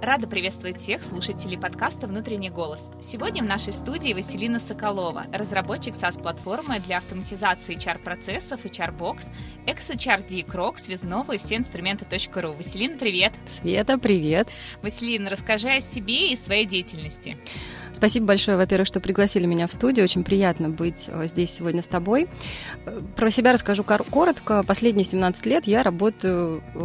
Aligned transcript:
Рада 0.00 0.28
приветствовать 0.28 0.76
всех 0.76 1.02
слушателей 1.02 1.58
подкаста 1.58 2.06
«Внутренний 2.06 2.50
голос». 2.50 2.88
Сегодня 3.00 3.42
в 3.42 3.46
нашей 3.46 3.72
студии 3.72 4.14
Василина 4.14 4.60
Соколова, 4.60 5.26
разработчик 5.32 5.94
SaaS-платформы 5.94 6.78
для 6.78 6.98
автоматизации 6.98 7.76
HR-процессов 7.76 8.64
HR-бокс, 8.64 9.32
ex-HRD 9.66 10.44
Крок, 10.44 10.78
связного 10.78 11.32
и 11.32 11.38
все 11.38 11.56
инструменты.ру. 11.56 12.52
Василина, 12.52 12.96
привет! 12.96 13.32
Света, 13.48 13.98
привет! 13.98 14.48
Василина, 14.82 15.30
расскажи 15.30 15.68
о 15.68 15.80
себе 15.80 16.30
и 16.30 16.36
своей 16.36 16.64
деятельности. 16.64 17.34
Спасибо 17.92 18.26
большое, 18.26 18.56
во-первых, 18.56 18.86
что 18.86 19.00
пригласили 19.00 19.46
меня 19.46 19.66
в 19.66 19.72
студию. 19.72 20.04
Очень 20.04 20.24
приятно 20.24 20.68
быть 20.68 21.08
э, 21.08 21.26
здесь 21.26 21.50
сегодня 21.50 21.82
с 21.82 21.86
тобой. 21.86 22.28
Э, 22.86 23.00
про 23.16 23.30
себя 23.30 23.52
расскажу 23.52 23.84
коротко. 23.84 24.62
Последние 24.62 25.04
17 25.04 25.46
лет 25.46 25.66
я 25.66 25.82
работаю 25.82 26.62
э, 26.74 26.78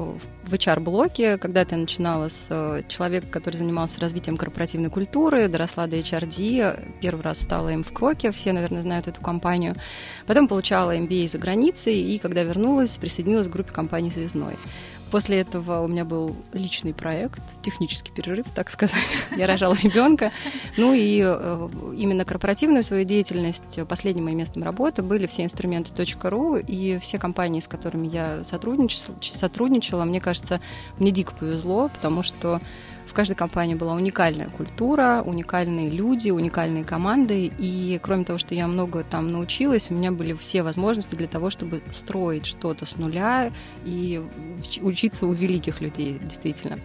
в 0.44 0.54
HR-блоке. 0.54 1.38
Когда-то 1.38 1.76
я 1.76 1.82
начинала 1.82 2.30
с 2.30 2.84
человека, 2.88 3.28
который 3.28 3.58
занимался 3.58 4.02
развитием 4.02 4.38
корпоративной 4.38 4.90
культуры, 4.90 5.48
доросла 5.48 5.88
до 5.88 5.98
HRD. 5.98 6.98
Первый 7.02 7.22
раз 7.22 7.42
стала 7.42 7.70
им 7.70 7.84
в 7.84 7.92
Кроке, 7.94 8.32
все, 8.32 8.54
наверное, 8.54 8.82
знают 8.82 9.08
эту 9.08 9.22
компанию. 9.22 9.76
Потом 10.26 10.48
получала 10.48 10.96
MBA 10.96 11.28
за 11.28 11.38
границей, 11.38 11.96
и 11.96 12.18
когда 12.18 12.44
вернулась, 12.44 12.98
присоединилась 12.98 13.48
к 13.48 13.52
группе 13.52 13.72
компании 13.72 14.10
«Звездной». 14.10 14.58
После 15.14 15.42
этого 15.42 15.82
у 15.82 15.88
меня 15.88 16.06
был 16.06 16.36
личный 16.54 16.92
проект, 16.92 17.40
технический 17.62 18.12
перерыв, 18.12 18.48
так 18.50 18.72
сказать. 18.72 19.06
Я 19.38 19.46
рожала 19.46 19.76
ребенка. 19.76 20.32
Ну 20.76 20.96
и 20.96 21.22
э, 21.24 21.70
именно 21.96 22.26
корпоративную 22.26 22.82
свою 22.82 23.06
деятельность, 23.06 23.80
последним 23.88 24.24
моим 24.24 24.40
местом 24.40 24.64
работы 24.64 25.04
были 25.04 25.28
все 25.28 25.44
инструменты 25.44 25.92
.ру 26.24 26.56
и 26.56 26.98
все 26.98 27.20
компании, 27.20 27.60
с 27.60 27.68
которыми 27.68 28.08
я 28.08 28.44
сотрудничала, 28.44 29.16
сотрудничала, 29.22 30.04
мне 30.04 30.20
кажется, 30.20 30.60
мне 30.98 31.12
дико 31.12 31.36
повезло, 31.36 31.90
потому 31.90 32.24
что 32.24 32.60
в 33.14 33.16
каждой 33.16 33.36
компании 33.36 33.76
была 33.76 33.94
уникальная 33.94 34.50
культура, 34.50 35.22
уникальные 35.24 35.92
люди, 35.92 36.32
уникальные 36.32 36.84
команды. 36.84 37.52
И 37.60 38.00
кроме 38.02 38.26
того, 38.26 38.40
что 38.40 38.56
я 38.56 38.68
много 38.68 39.04
там 39.04 39.32
научилась, 39.32 39.92
у 39.92 39.94
меня 39.94 40.12
были 40.12 40.34
все 40.34 40.64
возможности 40.64 41.14
для 41.14 41.28
того, 41.28 41.52
чтобы 41.52 41.84
строить 41.92 42.48
что-то 42.48 42.88
с 42.88 42.96
нуля 42.96 43.52
и 43.86 44.20
учиться 44.82 45.28
у 45.28 45.34
великих 45.34 45.80
людей, 45.80 46.20
действительно. 46.24 46.80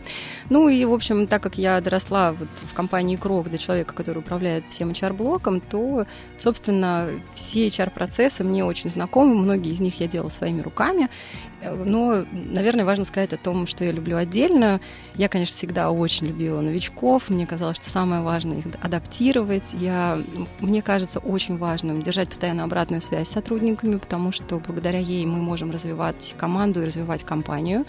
Ну 0.50 0.69
и, 0.69 0.84
в 0.84 0.92
общем, 0.92 1.27
так 1.27 1.42
как 1.42 1.56
я 1.56 1.80
доросла 1.80 2.33
вот 2.33 2.48
в 2.60 2.75
компании 2.75 3.16
Крок 3.16 3.50
до 3.50 3.56
человека, 3.56 3.94
который 3.94 4.19
управляет 4.19 4.69
всем 4.69 4.91
HR-блоком, 4.91 5.60
то, 5.60 6.05
собственно, 6.36 7.08
все 7.33 7.69
HR-процессы 7.69 8.44
мне 8.44 8.66
очень 8.66 8.91
знакомы, 8.91 9.34
многие 9.34 9.72
из 9.72 9.81
них 9.81 9.98
я 9.98 10.06
делала 10.06 10.28
своими 10.28 10.60
руками. 10.60 11.08
Но, 11.62 12.25
наверное, 12.33 12.84
важно 12.84 13.05
сказать 13.05 13.33
о 13.33 13.37
том, 13.37 13.67
что 13.67 13.84
я 13.84 13.91
люблю 13.91 14.17
отдельно. 14.17 14.81
Я, 15.17 15.28
конечно, 15.28 15.53
всегда 15.53 15.91
очень 15.91 16.28
любила 16.28 16.61
новичков. 16.61 17.28
Мне 17.28 17.47
казалось, 17.47 17.78
что 17.78 17.91
самое 17.91 18.23
важное 18.23 18.59
их 18.59 18.67
адаптировать. 18.81 19.73
Я, 19.75 20.19
мне 20.61 20.83
кажется 20.83 21.19
очень 21.19 21.59
важным 21.59 22.03
держать 22.03 22.28
постоянно 22.28 22.65
обратную 22.65 23.03
связь 23.03 23.28
с 23.28 23.33
сотрудниками, 23.33 23.97
потому 23.97 24.31
что 24.31 24.59
благодаря 24.59 24.98
ей 24.98 25.27
мы 25.27 25.39
можем 25.39 25.70
развивать 25.70 26.34
команду 26.39 26.83
и 26.83 26.87
развивать 26.87 27.25
компанию. 27.25 27.84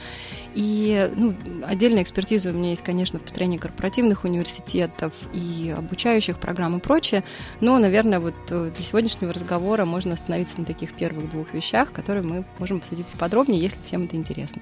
И 0.56 1.12
ну, 1.16 1.36
отдельная 1.66 2.02
экспертиза 2.02 2.50
у 2.50 2.54
меня 2.54 2.72
есть, 2.72 2.84
конечно, 2.84 3.20
в 3.20 3.24
построении 3.24 3.58
корпоративных 3.58 4.24
университетов 4.24 5.14
и 5.34 5.74
обучающих 5.78 6.40
программ 6.40 6.78
и 6.78 6.80
прочее. 6.80 7.24
Но, 7.62 7.78
наверное, 7.78 8.20
вот 8.20 8.36
э, 8.50 8.72
для 8.76 8.84
сегодняшнего 8.84 9.32
разговора 9.32 9.86
можно 9.86 10.14
остановиться 10.14 10.60
на 10.60 10.66
таких 10.66 10.94
первых 10.94 11.30
двух 11.30 11.54
вещах, 11.54 11.92
которые 11.92 12.24
мы 12.24 12.46
можем 12.58 12.78
обсудить 12.78 13.06
подробнее 13.20 13.59
если 13.60 13.78
всем 13.84 14.04
это 14.04 14.16
интересно. 14.16 14.62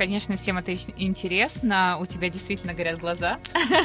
Конечно, 0.00 0.38
всем 0.38 0.56
это 0.56 0.74
интересно. 0.96 1.98
У 2.00 2.06
тебя 2.06 2.30
действительно 2.30 2.72
горят 2.72 3.00
глаза. 3.00 3.38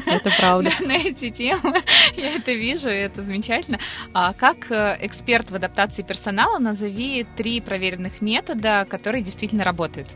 Это 0.05 0.31
правда. 0.39 0.71
На 0.79 0.93
эти 0.93 1.29
темы. 1.29 1.81
Я 2.15 2.35
это 2.35 2.53
вижу, 2.53 2.87
и 2.87 2.93
это 2.93 3.21
замечательно. 3.21 3.79
А 4.13 4.31
как 4.31 4.71
э, 4.71 4.97
эксперт 5.01 5.51
в 5.51 5.55
адаптации 5.55 6.03
персонала 6.03 6.57
назови 6.57 7.27
три 7.35 7.59
проверенных 7.59 8.21
метода, 8.21 8.87
которые 8.89 9.25
действительно 9.25 9.65
работают? 9.65 10.15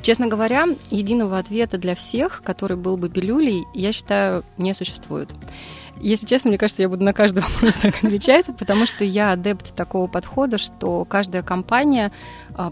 Честно 0.00 0.26
говоря, 0.26 0.68
единого 0.90 1.36
ответа 1.36 1.76
для 1.76 1.94
всех, 1.94 2.42
который 2.42 2.78
был 2.78 2.96
бы 2.96 3.10
пилюлей, 3.10 3.64
я 3.74 3.92
считаю, 3.92 4.42
не 4.56 4.72
существует. 4.72 5.34
Если 6.00 6.26
честно, 6.26 6.48
мне 6.48 6.58
кажется, 6.58 6.82
я 6.82 6.88
буду 6.88 7.04
на 7.04 7.12
каждый 7.12 7.40
вопрос 7.42 7.74
так 7.74 7.96
отвечать, 7.96 8.46
потому 8.58 8.86
что 8.86 9.04
я 9.04 9.32
адепт 9.32 9.74
такого 9.74 10.06
подхода, 10.06 10.58
что 10.58 11.04
каждая 11.04 11.42
компания 11.42 12.12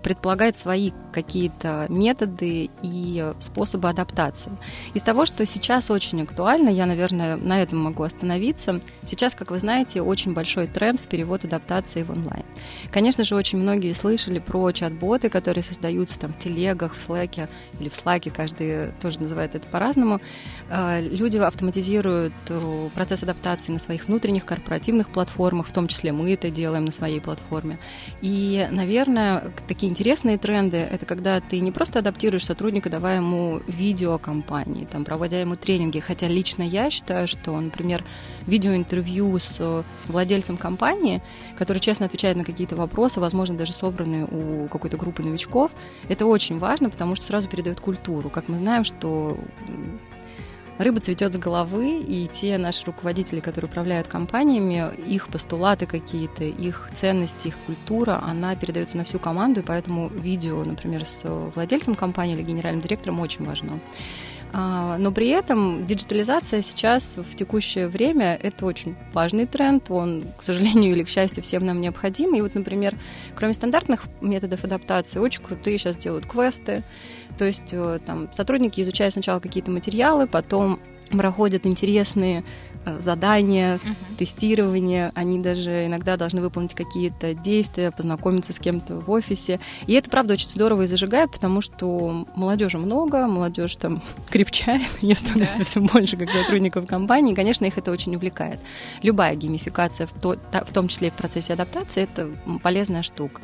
предполагает 0.02 0.56
свои 0.56 0.92
какие-то 1.12 1.86
методы 1.88 2.70
и 2.82 3.32
способы 3.40 3.88
адаптации. 3.88 4.52
Из 4.94 5.02
того, 5.02 5.26
что 5.26 5.46
сейчас 5.46 5.90
очень 5.90 6.22
актуально, 6.22 6.68
я, 6.68 6.86
наверное, 6.86 7.36
на 7.36 7.62
этом 7.62 7.78
могу 7.78 8.02
остановиться. 8.02 8.80
Сейчас, 9.04 9.34
как 9.34 9.50
вы 9.50 9.58
знаете, 9.58 10.02
очень 10.02 10.34
большой 10.34 10.66
тренд 10.66 11.00
в 11.00 11.06
перевод 11.06 11.44
адаптации 11.44 12.02
в 12.02 12.10
онлайн. 12.10 12.44
Конечно 12.90 13.24
же, 13.24 13.36
очень 13.36 13.58
многие 13.58 13.92
слышали 13.92 14.38
про 14.38 14.72
чат-боты, 14.72 15.28
которые 15.28 15.62
создаются 15.62 16.18
там 16.18 16.32
в 16.32 16.38
телегах, 16.38 16.94
в 16.94 17.08
Slack 17.08 17.48
или 17.78 17.88
в 17.88 17.92
Slack, 17.92 18.30
каждый 18.30 18.92
тоже 19.00 19.20
называет 19.20 19.54
это 19.54 19.66
по-разному. 19.68 20.20
А, 20.70 21.00
люди 21.00 21.36
автоматизируют 21.36 22.32
э, 22.48 22.88
процесс 22.94 23.22
адаптации 23.22 23.72
на 23.72 23.78
своих 23.78 24.06
внутренних 24.06 24.44
корпоративных 24.44 25.08
платформах, 25.08 25.66
в 25.66 25.72
том 25.72 25.88
числе 25.88 26.12
мы 26.12 26.32
это 26.32 26.50
делаем 26.50 26.84
на 26.84 26.92
своей 26.92 27.20
платформе. 27.20 27.78
И, 28.20 28.66
наверное, 28.70 29.52
такие 29.74 29.90
интересные 29.90 30.38
тренды— 30.38 30.76
это 30.90 31.04
когда 31.04 31.40
ты 31.40 31.58
не 31.58 31.72
просто 31.72 31.98
адаптируешь 31.98 32.44
сотрудника, 32.44 32.90
давая 32.90 33.16
ему 33.16 33.60
видео 33.66 34.18
компании, 34.18 34.86
там, 34.90 35.04
проводя 35.04 35.40
ему 35.40 35.56
тренинги, 35.56 35.98
хотя 35.98 36.28
лично 36.28 36.62
я 36.62 36.90
считаю, 36.90 37.26
что, 37.26 37.58
например, 37.60 38.04
видеоинтервью 38.46 39.36
с 39.38 39.84
владельцем 40.06 40.56
компании, 40.56 41.22
который 41.58 41.78
честно 41.78 42.06
отвечает 42.06 42.36
на 42.36 42.44
какие-то 42.44 42.76
вопросы, 42.76 43.18
возможно, 43.18 43.56
даже 43.56 43.72
собранные 43.72 44.26
у 44.26 44.68
какой-то 44.68 44.96
группы 44.96 45.24
новичков, 45.24 45.72
это 46.08 46.26
очень 46.26 46.60
важно, 46.60 46.88
потому 46.88 47.16
что 47.16 47.26
сразу 47.26 47.48
передает 47.48 47.80
культуру. 47.80 48.30
Как 48.30 48.48
мы 48.48 48.58
знаем, 48.58 48.84
что 48.84 49.36
рыба 50.78 51.00
цветет 51.00 51.34
с 51.34 51.38
головы, 51.38 52.00
и 52.00 52.28
те 52.32 52.58
наши 52.58 52.84
руководители, 52.86 53.40
которые 53.40 53.68
управляют 53.68 54.08
компаниями, 54.08 54.94
их 55.06 55.28
постулаты 55.28 55.86
какие-то, 55.86 56.44
их 56.44 56.90
ценности, 56.92 57.48
их 57.48 57.56
культура, 57.66 58.20
она 58.22 58.54
передается 58.56 58.96
на 58.96 59.04
всю 59.04 59.18
команду, 59.18 59.60
и 59.60 59.64
поэтому 59.64 60.08
видео, 60.08 60.64
например, 60.64 61.06
с 61.06 61.24
владельцем 61.54 61.94
компании 61.94 62.34
или 62.34 62.42
генеральным 62.42 62.80
директором 62.80 63.20
очень 63.20 63.44
важно. 63.44 63.80
А, 64.56 64.96
но 64.98 65.10
при 65.10 65.30
этом 65.30 65.84
диджитализация 65.84 66.62
сейчас 66.62 67.16
в 67.16 67.34
текущее 67.34 67.88
время 67.88 68.38
это 68.40 68.66
очень 68.66 68.94
важный 69.12 69.46
тренд, 69.46 69.90
он, 69.90 70.24
к 70.38 70.44
сожалению 70.44 70.92
или 70.92 71.02
к 71.02 71.08
счастью, 71.08 71.42
всем 71.42 71.66
нам 71.66 71.80
необходим. 71.80 72.36
И 72.36 72.40
вот, 72.40 72.54
например, 72.54 72.96
кроме 73.34 73.52
стандартных 73.52 74.04
методов 74.20 74.62
адаптации, 74.62 75.18
очень 75.18 75.42
крутые 75.42 75.76
сейчас 75.78 75.96
делают 75.96 76.26
квесты, 76.26 76.84
то 77.36 77.44
есть 77.44 77.70
э, 77.72 77.98
там 78.06 78.32
сотрудники 78.32 78.80
изучают 78.80 79.14
сначала 79.14 79.40
какие-то 79.40 79.72
материалы, 79.72 80.28
потом 80.28 80.78
проходят 81.10 81.66
интересные 81.66 82.44
задания, 82.98 83.76
uh-huh. 83.76 84.16
тестирование, 84.18 85.12
они 85.14 85.38
даже 85.40 85.86
иногда 85.86 86.16
должны 86.16 86.40
выполнить 86.40 86.74
какие-то 86.74 87.34
действия, 87.34 87.90
познакомиться 87.90 88.52
с 88.52 88.58
кем-то 88.58 88.96
в 89.00 89.10
офисе. 89.10 89.60
И 89.86 89.94
это, 89.94 90.10
правда, 90.10 90.34
очень 90.34 90.50
здорово 90.50 90.82
и 90.82 90.86
зажигает, 90.86 91.30
потому 91.32 91.60
что 91.60 92.26
молодежи 92.34 92.78
много, 92.78 93.26
молодежь 93.26 93.76
там 93.76 94.02
крепчает, 94.30 94.82
ее 95.00 95.14
становится 95.14 95.62
yeah. 95.62 95.64
все 95.64 95.80
больше 95.80 96.16
как 96.16 96.30
сотрудников 96.30 96.86
компании, 96.86 97.32
и, 97.32 97.36
конечно, 97.36 97.64
их 97.64 97.78
это 97.78 97.90
очень 97.90 98.14
увлекает. 98.16 98.60
Любая 99.02 99.34
геймификация, 99.34 100.06
в, 100.06 100.12
то, 100.12 100.36
в 100.52 100.72
том 100.72 100.88
числе 100.88 101.08
и 101.08 101.10
в 101.10 101.14
процессе 101.14 101.52
адаптации, 101.52 102.02
это 102.02 102.30
полезная 102.62 103.02
штука. 103.02 103.42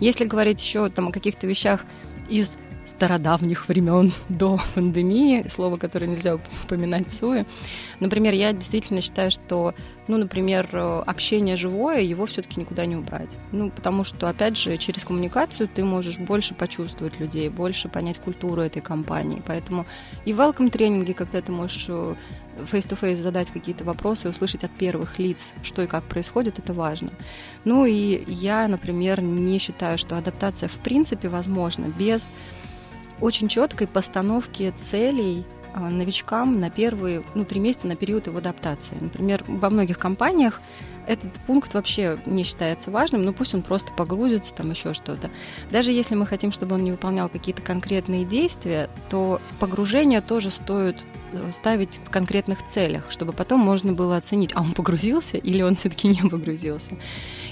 Если 0.00 0.24
говорить 0.24 0.60
еще 0.60 0.88
там, 0.90 1.08
о 1.08 1.12
каких-то 1.12 1.46
вещах 1.46 1.84
из 2.28 2.56
стародавних 2.86 3.68
времен 3.68 4.12
до 4.28 4.58
пандемии, 4.74 5.46
слово, 5.48 5.76
которое 5.76 6.06
нельзя 6.06 6.36
упоминать 6.64 7.08
в 7.08 7.12
суе. 7.12 7.46
Например, 8.00 8.32
я 8.32 8.52
действительно 8.52 9.00
считаю, 9.00 9.30
что, 9.30 9.74
ну, 10.08 10.16
например, 10.16 10.68
общение 11.06 11.56
живое, 11.56 12.00
его 12.00 12.26
все-таки 12.26 12.60
никуда 12.60 12.86
не 12.86 12.96
убрать. 12.96 13.36
Ну, 13.52 13.70
потому 13.70 14.04
что, 14.04 14.28
опять 14.28 14.56
же, 14.56 14.76
через 14.76 15.04
коммуникацию 15.04 15.68
ты 15.68 15.84
можешь 15.84 16.18
больше 16.18 16.54
почувствовать 16.54 17.18
людей, 17.20 17.48
больше 17.48 17.88
понять 17.88 18.18
культуру 18.18 18.62
этой 18.62 18.82
компании. 18.82 19.42
Поэтому 19.46 19.86
и 20.24 20.32
welcome 20.32 20.70
тренинги, 20.70 21.12
когда 21.12 21.40
ты 21.40 21.52
можешь 21.52 21.86
э, 21.88 22.14
face-to-face 22.58 23.16
задать 23.16 23.50
какие-то 23.50 23.84
вопросы, 23.84 24.28
услышать 24.28 24.64
от 24.64 24.70
первых 24.70 25.18
лиц, 25.18 25.54
что 25.62 25.82
и 25.82 25.86
как 25.86 26.04
происходит, 26.04 26.58
это 26.58 26.72
важно. 26.72 27.10
Ну 27.64 27.84
и 27.84 28.24
я, 28.26 28.68
например, 28.68 29.20
не 29.22 29.58
считаю, 29.58 29.98
что 29.98 30.16
адаптация 30.16 30.68
в 30.68 30.78
принципе 30.78 31.28
возможна 31.28 31.86
без 31.86 32.28
очень 33.20 33.48
четкой 33.48 33.86
постановки 33.86 34.72
целей 34.78 35.44
а, 35.74 35.90
новичкам 35.90 36.58
на 36.58 36.70
первые 36.70 37.22
ну, 37.34 37.44
три 37.44 37.60
месяца 37.60 37.86
на 37.86 37.96
период 37.96 38.26
его 38.26 38.38
адаптации. 38.38 38.96
Например, 39.00 39.44
во 39.46 39.68
многих 39.70 39.98
компаниях 39.98 40.60
этот 41.06 41.32
пункт 41.46 41.74
вообще 41.74 42.18
не 42.26 42.44
считается 42.44 42.90
важным, 42.90 43.24
но 43.24 43.32
пусть 43.32 43.54
он 43.54 43.62
просто 43.62 43.92
погрузится, 43.92 44.54
там 44.54 44.70
еще 44.70 44.92
что-то. 44.94 45.30
Даже 45.70 45.92
если 45.92 46.14
мы 46.14 46.26
хотим, 46.26 46.50
чтобы 46.50 46.74
он 46.74 46.82
не 46.82 46.90
выполнял 46.90 47.28
какие-то 47.28 47.62
конкретные 47.62 48.24
действия, 48.24 48.88
то 49.08 49.40
погружение 49.60 50.20
тоже 50.20 50.50
стоит 50.50 50.96
ставить 51.52 52.00
в 52.04 52.10
конкретных 52.10 52.66
целях, 52.66 53.10
чтобы 53.10 53.32
потом 53.32 53.60
можно 53.60 53.92
было 53.92 54.16
оценить, 54.16 54.52
а 54.54 54.60
он 54.60 54.72
погрузился 54.72 55.36
или 55.36 55.62
он 55.62 55.76
все-таки 55.76 56.08
не 56.08 56.28
погрузился. 56.28 56.94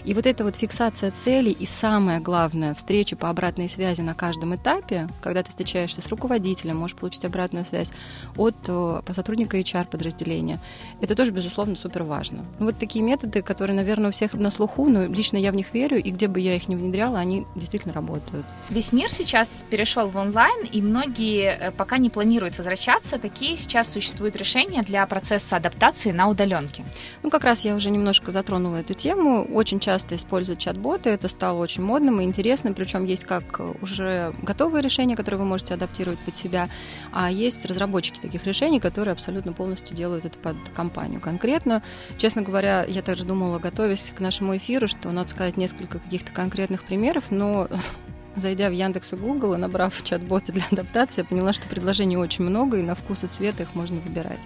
И 0.04 0.14
вот 0.14 0.26
эта 0.26 0.44
вот 0.44 0.56
фиксация 0.56 1.10
целей 1.10 1.52
и 1.52 1.66
самое 1.66 2.20
главное, 2.20 2.74
встреча 2.74 3.16
по 3.16 3.30
обратной 3.30 3.68
связи 3.68 4.00
на 4.02 4.14
каждом 4.14 4.54
этапе, 4.54 5.08
когда 5.22 5.42
ты 5.42 5.50
встречаешься 5.50 6.02
с 6.02 6.08
руководителем, 6.08 6.76
можешь 6.76 6.96
получить 6.96 7.24
обратную 7.24 7.64
связь 7.64 7.92
от 8.36 8.56
э, 8.66 9.00
сотрудника 9.12 9.58
HR 9.58 9.86
подразделения, 9.86 10.60
это 11.00 11.14
тоже, 11.14 11.32
безусловно, 11.32 11.76
супер 11.76 12.02
важно. 12.02 12.44
Ну, 12.58 12.66
вот 12.66 12.78
такие 12.78 13.04
методы, 13.04 13.42
которые, 13.42 13.76
наверное, 13.76 14.10
у 14.10 14.12
всех 14.12 14.34
на 14.34 14.50
слуху, 14.50 14.88
но 14.88 15.06
лично 15.06 15.36
я 15.36 15.52
в 15.52 15.54
них 15.54 15.72
верю, 15.72 15.98
и 16.02 16.10
где 16.10 16.28
бы 16.28 16.40
я 16.40 16.56
их 16.56 16.68
не 16.68 16.76
внедряла, 16.76 17.18
они 17.18 17.46
действительно 17.54 17.94
работают. 17.94 18.46
Весь 18.70 18.92
мир 18.92 19.10
сейчас 19.10 19.64
перешел 19.68 20.08
в 20.08 20.16
онлайн, 20.16 20.64
и 20.64 20.82
многие 20.82 21.58
э, 21.58 21.70
пока 21.70 21.98
не 21.98 22.10
планируют 22.10 22.56
возвращаться. 22.56 23.18
Какие 23.18 23.54
сейчас 23.64 23.90
существуют 23.90 24.36
решения 24.36 24.82
для 24.82 25.06
процесса 25.06 25.56
адаптации 25.56 26.12
на 26.12 26.28
удаленке? 26.28 26.84
Ну, 27.22 27.30
как 27.30 27.44
раз 27.44 27.64
я 27.64 27.74
уже 27.74 27.90
немножко 27.90 28.30
затронула 28.30 28.76
эту 28.76 28.94
тему. 28.94 29.44
Очень 29.44 29.80
часто 29.80 30.14
используют 30.16 30.60
чат-боты, 30.60 31.10
это 31.10 31.28
стало 31.28 31.58
очень 31.58 31.82
модным 31.82 32.20
и 32.20 32.24
интересным, 32.24 32.74
причем 32.74 33.04
есть 33.04 33.24
как 33.24 33.60
уже 33.80 34.34
готовые 34.42 34.82
решения, 34.82 35.16
которые 35.16 35.40
вы 35.40 35.46
можете 35.46 35.74
адаптировать 35.74 36.18
под 36.20 36.36
себя, 36.36 36.68
а 37.10 37.30
есть 37.30 37.64
разработчики 37.64 38.20
таких 38.20 38.44
решений, 38.44 38.80
которые 38.80 39.12
абсолютно 39.12 39.52
полностью 39.52 39.96
делают 39.96 40.26
это 40.26 40.38
под 40.38 40.56
компанию 40.74 41.20
конкретно. 41.20 41.82
Честно 42.18 42.42
говоря, 42.42 42.84
я 42.84 43.02
также 43.02 43.24
думала, 43.24 43.58
готовясь 43.58 44.12
к 44.14 44.20
нашему 44.20 44.56
эфиру, 44.56 44.88
что 44.88 45.10
надо 45.10 45.30
сказать 45.30 45.56
несколько 45.56 45.98
каких-то 45.98 46.32
конкретных 46.32 46.84
примеров, 46.84 47.24
но 47.30 47.68
зайдя 48.36 48.68
в 48.68 48.72
Яндекс 48.72 49.12
и 49.12 49.16
Google 49.16 49.54
и 49.54 49.56
набрав 49.56 50.02
чат-боты 50.02 50.52
для 50.52 50.64
адаптации, 50.70 51.22
я 51.22 51.24
поняла, 51.24 51.52
что 51.52 51.68
предложений 51.68 52.18
очень 52.18 52.44
много, 52.44 52.78
и 52.78 52.82
на 52.82 52.94
вкус 52.94 53.24
и 53.24 53.26
цвет 53.26 53.60
их 53.60 53.74
можно 53.74 54.00
выбирать. 54.00 54.40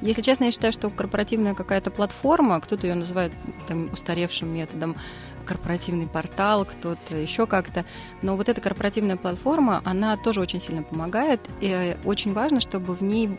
Если 0.00 0.22
честно, 0.22 0.44
я 0.44 0.50
считаю, 0.50 0.72
что 0.72 0.90
корпоративная 0.90 1.54
какая-то 1.54 1.90
платформа, 1.90 2.60
кто-то 2.60 2.86
ее 2.86 2.94
называет 2.94 3.32
там, 3.66 3.90
устаревшим 3.92 4.48
методом, 4.52 4.96
корпоративный 5.46 6.06
портал, 6.06 6.64
кто-то 6.64 7.16
еще 7.16 7.46
как-то. 7.46 7.84
Но 8.22 8.36
вот 8.36 8.48
эта 8.48 8.60
корпоративная 8.60 9.16
платформа, 9.16 9.82
она 9.84 10.16
тоже 10.16 10.40
очень 10.40 10.60
сильно 10.60 10.82
помогает. 10.82 11.40
И 11.60 11.96
очень 12.04 12.32
важно, 12.32 12.60
чтобы 12.60 12.94
в 12.94 13.02
ней 13.02 13.30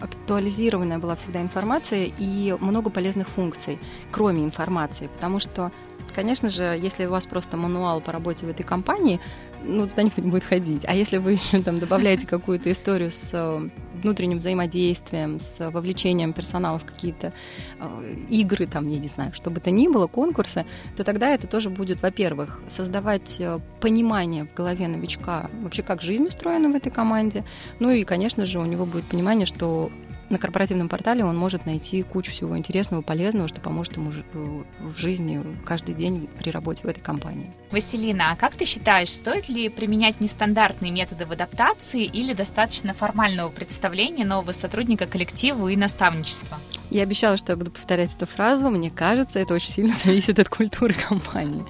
актуализированная 0.00 0.98
была 0.98 1.16
всегда 1.16 1.40
информация 1.40 2.10
и 2.18 2.56
много 2.60 2.90
полезных 2.90 3.28
функций, 3.28 3.78
кроме 4.10 4.44
информации, 4.44 5.08
потому 5.08 5.38
что 5.38 5.72
Конечно 6.12 6.48
же, 6.48 6.78
если 6.80 7.06
у 7.06 7.10
вас 7.10 7.26
просто 7.26 7.56
мануал 7.56 8.00
по 8.00 8.12
работе 8.12 8.46
в 8.46 8.48
этой 8.48 8.62
компании, 8.62 9.20
ну, 9.62 9.86
туда 9.86 10.02
никто 10.02 10.20
не 10.20 10.30
будет 10.30 10.44
ходить. 10.44 10.84
А 10.86 10.94
если 10.94 11.18
вы 11.18 11.32
еще 11.34 11.62
там 11.62 11.78
добавляете 11.78 12.26
какую-то 12.26 12.70
историю 12.70 13.10
с 13.10 13.30
э, 13.32 13.68
внутренним 14.02 14.38
взаимодействием, 14.38 15.40
с 15.40 15.70
вовлечением 15.70 16.32
персонала 16.32 16.78
в 16.78 16.84
какие-то 16.84 17.32
э, 17.80 18.16
игры, 18.28 18.66
там, 18.66 18.88
я 18.88 18.98
не 18.98 19.08
знаю, 19.08 19.32
что 19.32 19.50
бы 19.50 19.60
то 19.60 19.70
ни 19.70 19.88
было, 19.88 20.06
конкурсы, 20.06 20.66
то 20.96 21.04
тогда 21.04 21.30
это 21.30 21.46
тоже 21.46 21.70
будет, 21.70 22.02
во-первых, 22.02 22.60
создавать 22.68 23.40
э, 23.40 23.58
понимание 23.80 24.44
в 24.44 24.54
голове 24.54 24.86
новичка 24.88 25.50
вообще, 25.62 25.82
как 25.82 26.02
жизнь 26.02 26.26
устроена 26.26 26.68
в 26.70 26.74
этой 26.74 26.90
команде, 26.90 27.44
ну 27.78 27.90
и, 27.90 28.04
конечно 28.04 28.46
же, 28.46 28.58
у 28.58 28.64
него 28.64 28.86
будет 28.86 29.04
понимание, 29.04 29.46
что 29.46 29.90
на 30.30 30.38
корпоративном 30.38 30.88
портале 30.88 31.24
он 31.24 31.36
может 31.36 31.66
найти 31.66 32.02
кучу 32.02 32.32
всего 32.32 32.56
интересного, 32.56 33.02
полезного, 33.02 33.48
что 33.48 33.60
поможет 33.60 33.96
ему 33.96 34.12
э, 34.12 34.62
в 34.80 34.98
жизни 34.98 35.42
каждый 35.64 35.94
день 35.94 36.28
при 36.38 36.50
работе 36.50 36.82
в 36.82 36.86
этой 36.86 37.00
компании. 37.00 37.52
Василина, 37.70 38.32
а 38.32 38.36
как 38.36 38.54
ты 38.54 38.64
считаешь, 38.64 39.10
стоит 39.10 39.48
ли 39.48 39.68
применять 39.68 40.20
нестандартные 40.20 40.92
методы 40.92 41.26
в 41.26 41.32
адаптации 41.32 42.04
или 42.04 42.32
достаточно 42.32 42.94
формального 42.94 43.50
представления 43.50 44.24
нового 44.24 44.52
сотрудника 44.52 45.06
коллективу 45.06 45.68
и 45.68 45.76
наставничества? 45.76 46.58
Я 46.90 47.02
обещала, 47.02 47.36
что 47.36 47.52
я 47.52 47.56
буду 47.56 47.70
повторять 47.70 48.14
эту 48.14 48.26
фразу. 48.26 48.70
Мне 48.70 48.90
кажется, 48.90 49.38
это 49.40 49.54
очень 49.54 49.72
сильно 49.72 49.94
зависит 50.04 50.38
от 50.38 50.48
культуры 50.48 50.94
компании. 50.94 51.64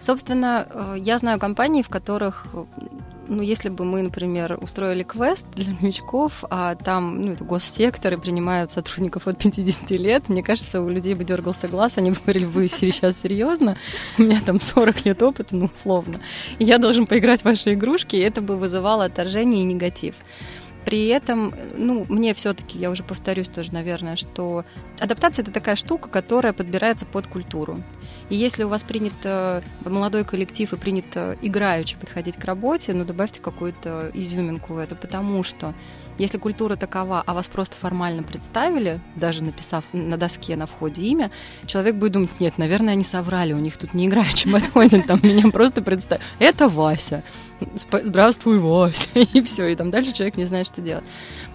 Собственно, 0.00 0.66
э, 0.68 0.96
я 0.98 1.18
знаю 1.18 1.38
компании, 1.38 1.82
в 1.82 1.88
которых 1.88 2.46
ну, 3.30 3.42
если 3.42 3.68
бы 3.68 3.84
мы, 3.84 4.02
например, 4.02 4.58
устроили 4.60 5.04
квест 5.04 5.46
для 5.54 5.72
новичков, 5.80 6.44
а 6.50 6.74
там, 6.74 7.22
ну, 7.22 7.32
это 7.32 7.44
госсекторы 7.44 8.18
принимают 8.18 8.72
сотрудников 8.72 9.28
от 9.28 9.38
50 9.38 9.90
лет, 9.92 10.28
мне 10.28 10.42
кажется, 10.42 10.82
у 10.82 10.88
людей 10.88 11.14
бы 11.14 11.24
дергался 11.24 11.68
глаз, 11.68 11.96
они 11.96 12.10
бы 12.10 12.16
говорили, 12.22 12.44
вы 12.44 12.66
сейчас 12.66 13.20
серьезно? 13.20 13.76
У 14.18 14.22
меня 14.22 14.40
там 14.44 14.58
40 14.58 15.04
лет 15.04 15.22
опыта, 15.22 15.54
ну, 15.54 15.70
условно. 15.72 16.20
И 16.58 16.64
я 16.64 16.78
должен 16.78 17.06
поиграть 17.06 17.42
в 17.42 17.44
ваши 17.44 17.74
игрушки, 17.74 18.16
и 18.16 18.20
это 18.20 18.42
бы 18.42 18.56
вызывало 18.56 19.04
отторжение 19.04 19.62
и 19.62 19.64
негатив. 19.64 20.16
При 20.90 21.06
этом, 21.06 21.54
ну, 21.76 22.04
мне 22.08 22.34
все-таки, 22.34 22.76
я 22.76 22.90
уже 22.90 23.04
повторюсь 23.04 23.46
тоже, 23.46 23.72
наверное, 23.72 24.16
что 24.16 24.64
адаптация 24.98 25.44
это 25.44 25.52
такая 25.52 25.76
штука, 25.76 26.08
которая 26.08 26.52
подбирается 26.52 27.06
под 27.06 27.28
культуру. 27.28 27.80
И 28.28 28.34
если 28.34 28.64
у 28.64 28.68
вас 28.68 28.82
принят 28.82 29.12
молодой 29.84 30.24
коллектив 30.24 30.72
и 30.72 30.76
принято 30.76 31.38
играючи 31.42 31.96
подходить 31.96 32.38
к 32.38 32.44
работе, 32.44 32.92
ну, 32.92 33.04
добавьте 33.04 33.40
какую-то 33.40 34.10
изюминку 34.14 34.74
в 34.74 34.78
это, 34.78 34.96
потому 34.96 35.44
что 35.44 35.74
если 36.20 36.38
культура 36.38 36.76
такова, 36.76 37.22
а 37.26 37.32
вас 37.32 37.48
просто 37.48 37.76
формально 37.76 38.22
представили, 38.22 39.00
даже 39.16 39.42
написав 39.42 39.84
на 39.92 40.16
доске 40.16 40.54
на 40.54 40.66
входе 40.66 41.02
имя, 41.02 41.30
человек 41.66 41.96
будет 41.96 42.12
думать, 42.12 42.40
нет, 42.40 42.58
наверное, 42.58 42.92
они 42.92 43.04
соврали, 43.04 43.54
у 43.54 43.58
них 43.58 43.78
тут 43.78 43.94
не 43.94 44.06
играючи 44.06 44.50
подходит, 44.52 45.06
там 45.06 45.20
меня 45.22 45.50
просто 45.50 45.82
представили. 45.82 46.24
Это 46.38 46.68
Вася. 46.68 47.22
Здравствуй, 47.90 48.58
Вася. 48.58 49.08
И 49.14 49.42
все, 49.42 49.66
и 49.66 49.76
там 49.76 49.90
дальше 49.90 50.12
человек 50.12 50.36
не 50.36 50.44
знает, 50.44 50.66
что 50.66 50.80
делать. 50.80 51.04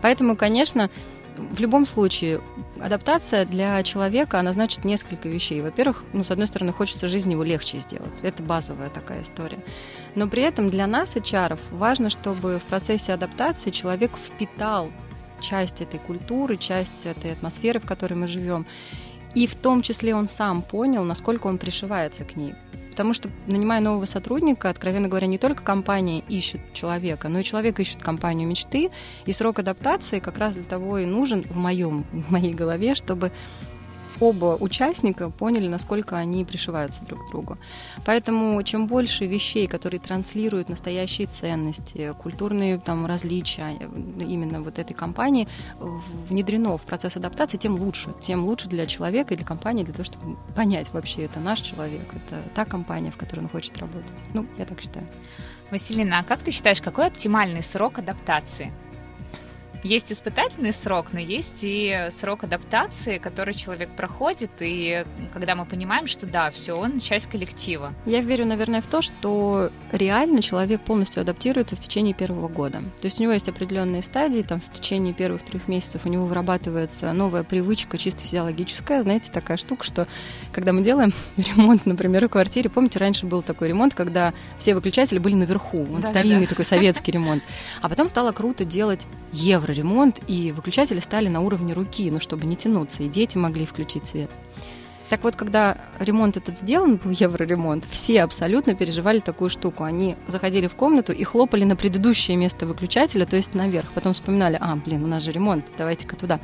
Поэтому, 0.01 0.35
конечно, 0.35 0.89
в 1.38 1.60
любом 1.60 1.86
случае, 1.86 2.42
адаптация 2.80 3.46
для 3.46 3.82
человека, 3.84 4.40
она 4.40 4.54
значит 4.54 4.86
несколько 4.86 5.28
вещей. 5.28 5.62
Во-первых, 5.62 6.04
ну, 6.14 6.24
с 6.24 6.32
одной 6.32 6.48
стороны, 6.48 6.72
хочется 6.72 7.08
жизнь 7.08 7.32
его 7.32 7.44
легче 7.44 7.80
сделать. 7.80 8.24
Это 8.24 8.44
базовая 8.44 8.90
такая 8.90 9.22
история. 9.22 9.64
Но 10.16 10.28
при 10.28 10.44
этом 10.44 10.70
для 10.70 10.88
нас, 10.88 11.16
HR, 11.16 11.60
важно, 11.72 12.10
чтобы 12.10 12.60
в 12.60 12.64
процессе 12.64 13.14
адаптации 13.14 13.72
человек 13.72 14.12
впитал 14.18 14.92
часть 15.42 15.82
этой 15.82 16.00
культуры, 16.00 16.58
часть 16.58 17.06
этой 17.06 17.34
атмосферы, 17.34 17.80
в 17.80 17.86
которой 17.86 18.14
мы 18.14 18.28
живем. 18.28 18.66
И 19.34 19.48
в 19.48 19.56
том 19.56 19.82
числе 19.82 20.16
он 20.16 20.30
сам 20.30 20.62
понял, 20.62 21.04
насколько 21.04 21.48
он 21.48 21.58
пришивается 21.58 22.24
к 22.24 22.38
ней. 22.38 22.56
Потому 22.95 23.13
что, 23.13 23.30
нанимая 23.45 23.81
нового 23.81 24.06
сотрудника, 24.06 24.69
откровенно 24.69 25.09
говоря, 25.09 25.27
не 25.27 25.38
только 25.38 25.62
компания 25.63 26.24
ищет 26.30 26.62
человека, 26.71 27.27
но 27.27 27.39
и 27.39 27.44
человек 27.44 27.77
ищет 27.77 28.01
компанию 28.01 28.47
мечты. 28.47 28.89
И 29.25 29.33
срок 29.33 29.59
адаптации 29.59 30.20
как 30.20 30.38
раз 30.38 30.55
для 30.55 30.63
того 30.63 31.00
и 31.00 31.05
нужен 31.05 31.43
в 31.43 31.58
моем, 31.58 32.05
в 32.13 32.31
моей 32.31 32.53
голове, 32.53 32.96
чтобы 32.96 33.34
оба 34.19 34.57
участника 34.60 35.29
поняли, 35.29 35.67
насколько 35.67 36.17
они 36.17 36.45
пришиваются 36.45 37.03
друг 37.03 37.27
к 37.27 37.31
другу. 37.31 37.57
Поэтому 38.05 38.62
чем 38.63 38.88
больше 38.88 39.25
вещей, 39.25 39.67
которые 39.67 40.00
транслируют 40.00 40.69
настоящие 40.69 41.27
ценности, 41.27 42.13
культурные 42.22 42.79
там, 42.79 43.05
различия 43.05 43.77
именно 44.19 44.62
вот 44.62 44.79
этой 44.79 44.93
компании, 44.93 45.48
внедрено 46.29 46.77
в 46.77 46.84
процесс 46.84 47.17
адаптации, 47.17 47.57
тем 47.57 47.75
лучше. 47.75 48.13
Тем 48.19 48.45
лучше 48.45 48.67
для 48.67 48.86
человека 48.86 49.34
и 49.34 49.38
для 49.38 49.45
компании, 49.45 49.84
для 49.84 49.93
того, 49.93 50.05
чтобы 50.05 50.38
понять 50.55 50.91
вообще, 50.93 51.24
это 51.24 51.39
наш 51.39 51.62
человек, 51.62 52.05
это 52.13 52.41
та 52.53 52.65
компания, 52.65 53.12
в 53.12 53.17
которой 53.17 53.41
он 53.41 53.50
хочет 53.50 53.77
работать. 53.77 54.24
Ну, 54.34 54.45
я 54.57 54.65
так 54.65 54.81
считаю. 54.81 55.07
Василина, 55.72 56.19
а 56.19 56.24
как 56.24 56.41
ты 56.41 56.51
считаешь, 56.51 56.81
какой 56.81 57.07
оптимальный 57.07 57.63
срок 57.63 57.98
адаптации? 57.98 58.72
Есть 59.84 60.12
испытательный 60.12 60.74
срок, 60.74 61.08
но 61.12 61.20
есть 61.20 61.60
и 61.62 62.08
срок 62.12 62.44
адаптации, 62.44 63.17
который 63.17 63.53
человек 63.53 63.89
проходит, 63.89 64.51
и 64.60 65.05
когда 65.34 65.55
мы 65.55 65.65
понимаем, 65.65 66.08
что 66.08 66.25
да, 66.25 66.51
все, 66.51 66.74
он 66.74 67.00
часть 67.00 67.27
коллектива. 67.27 67.94
Я 68.05 68.22
верю, 68.22 68.46
наверное, 68.46 68.82
в 68.82 68.88
то, 68.88 69.01
что 69.01 69.70
реально 69.91 70.41
человек 70.41 70.82
полностью 70.82 71.22
адаптируется 71.22 71.75
в 71.75 71.79
течение 71.79 72.13
первого 72.13 72.48
года. 72.48 72.79
То 73.01 73.05
есть 73.05 73.20
у 73.20 73.24
него 73.24 73.34
есть 73.34 73.48
определенные 73.48 74.01
стадии, 74.01 74.41
там 74.41 74.60
в 74.60 74.72
течение 74.72 75.13
первых 75.13 75.44
трех 75.44 75.67
месяцев 75.67 76.01
у 76.05 76.10
него 76.10 76.25
вырабатывается 76.25 77.13
новая 77.13 77.44
привычка, 77.44 77.98
чисто 77.98 78.22
физиологическая, 78.22 79.03
знаете, 79.03 79.32
такая 79.32 79.58
штука, 79.58 79.84
что 79.84 80.08
когда 80.51 80.74
мы 80.74 80.82
делаем 80.82 81.13
ремонт, 81.38 81.86
например, 81.86 82.27
в 82.27 82.29
квартире, 82.29 82.70
помните, 82.70 83.00
раньше 83.00 83.25
был 83.25 83.41
такой 83.41 83.67
ремонт, 83.67 83.94
когда 83.94 84.34
все 84.58 84.74
выключатели 84.74 85.20
были 85.20 85.36
наверху, 85.36 85.82
он 85.82 86.01
да, 86.01 86.08
старинный 86.08 86.41
да, 86.41 86.48
такой 86.48 86.65
советский 86.65 87.12
ремонт, 87.12 87.44
а 87.82 87.89
потом 87.89 88.08
стало 88.08 88.32
круто 88.32 88.65
делать 88.65 89.05
евро 89.32 89.75
ремонт, 89.75 90.20
и 90.27 90.51
выключатели 90.51 91.00
стали 91.00 91.27
на 91.27 91.41
уровне 91.41 91.74
руки, 91.74 92.10
ну, 92.10 92.20
чтобы 92.20 92.46
не 92.46 92.55
тянуться, 92.55 93.03
и 93.03 93.08
дети 93.08 93.38
могли 93.38 93.65
включить 93.65 94.05
свет. 94.08 94.32
Так 95.10 95.24
вот, 95.24 95.36
когда 95.36 95.77
ремонт 96.00 96.36
этот 96.36 96.58
сделан, 96.58 96.98
был 96.98 97.12
евроремонт, 97.12 97.86
все 97.89 98.24
абсолютно 98.24 98.75
переживали 98.75 99.20
такую 99.20 99.50
штуку. 99.50 99.84
Они 99.84 100.15
заходили 100.27 100.67
в 100.67 100.75
комнату 100.75 101.13
и 101.13 101.24
хлопали 101.24 101.63
на 101.63 101.75
предыдущее 101.75 102.38
место 102.38 102.65
выключателя, 102.65 103.25
то 103.25 103.36
есть 103.36 103.53
наверх. 103.53 103.91
Потом 103.94 104.13
вспоминали, 104.13 104.58
а, 104.60 104.75
блин, 104.75 105.03
у 105.03 105.08
нас 105.08 105.22
же 105.22 105.32
ремонт, 105.32 105.65
давайте-ка 105.77 106.15
туда. 106.15 106.39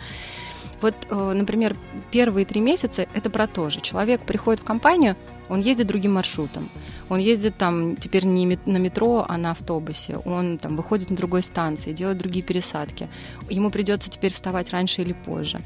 Вот, 0.82 0.96
э, 1.10 1.34
например, 1.34 1.76
первые 2.10 2.46
три 2.46 2.60
месяца 2.60 3.08
это 3.14 3.30
про 3.30 3.48
то 3.48 3.70
же. 3.70 3.82
Человек 3.82 4.22
приходит 4.22 4.62
в 4.62 4.64
компанию, 4.64 5.16
он 5.48 5.60
ездит 5.60 5.88
другим 5.88 6.14
маршрутом. 6.14 6.70
Он 7.12 7.20
ездит 7.20 7.58
там 7.58 7.98
теперь 7.98 8.26
не 8.26 8.58
на 8.66 8.78
метро, 8.78 9.26
а 9.28 9.38
на 9.38 9.52
автобусе. 9.52 10.16
Он 10.24 10.58
там 10.58 10.78
выходит 10.78 11.10
на 11.10 11.18
другой 11.18 11.44
станции, 11.44 11.92
делает 11.92 12.18
другие 12.18 12.42
пересадки. 12.42 13.10
Ему 13.50 13.70
придется 13.70 14.10
теперь 14.10 14.32
вставать 14.32 14.72
раньше 14.72 15.02
или 15.02 15.12
позже 15.12 15.60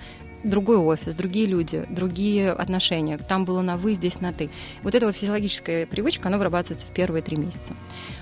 другой 0.43 0.77
офис, 0.77 1.15
другие 1.15 1.47
люди, 1.47 1.85
другие 1.89 2.51
отношения. 2.51 3.17
Там 3.17 3.45
было 3.45 3.61
на 3.61 3.77
вы, 3.77 3.93
здесь 3.93 4.21
на 4.21 4.31
ты. 4.31 4.51
Вот 4.83 4.93
эта 4.93 5.07
вот 5.07 5.15
физиологическая 5.15 5.87
привычка, 5.87 6.29
она 6.29 6.37
вырабатывается 6.37 6.85
в 6.85 6.91
первые 6.91 7.23
три 7.23 7.35
месяца. 7.35 7.73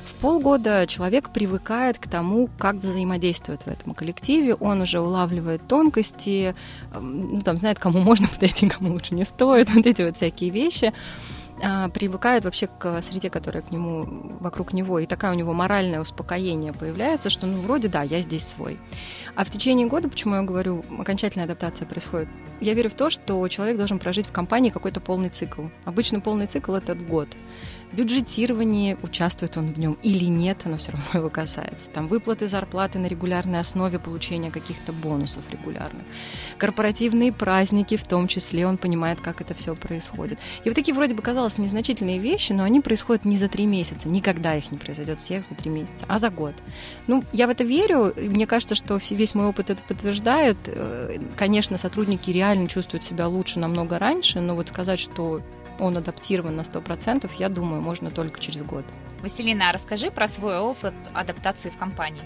В 0.05 0.15
полгода 0.15 0.85
человек 0.87 1.31
привыкает 1.31 1.97
к 1.99 2.07
тому, 2.09 2.49
как 2.57 2.75
взаимодействует 2.75 3.63
в 3.63 3.67
этом 3.67 3.93
коллективе, 3.93 4.55
он 4.55 4.81
уже 4.81 5.01
улавливает 5.01 5.67
тонкости, 5.67 6.55
ну, 6.97 7.41
там, 7.41 7.57
знает, 7.57 7.77
кому 7.77 7.99
можно 7.99 8.27
подойти, 8.29 8.69
кому 8.69 8.93
лучше 8.93 9.15
не 9.15 9.25
стоит, 9.25 9.69
вот 9.73 9.85
эти 9.85 10.01
вот 10.01 10.15
всякие 10.15 10.49
вещи. 10.49 10.93
А, 11.65 11.87
привыкает 11.87 12.43
вообще 12.43 12.67
к 12.67 13.01
среде, 13.01 13.29
которая 13.29 13.63
к 13.63 13.71
нему, 13.71 14.05
вокруг 14.41 14.73
него, 14.73 14.99
и 14.99 15.05
такая 15.05 15.31
у 15.31 15.35
него 15.35 15.53
моральное 15.53 16.01
успокоение 16.01 16.73
появляется, 16.73 17.29
что, 17.29 17.47
ну, 17.47 17.61
вроде 17.61 17.87
да, 17.87 18.01
я 18.01 18.19
здесь 18.19 18.45
свой. 18.45 18.77
А 19.35 19.45
в 19.45 19.49
течение 19.49 19.87
года, 19.87 20.09
почему 20.09 20.35
я 20.35 20.41
говорю, 20.41 20.83
окончательная 20.99 21.45
адаптация 21.45 21.87
происходит, 21.87 22.27
я 22.59 22.73
верю 22.73 22.89
в 22.89 22.95
то, 22.95 23.09
что 23.09 23.47
человек 23.47 23.77
должен 23.77 23.97
прожить 23.97 24.27
в 24.27 24.31
компании 24.33 24.71
какой-то 24.71 24.99
полный 24.99 25.29
цикл. 25.29 25.63
Обычно 25.85 26.19
полный 26.19 26.47
цикл– 26.47 26.73
это 26.75 26.95
год 26.95 27.29
бюджетировании, 27.93 28.97
участвует 29.01 29.57
он 29.57 29.67
в 29.67 29.79
нем 29.79 29.97
или 30.03 30.25
нет, 30.25 30.59
оно 30.65 30.77
все 30.77 30.91
равно 30.91 31.07
его 31.13 31.29
касается. 31.29 31.89
Там 31.89 32.07
выплаты 32.07 32.47
зарплаты 32.47 32.99
на 32.99 33.07
регулярной 33.07 33.59
основе, 33.59 33.99
получения 33.99 34.51
каких-то 34.51 34.91
бонусов 34.93 35.43
регулярных. 35.51 36.03
Корпоративные 36.57 37.31
праздники 37.31 37.97
в 37.97 38.03
том 38.03 38.27
числе, 38.27 38.67
он 38.67 38.77
понимает, 38.77 39.21
как 39.21 39.41
это 39.41 39.53
все 39.53 39.75
происходит. 39.75 40.39
И 40.63 40.69
вот 40.69 40.75
такие 40.75 40.93
вроде 40.93 41.15
бы 41.15 41.21
казалось 41.21 41.57
незначительные 41.57 42.19
вещи, 42.19 42.51
но 42.53 42.63
они 42.63 42.81
происходят 42.81 43.25
не 43.25 43.37
за 43.37 43.47
три 43.47 43.65
месяца, 43.65 44.09
никогда 44.09 44.55
их 44.55 44.71
не 44.71 44.77
произойдет 44.77 45.19
всех 45.19 45.43
за 45.43 45.55
три 45.55 45.69
месяца, 45.69 46.05
а 46.07 46.19
за 46.19 46.29
год. 46.29 46.53
Ну, 47.07 47.23
я 47.31 47.47
в 47.47 47.49
это 47.49 47.63
верю, 47.63 48.13
мне 48.15 48.47
кажется, 48.47 48.75
что 48.75 48.99
весь 49.11 49.35
мой 49.35 49.47
опыт 49.47 49.69
это 49.69 49.81
подтверждает. 49.83 50.57
Э, 50.65 51.17
конечно, 51.35 51.77
сотрудники 51.77 52.31
реально 52.31 52.67
чувствуют 52.67 53.03
себя 53.03 53.27
лучше 53.27 53.59
намного 53.59 53.99
раньше, 53.99 54.39
но 54.39 54.55
вот 54.55 54.69
сказать, 54.69 54.99
что 54.99 55.41
он 55.79 55.97
адаптирован 55.97 56.55
на 56.55 56.61
100%, 56.61 57.29
я 57.37 57.49
думаю, 57.49 57.81
можно 57.81 58.09
только 58.11 58.39
через 58.39 58.63
год. 58.63 58.85
Василина, 59.21 59.69
а 59.69 59.73
расскажи 59.73 60.11
про 60.11 60.27
свой 60.27 60.59
опыт 60.59 60.93
адаптации 61.13 61.69
в 61.69 61.77
компании. 61.77 62.23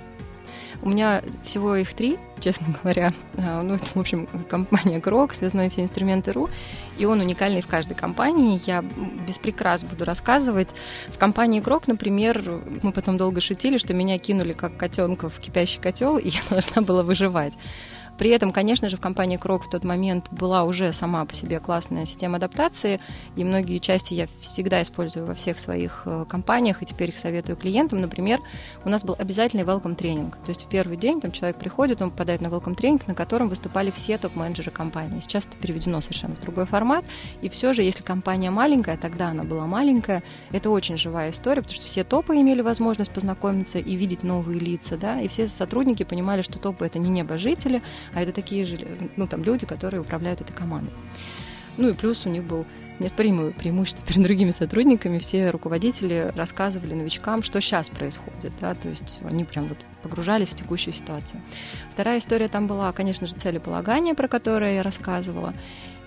У 0.82 0.90
меня 0.90 1.24
всего 1.44 1.76
их 1.76 1.94
три, 1.94 2.18
честно 2.40 2.68
говоря. 2.82 3.14
А, 3.38 3.62
ну, 3.62 3.74
это, 3.74 3.86
в 3.86 3.98
общем, 3.98 4.28
компания 4.50 5.02
Крок, 5.02 5.34
связной 5.34 5.70
все 5.70 5.82
инструменты 5.82 6.32
РУ, 6.32 6.50
и 6.98 7.06
он 7.06 7.20
уникальный 7.20 7.62
в 7.62 7.68
каждой 7.68 7.96
компании. 7.96 8.62
Я 8.66 8.84
без 9.28 9.40
прикрас 9.40 9.84
буду 9.84 10.06
рассказывать. 10.06 10.76
В 11.08 11.18
компании 11.18 11.62
Крок, 11.62 11.88
например, 11.88 12.62
мы 12.84 12.92
потом 12.92 13.18
долго 13.18 13.42
шутили, 13.42 13.78
что 13.78 13.94
меня 13.94 14.18
кинули 14.20 14.54
как 14.54 14.78
котенка 14.78 15.30
в 15.30 15.40
кипящий 15.40 15.82
котел, 15.82 16.18
и 16.18 16.30
я 16.30 16.42
должна 16.50 16.82
была 16.82 17.04
выживать. 17.04 17.54
При 18.18 18.32
этом, 18.32 18.52
конечно 18.52 18.90
же, 18.90 18.98
в 18.98 19.02
компании 19.02 19.38
Крок 19.38 19.66
в 19.66 19.70
тот 19.70 19.84
момент 19.84 20.28
была 20.32 20.64
уже 20.64 20.92
сама 20.92 21.26
по 21.26 21.34
себе 21.34 21.60
классная 21.60 22.06
система 22.06 22.38
адаптации, 22.38 23.00
и 23.36 23.44
многие 23.44 23.80
части 23.80 24.14
я 24.14 24.28
всегда 24.40 24.82
использую 24.82 25.26
во 25.26 25.34
всех 25.34 25.60
своих 25.60 26.04
э, 26.06 26.26
компаниях, 26.28 26.82
и 26.82 26.86
теперь 26.86 27.10
их 27.10 27.18
советую 27.18 27.58
клиентам. 27.58 28.02
Например, 28.02 28.40
у 28.86 28.90
нас 28.90 29.04
был 29.04 29.16
обязательный 29.18 29.64
welcome 29.64 29.96
тренинг. 29.96 30.38
То 30.38 30.50
есть 30.50 30.64
в 30.64 30.68
первый 30.68 30.98
день 30.98 31.22
там 31.22 31.32
человек 31.32 31.58
приходит, 31.58 32.02
он 32.02 32.12
попадает 32.12 32.42
на 32.42 32.48
welcome 32.48 32.76
тренинг, 32.76 33.08
на 33.08 33.16
котором 33.16 33.50
выступали 33.50 33.92
все 33.92 34.18
топ-менеджеры 34.18 34.72
компании. 34.72 35.20
Сейчас 35.20 35.46
это 35.46 35.56
переведено 35.58 36.02
совершенно 36.02 36.36
в 36.36 36.42
другой 36.42 36.66
формат, 36.66 37.06
и 37.42 37.50
все 37.50 37.74
же, 37.74 37.84
если 37.84 38.04
компания 38.04 38.50
маленькая, 38.50 38.98
тогда 38.98 39.30
она 39.30 39.44
была 39.44 39.68
маленькая, 39.68 40.24
это 40.52 40.70
очень 40.70 40.98
живая 40.98 41.32
история, 41.32 41.62
потому 41.62 41.76
что 41.76 41.86
все 41.86 42.04
топы 42.04 42.36
имели 42.36 42.62
возможность 42.62 43.12
познакомиться 43.12 43.80
и 43.80 43.96
видеть 43.96 44.24
новые 44.24 44.60
лица, 44.60 44.98
да, 44.98 45.22
и 45.22 45.28
все 45.28 45.48
сотрудники 45.48 46.04
понимали, 46.04 46.42
что 46.42 46.60
топы 46.60 46.86
это 46.86 47.00
не 47.00 47.10
небожители, 47.10 47.82
а 48.14 48.22
это 48.22 48.32
такие 48.32 48.66
же 48.66 48.80
ну, 49.16 49.28
там, 49.28 49.44
люди, 49.44 49.66
которые 49.66 50.02
управляют 50.02 50.42
этой 50.42 50.54
командой. 50.54 50.94
Ну 51.78 51.90
и 51.90 51.94
плюс 51.94 52.26
у 52.26 52.30
них 52.30 52.44
был 52.44 52.66
неоспоримое 53.00 53.52
преимущество 53.52 54.04
перед 54.06 54.24
другими 54.24 54.52
сотрудниками. 54.52 55.20
Все 55.20 55.52
руководители 55.52 56.32
рассказывали 56.36 56.96
новичкам, 56.96 57.44
что 57.44 57.62
сейчас 57.62 57.90
происходит. 57.90 58.52
Да? 58.60 58.74
То 58.74 58.90
есть 58.90 59.20
они 59.28 59.46
прям 59.46 59.68
вот 59.68 59.78
погружались 60.02 60.50
в 60.50 60.56
текущую 60.56 60.94
ситуацию. 60.94 61.42
Вторая 61.92 62.20
история 62.20 62.48
там 62.48 62.68
была, 62.68 62.92
конечно 62.94 63.28
же, 63.28 63.36
целеполагание, 63.36 64.16
про 64.16 64.28
которое 64.28 64.76
я 64.76 64.84
рассказывала. 64.84 65.54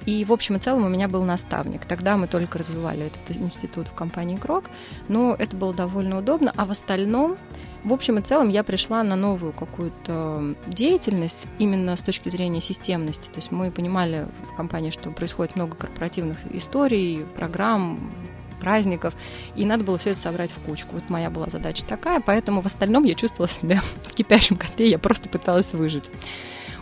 И 0.07 0.25
в 0.25 0.33
общем 0.33 0.57
и 0.57 0.59
целом 0.59 0.85
у 0.85 0.89
меня 0.89 1.09
был 1.09 1.23
наставник. 1.25 1.85
Тогда 1.85 2.17
мы 2.17 2.27
только 2.27 2.59
развивали 2.59 3.07
этот 3.07 3.37
институт 3.37 3.89
в 3.89 3.95
компании 3.95 4.37
Крок, 4.37 4.65
но 5.09 5.37
это 5.39 5.55
было 5.57 5.75
довольно 5.75 6.19
удобно. 6.19 6.53
А 6.57 6.65
в 6.65 6.71
остальном 6.71 7.37
в 7.85 7.93
общем 7.93 8.19
и 8.19 8.23
целом 8.23 8.49
я 8.49 8.63
пришла 8.63 9.03
на 9.03 9.17
новую 9.17 9.53
какую-то 9.53 10.55
деятельность 10.67 11.39
именно 11.59 11.97
с 11.97 12.03
точки 12.03 12.29
зрения 12.29 12.61
системности. 12.61 13.29
То 13.29 13.37
есть 13.37 13.51
мы 13.51 13.71
понимали 13.71 14.27
в 14.53 14.57
компании, 14.57 14.91
что 14.91 15.11
происходит 15.11 15.57
много 15.57 15.77
корпоративных 15.77 16.39
историй, 16.53 17.25
программ, 17.37 18.13
праздников, 18.61 19.15
и 19.57 19.65
надо 19.65 19.85
было 19.85 19.99
все 19.99 20.11
это 20.11 20.21
собрать 20.21 20.53
в 20.53 20.59
кучку. 20.61 20.97
Вот 20.97 21.09
моя 21.09 21.31
была 21.31 21.49
задача 21.49 21.85
такая, 21.85 22.21
поэтому 22.21 22.61
в 22.61 22.67
остальном 22.67 23.05
я 23.05 23.15
чувствовала 23.15 23.49
себя 23.49 23.81
в 24.05 24.15
кипящем 24.15 24.57
котле, 24.57 24.91
я 24.91 24.99
просто 24.99 25.29
пыталась 25.29 25.73
выжить. 25.73 26.11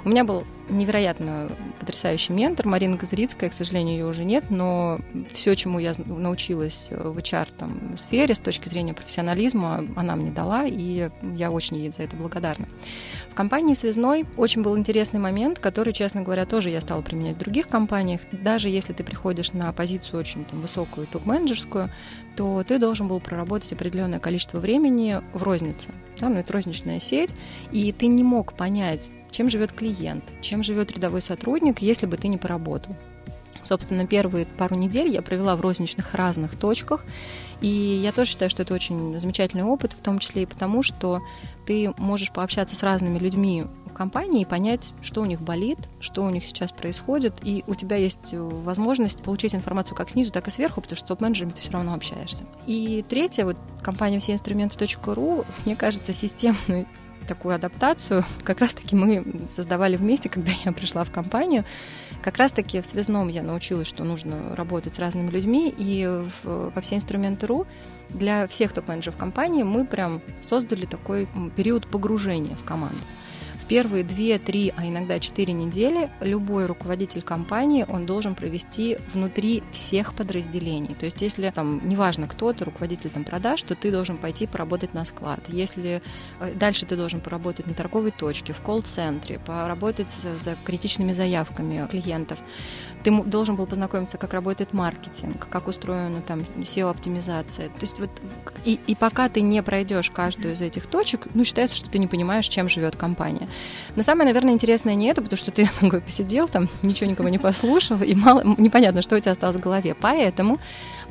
У 0.04 0.08
меня 0.08 0.24
был 0.24 0.44
невероятно 0.68 1.48
потрясающий 1.80 2.32
ментор 2.32 2.66
Марина 2.66 2.96
Газрицкая, 2.96 3.50
к 3.50 3.52
сожалению, 3.52 3.98
ее 3.98 4.06
уже 4.06 4.24
нет, 4.24 4.44
но 4.50 5.00
все, 5.32 5.54
чему 5.54 5.78
я 5.78 5.92
научилась 6.06 6.90
в 6.90 7.16
HR 7.16 7.48
там, 7.56 7.96
сфере 7.96 8.34
с 8.34 8.38
точки 8.38 8.68
зрения 8.68 8.94
профессионализма, 8.94 9.86
она 9.96 10.16
мне 10.16 10.30
дала, 10.30 10.64
и 10.64 11.10
я 11.34 11.50
очень 11.50 11.76
ей 11.76 11.90
за 11.90 12.02
это 12.02 12.16
благодарна. 12.16 12.68
В 13.30 13.34
компании 13.34 13.74
«Связной» 13.74 14.24
очень 14.36 14.62
был 14.62 14.76
интересный 14.76 15.20
момент, 15.20 15.58
который, 15.58 15.92
честно 15.92 16.22
говоря, 16.22 16.46
тоже 16.46 16.70
я 16.70 16.80
стала 16.80 17.02
применять 17.02 17.36
в 17.36 17.40
других 17.40 17.68
компаниях. 17.68 18.20
Даже 18.32 18.68
если 18.68 18.92
ты 18.92 19.04
приходишь 19.04 19.52
на 19.52 19.72
позицию 19.72 20.20
очень 20.20 20.44
там, 20.44 20.60
высокую 20.60 21.06
топ-менеджерскую, 21.06 21.90
то 22.36 22.62
ты 22.62 22.78
должен 22.78 23.08
был 23.08 23.20
проработать 23.20 23.72
определенное 23.72 24.18
количество 24.18 24.58
времени 24.58 25.20
в 25.32 25.42
рознице. 25.42 25.90
Да, 26.20 26.28
ну, 26.28 26.36
это 26.36 26.52
розничная 26.52 27.00
сеть, 27.00 27.32
и 27.72 27.92
ты 27.92 28.06
не 28.06 28.22
мог 28.22 28.52
понять, 28.52 29.10
чем 29.30 29.50
живет 29.50 29.72
клиент, 29.72 30.24
чем 30.40 30.57
живет 30.62 30.92
рядовой 30.92 31.22
сотрудник, 31.22 31.80
если 31.80 32.06
бы 32.06 32.16
ты 32.16 32.28
не 32.28 32.36
поработал. 32.36 32.96
Собственно, 33.62 34.06
первые 34.06 34.46
пару 34.46 34.76
недель 34.76 35.08
я 35.08 35.22
провела 35.22 35.56
в 35.56 35.60
розничных 35.60 36.14
разных 36.14 36.56
точках, 36.56 37.04
и 37.60 37.66
я 37.66 38.12
тоже 38.12 38.30
считаю, 38.30 38.50
что 38.50 38.62
это 38.62 38.72
очень 38.72 39.18
замечательный 39.18 39.64
опыт, 39.64 39.92
в 39.92 40.00
том 40.00 40.20
числе 40.20 40.44
и 40.44 40.46
потому, 40.46 40.82
что 40.82 41.20
ты 41.66 41.92
можешь 41.98 42.30
пообщаться 42.30 42.76
с 42.76 42.82
разными 42.82 43.18
людьми 43.18 43.66
в 43.86 43.92
компании 43.92 44.42
и 44.42 44.44
понять, 44.44 44.92
что 45.02 45.22
у 45.22 45.24
них 45.24 45.40
болит, 45.40 45.78
что 46.00 46.24
у 46.24 46.30
них 46.30 46.44
сейчас 46.44 46.70
происходит, 46.70 47.34
и 47.42 47.64
у 47.66 47.74
тебя 47.74 47.96
есть 47.96 48.32
возможность 48.32 49.22
получить 49.22 49.54
информацию 49.54 49.96
как 49.96 50.08
снизу, 50.08 50.30
так 50.30 50.46
и 50.46 50.50
сверху, 50.50 50.80
потому 50.80 50.96
что 50.96 51.06
с 51.06 51.08
топ-менеджерами 51.08 51.50
ты 51.50 51.60
все 51.60 51.72
равно 51.72 51.94
общаешься. 51.94 52.44
И 52.66 53.04
третье, 53.08 53.44
вот 53.44 53.56
компания 53.82 54.20
всеинструменты.ру, 54.20 55.44
мне 55.64 55.74
кажется, 55.74 56.12
системную 56.12 56.86
такую 57.28 57.54
адаптацию. 57.54 58.24
Как 58.42 58.60
раз-таки 58.60 58.96
мы 58.96 59.24
создавали 59.46 59.96
вместе, 59.96 60.28
когда 60.28 60.50
я 60.64 60.72
пришла 60.72 61.04
в 61.04 61.12
компанию. 61.12 61.64
Как 62.22 62.36
раз-таки 62.38 62.80
в 62.80 62.86
связном 62.86 63.28
я 63.28 63.42
научилась, 63.42 63.86
что 63.86 64.02
нужно 64.02 64.56
работать 64.56 64.94
с 64.94 64.98
разными 64.98 65.30
людьми, 65.30 65.72
и 65.76 66.06
в, 66.42 66.72
во 66.74 66.80
все 66.80 66.96
инструменты 66.96 67.46
РУ 67.46 67.66
для 68.08 68.46
всех 68.46 68.72
топ-менеджеров 68.72 69.16
компании 69.16 69.62
мы 69.62 69.86
прям 69.86 70.22
создали 70.40 70.86
такой 70.86 71.28
период 71.54 71.86
погружения 71.86 72.56
в 72.56 72.64
команду 72.64 72.98
первые 73.68 74.02
2-3, 74.02 74.72
а 74.76 74.86
иногда 74.86 75.20
4 75.20 75.52
недели 75.52 76.10
любой 76.20 76.66
руководитель 76.66 77.22
компании, 77.22 77.86
он 77.88 78.06
должен 78.06 78.34
провести 78.34 78.98
внутри 79.12 79.62
всех 79.72 80.14
подразделений. 80.14 80.94
То 80.94 81.04
есть 81.04 81.20
если 81.20 81.50
там, 81.50 81.86
неважно 81.86 82.26
кто 82.26 82.52
ты, 82.52 82.64
руководитель 82.64 83.10
там, 83.10 83.24
продаж, 83.24 83.62
то 83.62 83.74
ты 83.74 83.92
должен 83.92 84.16
пойти 84.16 84.46
поработать 84.46 84.94
на 84.94 85.04
склад. 85.04 85.40
Если 85.48 86.02
э, 86.40 86.54
дальше 86.54 86.86
ты 86.86 86.96
должен 86.96 87.20
поработать 87.20 87.66
на 87.66 87.74
торговой 87.74 88.10
точке, 88.10 88.52
в 88.52 88.60
колл-центре, 88.60 89.38
поработать 89.38 90.10
за, 90.10 90.38
за 90.38 90.56
критичными 90.64 91.12
заявками 91.12 91.86
клиентов. 91.90 92.38
Ты 93.04 93.22
должен 93.22 93.56
был 93.56 93.66
познакомиться, 93.66 94.18
как 94.18 94.34
работает 94.34 94.72
маркетинг, 94.72 95.48
как 95.48 95.68
устроена 95.68 96.20
там 96.20 96.40
SEO-оптимизация. 96.56 97.68
То 97.68 97.80
есть 97.80 98.00
вот 98.00 98.10
и, 98.64 98.78
и 98.86 98.94
пока 98.94 99.28
ты 99.28 99.40
не 99.40 99.62
пройдешь 99.62 100.10
каждую 100.10 100.54
из 100.54 100.62
этих 100.62 100.86
точек, 100.86 101.26
ну, 101.34 101.44
считается, 101.44 101.76
что 101.76 101.88
ты 101.88 101.98
не 101.98 102.06
понимаешь, 102.06 102.48
чем 102.48 102.68
живет 102.68 102.96
компания. 102.96 103.48
Но 103.96 104.02
самое, 104.02 104.26
наверное, 104.26 104.52
интересное 104.52 104.94
не 104.94 105.08
это, 105.08 105.22
потому 105.22 105.36
что 105.38 105.50
ты 105.50 105.68
такой 105.80 106.00
посидел 106.00 106.48
там, 106.48 106.68
ничего 106.82 107.10
никого 107.10 107.28
не 107.28 107.38
послушал, 107.38 108.02
и 108.02 108.14
мало, 108.14 108.42
непонятно, 108.58 109.02
что 109.02 109.16
у 109.16 109.18
тебя 109.18 109.32
осталось 109.32 109.56
в 109.56 109.60
голове. 109.60 109.94
Поэтому 109.94 110.58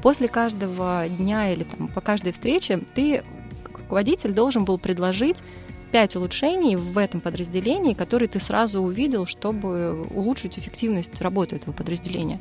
после 0.01 0.27
каждого 0.27 1.05
дня 1.09 1.51
или 1.51 1.63
там, 1.63 1.87
по 1.87 2.01
каждой 2.01 2.31
встрече 2.31 2.81
ты, 2.93 3.23
как 3.63 3.77
руководитель, 3.79 4.33
должен 4.33 4.65
был 4.65 4.77
предложить 4.77 5.43
пять 5.91 6.15
улучшений 6.15 6.75
в 6.75 6.97
этом 6.97 7.21
подразделении, 7.21 7.93
которые 7.93 8.29
ты 8.29 8.39
сразу 8.39 8.81
увидел, 8.81 9.25
чтобы 9.25 10.07
улучшить 10.13 10.57
эффективность 10.59 11.21
работы 11.21 11.55
этого 11.55 11.73
подразделения. 11.73 12.39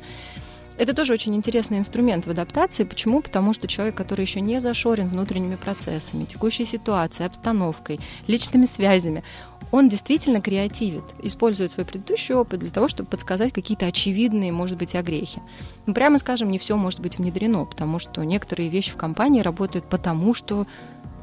Это 0.77 0.93
тоже 0.93 1.13
очень 1.13 1.35
интересный 1.35 1.79
инструмент 1.79 2.27
в 2.27 2.29
адаптации. 2.29 2.83
Почему? 2.83 3.21
Потому 3.21 3.53
что 3.53 3.67
человек, 3.67 3.95
который 3.95 4.21
еще 4.21 4.41
не 4.41 4.61
зашорен 4.61 5.07
внутренними 5.07 5.55
процессами, 5.55 6.25
текущей 6.25 6.65
ситуацией, 6.65 7.25
обстановкой, 7.25 7.99
личными 8.27 8.65
связями, 8.65 9.23
он 9.71 9.89
действительно 9.89 10.39
креативит, 10.39 11.03
использует 11.21 11.71
свой 11.71 11.85
предыдущий 11.85 12.35
опыт 12.35 12.59
для 12.59 12.69
того, 12.69 12.87
чтобы 12.87 13.09
подсказать 13.09 13.53
какие-то 13.53 13.87
очевидные, 13.87 14.51
может 14.51 14.77
быть, 14.77 14.95
огрехи. 14.95 15.41
Ну, 15.87 15.93
прямо 15.93 16.19
скажем, 16.19 16.51
не 16.51 16.59
все 16.59 16.77
может 16.77 16.99
быть 16.99 17.17
внедрено, 17.17 17.65
потому 17.65 17.99
что 17.99 18.23
некоторые 18.23 18.69
вещи 18.69 18.91
в 18.91 18.97
компании 18.97 19.41
работают 19.41 19.89
потому, 19.89 20.33
что 20.33 20.67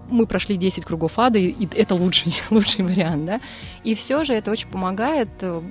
мы 0.09 0.27
прошли 0.27 0.57
10 0.57 0.85
кругов 0.85 1.19
ада, 1.19 1.39
и 1.39 1.69
это 1.75 1.95
лучший, 1.95 2.35
лучший 2.51 2.85
вариант, 2.85 3.25
да. 3.25 3.41
И 3.83 3.95
все 3.95 4.25
же 4.25 4.35
это 4.35 4.51
очень 4.51 4.69
помогает 4.69 5.29
э, 5.41 5.63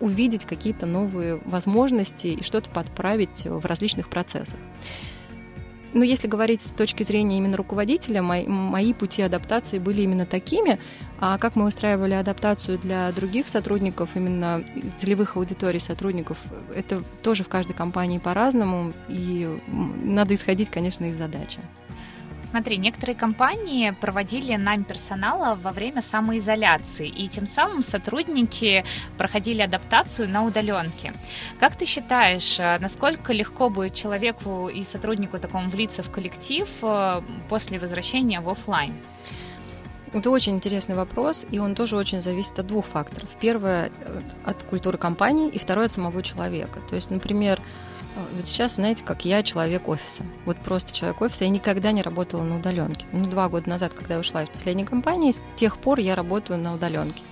увидеть 0.00 0.44
какие-то 0.44 0.86
новые 0.86 1.40
возможности 1.44 2.28
и 2.28 2.42
что-то 2.42 2.70
подправить 2.70 3.44
в 3.44 3.64
различных 3.64 4.08
процессах. 4.08 4.58
Ну, 5.94 6.02
если 6.02 6.26
говорить 6.26 6.62
с 6.62 6.70
точки 6.70 7.02
зрения 7.02 7.36
именно 7.36 7.56
руководителя, 7.56 8.22
мои, 8.22 8.46
мои 8.46 8.94
пути 8.94 9.20
адаптации 9.20 9.78
были 9.78 10.02
именно 10.02 10.24
такими. 10.24 10.78
А 11.20 11.36
как 11.36 11.54
мы 11.54 11.64
выстраивали 11.64 12.14
адаптацию 12.14 12.78
для 12.78 13.12
других 13.12 13.46
сотрудников, 13.48 14.10
именно 14.14 14.64
целевых 14.96 15.36
аудиторий 15.36 15.80
сотрудников, 15.80 16.38
это 16.74 17.02
тоже 17.22 17.44
в 17.44 17.48
каждой 17.48 17.74
компании 17.74 18.18
по-разному, 18.18 18.92
и 19.08 19.60
надо 19.68 20.34
исходить, 20.34 20.70
конечно, 20.70 21.04
из 21.04 21.18
задачи. 21.18 21.60
Смотри, 22.52 22.76
некоторые 22.76 23.16
компании 23.16 23.92
проводили 23.98 24.56
найм 24.56 24.84
персонала 24.84 25.54
во 25.54 25.70
время 25.70 26.02
самоизоляции, 26.02 27.08
и 27.08 27.26
тем 27.26 27.46
самым 27.46 27.82
сотрудники 27.82 28.84
проходили 29.16 29.62
адаптацию 29.62 30.28
на 30.28 30.44
удаленке. 30.44 31.14
Как 31.58 31.76
ты 31.76 31.86
считаешь, 31.86 32.60
э, 32.60 32.78
насколько 32.78 33.32
легко 33.32 33.70
будет 33.70 33.94
человеку 33.94 34.68
и 34.68 34.84
сотруднику 34.84 35.38
такому 35.38 35.70
влиться 35.70 36.02
в 36.02 36.10
коллектив 36.10 36.68
э, 36.82 37.22
после 37.48 37.78
возвращения 37.78 38.42
в 38.42 38.50
офлайн? 38.50 38.92
Это 40.12 40.28
очень 40.28 40.56
интересный 40.56 40.94
вопрос, 40.94 41.46
и 41.50 41.58
он 41.58 41.74
тоже 41.74 41.96
очень 41.96 42.20
зависит 42.20 42.58
от 42.58 42.66
двух 42.66 42.84
факторов. 42.84 43.30
Первое 43.40 43.90
э,– 44.04 44.20
от 44.44 44.62
культуры 44.64 44.98
компании, 44.98 45.48
и 45.48 45.58
второе– 45.58 45.86
от 45.86 45.92
самого 45.92 46.22
человека. 46.22 46.80
То 46.90 46.96
есть, 46.96 47.10
например, 47.10 47.62
вот 48.14 48.46
сейчас, 48.46 48.76
знаете, 48.76 49.02
как 49.04 49.24
я 49.24 49.42
человек 49.42 49.88
офиса. 49.88 50.24
Вот 50.44 50.56
просто 50.58 50.92
человек 50.92 51.20
офиса. 51.22 51.44
Я 51.44 51.50
никогда 51.50 51.92
не 51.92 52.02
работала 52.02 52.42
на 52.42 52.56
удаленке. 52.56 53.06
Ну, 53.12 53.26
два 53.26 53.48
года 53.48 53.68
назад, 53.68 53.94
когда 53.94 54.14
я 54.14 54.20
ушла 54.20 54.42
из 54.42 54.48
последней 54.48 54.84
компании, 54.84 55.32
с 55.32 55.40
тех 55.56 55.78
пор 55.78 55.98
я 55.98 56.14
работаю 56.14 56.58
на 56.58 56.74
удаленке. 56.74 57.22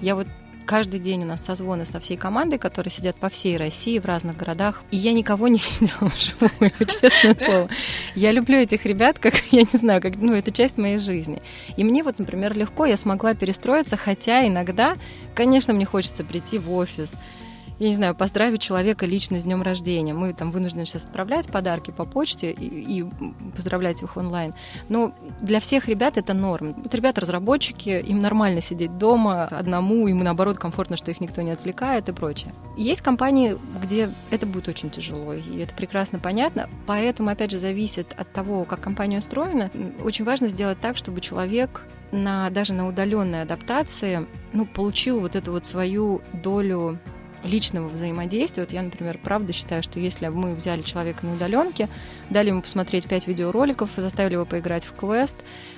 Я 0.00 0.14
вот 0.14 0.26
каждый 0.64 1.00
день 1.00 1.22
у 1.24 1.26
нас 1.26 1.44
созвоны 1.44 1.84
со 1.84 2.00
всей 2.00 2.16
командой, 2.16 2.58
которые 2.58 2.90
сидят 2.90 3.16
по 3.16 3.28
всей 3.28 3.56
России, 3.56 3.98
в 3.98 4.06
разных 4.06 4.36
городах. 4.36 4.82
И 4.90 4.96
я 4.96 5.12
никого 5.12 5.48
не 5.48 5.58
видела 5.80 6.08
вживую, 6.08 6.70
честное 7.00 7.36
слово. 7.38 7.68
Я 8.14 8.32
люблю 8.32 8.58
этих 8.58 8.86
ребят, 8.86 9.18
как, 9.18 9.34
я 9.52 9.62
не 9.62 9.78
знаю, 9.78 10.00
как, 10.00 10.16
ну, 10.16 10.32
это 10.34 10.50
часть 10.50 10.78
моей 10.78 10.98
жизни. 10.98 11.42
И 11.76 11.84
мне 11.84 12.02
вот, 12.02 12.18
например, 12.18 12.56
легко, 12.56 12.86
я 12.86 12.96
смогла 12.96 13.34
перестроиться, 13.34 13.96
хотя 13.96 14.46
иногда, 14.46 14.94
конечно, 15.34 15.72
мне 15.74 15.84
хочется 15.84 16.24
прийти 16.24 16.58
в 16.58 16.72
офис, 16.72 17.16
я 17.78 17.88
не 17.88 17.94
знаю, 17.94 18.14
поздравить 18.14 18.62
человека 18.62 19.06
лично 19.06 19.40
с 19.40 19.44
днем 19.44 19.62
рождения. 19.62 20.14
Мы 20.14 20.32
там 20.32 20.50
вынуждены 20.50 20.86
сейчас 20.86 21.06
отправлять 21.06 21.48
подарки 21.48 21.90
по 21.90 22.04
почте 22.04 22.50
и, 22.50 23.00
и 23.00 23.04
поздравлять 23.54 24.02
их 24.02 24.16
онлайн. 24.16 24.54
Но 24.88 25.14
для 25.40 25.60
всех 25.60 25.88
ребят 25.88 26.16
это 26.16 26.34
норм. 26.34 26.74
Вот 26.82 26.94
ребята 26.94 27.20
разработчики, 27.20 27.90
им 27.90 28.20
нормально 28.20 28.60
сидеть 28.60 28.98
дома 28.98 29.44
одному, 29.44 30.06
им 30.08 30.18
наоборот 30.18 30.58
комфортно, 30.58 30.96
что 30.96 31.10
их 31.10 31.20
никто 31.20 31.42
не 31.42 31.50
отвлекает 31.50 32.08
и 32.08 32.12
прочее. 32.12 32.54
Есть 32.76 33.02
компании, 33.02 33.58
где 33.82 34.10
это 34.30 34.46
будет 34.46 34.68
очень 34.68 34.90
тяжело, 34.90 35.34
и 35.34 35.58
это 35.58 35.74
прекрасно 35.74 36.18
понятно. 36.18 36.68
Поэтому, 36.86 37.30
опять 37.30 37.50
же, 37.50 37.58
зависит 37.58 38.14
от 38.16 38.32
того, 38.32 38.64
как 38.64 38.80
компания 38.80 39.18
устроена. 39.18 39.70
Очень 40.04 40.24
важно 40.24 40.48
сделать 40.48 40.80
так, 40.80 40.96
чтобы 40.96 41.20
человек 41.20 41.84
на, 42.12 42.50
даже 42.50 42.74
на 42.74 42.86
удаленной 42.86 43.42
адаптации 43.42 44.26
ну, 44.52 44.66
получил 44.66 45.20
вот 45.20 45.34
эту 45.34 45.52
вот 45.52 45.66
свою 45.66 46.20
долю 46.32 46.98
личного 47.44 47.88
взаимодействия. 47.88 48.62
Вот 48.62 48.72
я, 48.72 48.82
например, 48.82 49.18
правда 49.22 49.52
считаю, 49.52 49.82
что 49.82 49.98
если 49.98 50.28
мы 50.28 50.54
взяли 50.54 50.82
человека 50.82 51.26
на 51.26 51.34
удаленке, 51.34 51.88
дали 52.30 52.48
ему 52.48 52.62
посмотреть 52.62 53.06
пять 53.06 53.26
видеороликов, 53.26 53.90
заставили 53.96 54.34
его 54.34 54.44
поиграть 54.44 54.84
в 54.84 54.92
квест 54.94 55.36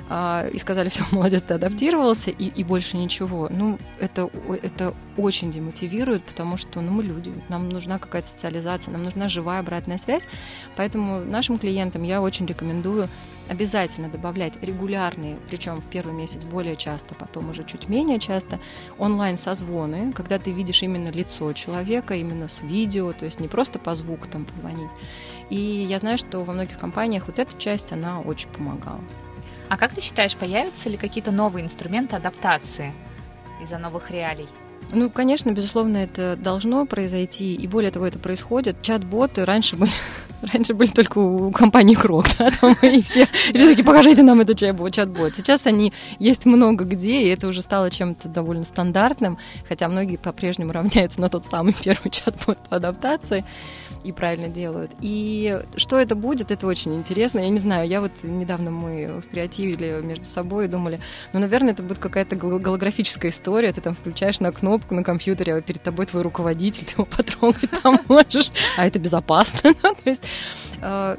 э, 0.09 0.51
и 0.53 0.59
сказали, 0.59 0.89
все, 0.91 1.05
молодец, 1.11 1.43
ты 1.43 1.55
адаптировался, 1.55 2.31
и, 2.31 2.47
и 2.47 2.65
больше 2.65 2.97
ничего. 2.97 3.49
Ну, 3.51 3.79
это, 3.99 4.31
это 4.63 4.95
очень 5.17 5.51
демотивирует, 5.51 6.25
потому 6.25 6.57
что 6.57 6.81
ну, 6.81 6.91
мы 6.91 7.03
люди, 7.03 7.33
нам 7.49 7.69
нужна 7.69 7.99
какая-то 7.99 8.29
социализация, 8.29 8.93
нам 8.93 9.03
нужна 9.03 9.29
живая 9.29 9.61
обратная 9.61 9.99
связь. 9.99 10.27
Поэтому 10.77 11.21
нашим 11.21 11.59
клиентам 11.59 12.03
я 12.03 12.21
очень 12.21 12.47
рекомендую 12.47 13.09
обязательно 13.49 14.09
добавлять 14.09 14.63
регулярные, 14.63 15.39
причем 15.49 15.81
в 15.81 15.89
первый 15.89 16.15
месяц 16.15 16.45
более 16.45 16.77
часто, 16.77 17.15
потом 17.15 17.51
уже 17.51 17.65
чуть 17.65 17.89
менее 17.89 18.19
часто, 18.19 18.59
онлайн-созвоны, 18.99 20.13
когда 20.13 20.39
ты 20.39 20.51
видишь 20.51 20.83
именно 20.83 21.09
лицо 21.09 21.53
человека, 21.53 22.15
именно 22.15 22.49
с 22.49 22.63
видео, 22.63 23.13
то 23.13 23.25
есть 23.25 23.41
не 23.41 23.49
просто 23.49 23.79
по 23.79 23.95
звуку 23.95 24.29
там 24.29 24.45
позвонить. 24.45 24.91
И 25.51 25.57
я 25.57 25.99
знаю, 25.99 26.19
что 26.19 26.43
во 26.45 26.53
многих 26.53 26.79
компаниях 26.79 27.27
вот 27.27 27.39
эта 27.39 27.57
часть, 27.59 27.93
она 27.93 28.21
очень 28.21 28.49
помогала. 28.49 29.01
А 29.69 29.77
как 29.77 29.95
ты 29.95 30.01
считаешь, 30.01 30.37
появятся 30.37 30.89
ли 30.89 30.97
какие-то 30.97 31.31
новые 31.31 31.65
инструменты 31.65 32.17
адаптации 32.17 32.93
из-за 33.63 33.79
новых 33.79 34.11
реалий? 34.11 34.49
Ну, 34.93 35.11
конечно, 35.11 35.51
безусловно, 35.51 35.97
это 35.99 36.37
должно 36.37 36.85
произойти, 36.87 37.55
и 37.55 37.67
более 37.67 37.91
того, 37.91 38.07
это 38.07 38.19
происходит. 38.19 38.83
Чат-боты 38.83 39.45
раньше 39.45 39.77
были 39.77 39.91
Раньше 40.53 40.75
были 40.75 40.89
только 40.89 41.19
у 41.19 41.51
компании 41.51 41.95
Крок, 41.95 42.27
да, 42.39 42.51
там, 42.61 42.77
и 42.83 43.03
все, 43.03 43.23
и 43.23 43.59
все 43.59 43.71
таки 43.71 43.83
покажите 43.83 44.23
нам 44.23 44.41
этот 44.41 44.59
чат-бот. 44.59 45.35
Сейчас 45.37 45.67
они 45.67 45.93
есть 46.19 46.45
много 46.45 46.85
где, 46.85 47.23
и 47.23 47.29
это 47.29 47.47
уже 47.47 47.63
стало 47.63 47.91
чем-то 47.91 48.29
довольно 48.29 48.65
стандартным, 48.65 49.39
хотя 49.69 49.89
многие 49.89 50.17
по-прежнему 50.17 50.73
равняются 50.73 51.21
на 51.21 51.29
тот 51.29 51.47
самый 51.47 51.75
первый 51.83 52.11
чат-бот 52.11 52.59
по 52.69 52.77
адаптации 52.77 53.45
и 54.05 54.13
правильно 54.13 54.49
делают. 54.49 54.93
И 55.01 55.61
что 55.77 55.99
это 55.99 56.15
будет, 56.15 56.51
это 56.51 56.67
очень 56.67 56.95
интересно. 56.95 57.41
Я 57.41 57.49
не 57.49 57.59
знаю, 57.59 57.89
я 57.89 58.01
вот 58.01 58.13
недавно 58.23 58.71
мы 58.71 59.21
скреативили 59.23 60.01
между 60.03 60.25
собой 60.25 60.67
и 60.67 60.69
думали, 60.69 61.01
ну, 61.33 61.41
наверное, 61.41 61.73
это 61.73 61.83
будет 61.83 61.99
какая-то 61.99 62.37
голографическая 62.37 63.31
история, 63.31 63.73
ты 63.73 63.81
там 63.81 63.95
включаешь 63.95 64.41
на 64.41 64.53
кнопку 64.53 64.95
на 64.95 65.03
компьютере, 65.03 65.57
а 65.57 65.61
перед 65.63 65.83
тобой 65.83 66.07
твой 66.07 66.23
руководитель, 66.23 66.85
ты 66.85 66.93
его 66.93 67.05
потрогать 67.17 67.71
там 67.83 67.99
можешь, 68.09 68.53
а 68.77 68.87
это 68.87 68.99
безопасно, 68.99 69.75
то 69.83 69.97
есть 70.05 70.25
э, 70.83 71.17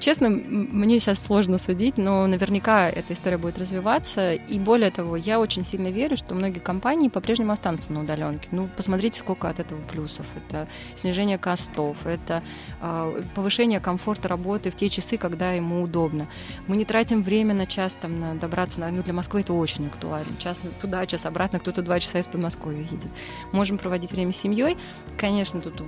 честно, 0.00 0.28
мне 0.30 0.98
сейчас 0.98 1.22
сложно 1.22 1.58
судить, 1.58 1.98
но 1.98 2.26
наверняка 2.26 2.88
эта 2.88 3.12
история 3.12 3.38
будет 3.38 3.58
развиваться. 3.58 4.34
И 4.34 4.58
более 4.58 4.90
того, 4.90 5.16
я 5.16 5.40
очень 5.40 5.64
сильно 5.64 5.88
верю, 5.88 6.16
что 6.16 6.34
многие 6.34 6.60
компании 6.60 7.08
по-прежнему 7.08 7.52
останутся 7.52 7.92
на 7.92 8.02
удаленке. 8.02 8.48
Ну, 8.50 8.68
посмотрите, 8.76 9.18
сколько 9.18 9.48
от 9.48 9.60
этого 9.60 9.80
плюсов. 9.80 10.26
Это 10.36 10.68
снижение 10.94 11.38
костов, 11.38 12.06
это 12.06 12.42
э, 12.80 13.22
повышение 13.34 13.80
комфорта 13.80 14.28
работы 14.28 14.70
в 14.70 14.76
те 14.76 14.88
часы, 14.88 15.16
когда 15.16 15.52
ему 15.52 15.82
удобно. 15.82 16.26
Мы 16.66 16.76
не 16.76 16.84
тратим 16.84 17.22
время 17.22 17.54
на 17.54 17.66
час 17.66 17.96
там, 17.96 18.18
на 18.18 18.34
добраться, 18.34 18.80
на, 18.80 18.90
ну, 18.90 19.02
для 19.02 19.12
Москвы 19.12 19.40
это 19.40 19.52
очень 19.52 19.86
актуально. 19.86 20.36
Час 20.38 20.60
туда, 20.80 21.06
час 21.06 21.26
обратно, 21.26 21.58
кто-то 21.58 21.82
два 21.82 22.00
часа 22.00 22.18
из 22.18 22.26
Подмосковья 22.26 22.80
едет. 22.80 23.10
Можем 23.52 23.78
проводить 23.78 24.12
время 24.12 24.32
с 24.32 24.36
семьей. 24.36 24.76
Конечно, 25.16 25.60
тут 25.60 25.82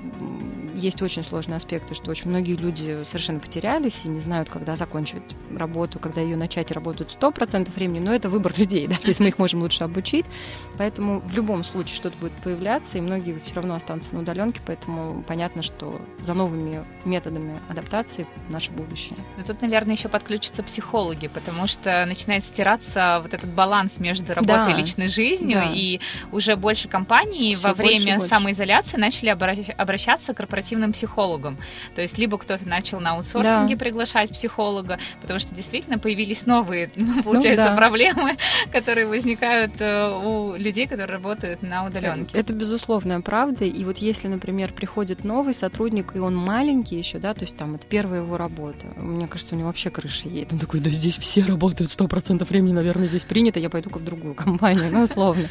есть 0.75 1.01
очень 1.03 1.23
сложные 1.23 1.57
аспекты, 1.57 1.95
что 1.95 2.11
очень 2.11 2.31
многие 2.31 2.57
люди 2.57 3.03
совершенно 3.05 3.41
потерялись 3.41 3.96
и 4.05 4.09
не 4.09 4.21
знают, 4.21 4.49
когда 4.49 4.77
закончить 4.77 5.23
работу, 5.55 5.99
когда 5.99 6.21
ее 6.21 6.37
начать, 6.37 6.71
работают 6.71 7.17
100% 7.19 7.71
времени, 7.75 8.01
но 8.01 8.15
это 8.15 8.29
выбор 8.29 8.53
людей, 8.59 8.87
да, 8.87 8.97
то 8.97 9.09
есть 9.09 9.21
мы 9.21 9.29
их 9.29 9.39
можем 9.39 9.61
лучше 9.61 9.85
обучить, 9.85 10.27
поэтому 10.79 11.21
в 11.21 11.35
любом 11.35 11.65
случае 11.65 11.97
что-то 11.97 12.17
будет 12.19 12.33
появляться, 12.33 12.99
и 12.99 13.01
многие 13.01 13.39
все 13.39 13.55
равно 13.55 13.75
останутся 13.75 14.15
на 14.15 14.23
удаленке, 14.23 14.61
поэтому 14.67 15.23
понятно, 15.23 15.63
что 15.63 16.01
за 16.23 16.35
новыми 16.35 16.85
методами 17.05 17.59
адаптации 17.69 18.27
наше 18.49 18.71
будущее. 18.73 19.17
Но 19.37 19.45
тут, 19.45 19.63
наверное, 19.63 19.95
еще 19.95 20.09
подключатся 20.09 20.63
психологи, 20.63 21.29
потому 21.29 21.67
что 21.67 22.05
начинает 22.07 22.45
стираться 22.45 23.21
вот 23.23 23.35
этот 23.35 23.51
баланс 23.51 23.99
между 23.99 24.35
работой 24.35 24.67
да. 24.67 24.71
и 24.71 24.75
личной 24.75 25.09
жизнью, 25.09 25.59
да. 25.59 25.73
и 25.73 26.01
уже 26.33 26.57
больше 26.57 26.89
компаний 26.89 27.55
Все 27.55 27.69
во 27.69 27.75
время 27.75 28.19
больше 28.19 28.29
самоизоляции 28.29 28.99
начали 28.99 29.31
обращаться 29.31 30.35
к 30.35 30.37
корпоративным 30.37 30.93
психологам. 30.93 31.59
То 31.95 32.03
есть 32.03 32.19
либо 32.19 32.39
кто-то 32.39 32.69
начал 32.69 33.01
на 33.01 33.13
аутсорсинге 33.13 33.75
да 33.75 33.79
приглашать 33.87 34.33
психолога, 34.33 34.99
потому 35.21 35.39
что 35.39 35.55
действительно 35.55 35.99
появились 35.99 36.45
новые, 36.45 36.91
ну, 36.97 37.23
получается, 37.23 37.67
ну, 37.67 37.71
да. 37.71 37.77
проблемы, 37.77 38.37
которые 38.73 39.07
возникают 39.07 39.73
э, 39.79 40.11
у 40.11 40.57
людей, 40.57 40.87
которые 40.87 41.07
работают 41.17 41.63
на 41.63 41.87
удаленке. 41.87 42.37
Это 42.37 42.53
безусловная 42.53 43.21
правда. 43.21 43.65
И 43.65 43.85
вот 43.85 43.99
если, 43.99 44.27
например, 44.27 44.73
приходит 44.73 45.23
новый 45.23 45.55
сотрудник, 45.55 46.17
и 46.17 46.19
он 46.19 46.35
маленький 46.35 46.97
еще, 46.97 47.19
да, 47.19 47.33
то 47.33 47.43
есть 47.43 47.57
там 47.57 47.75
это 47.75 47.87
первая 47.87 48.23
его 48.23 48.37
работа, 48.37 48.87
мне 48.97 49.29
кажется, 49.29 49.55
у 49.55 49.59
него 49.59 49.69
вообще 49.69 49.91
крыша 49.91 50.29
едет. 50.29 50.53
Он 50.53 50.59
такой, 50.59 50.81
да 50.81 50.91
здесь 50.91 51.19
все 51.19 51.43
работают 51.43 51.91
сто 51.91 52.09
процентов 52.09 52.51
времени, 52.51 52.73
наверное, 52.73 53.07
здесь 53.07 53.25
принято, 53.25 53.61
я 53.61 53.71
пойду-ка 53.71 53.99
в 53.99 54.05
другую 54.05 54.35
компанию, 54.35 54.89
ну, 54.93 55.03
условно. 55.03 55.49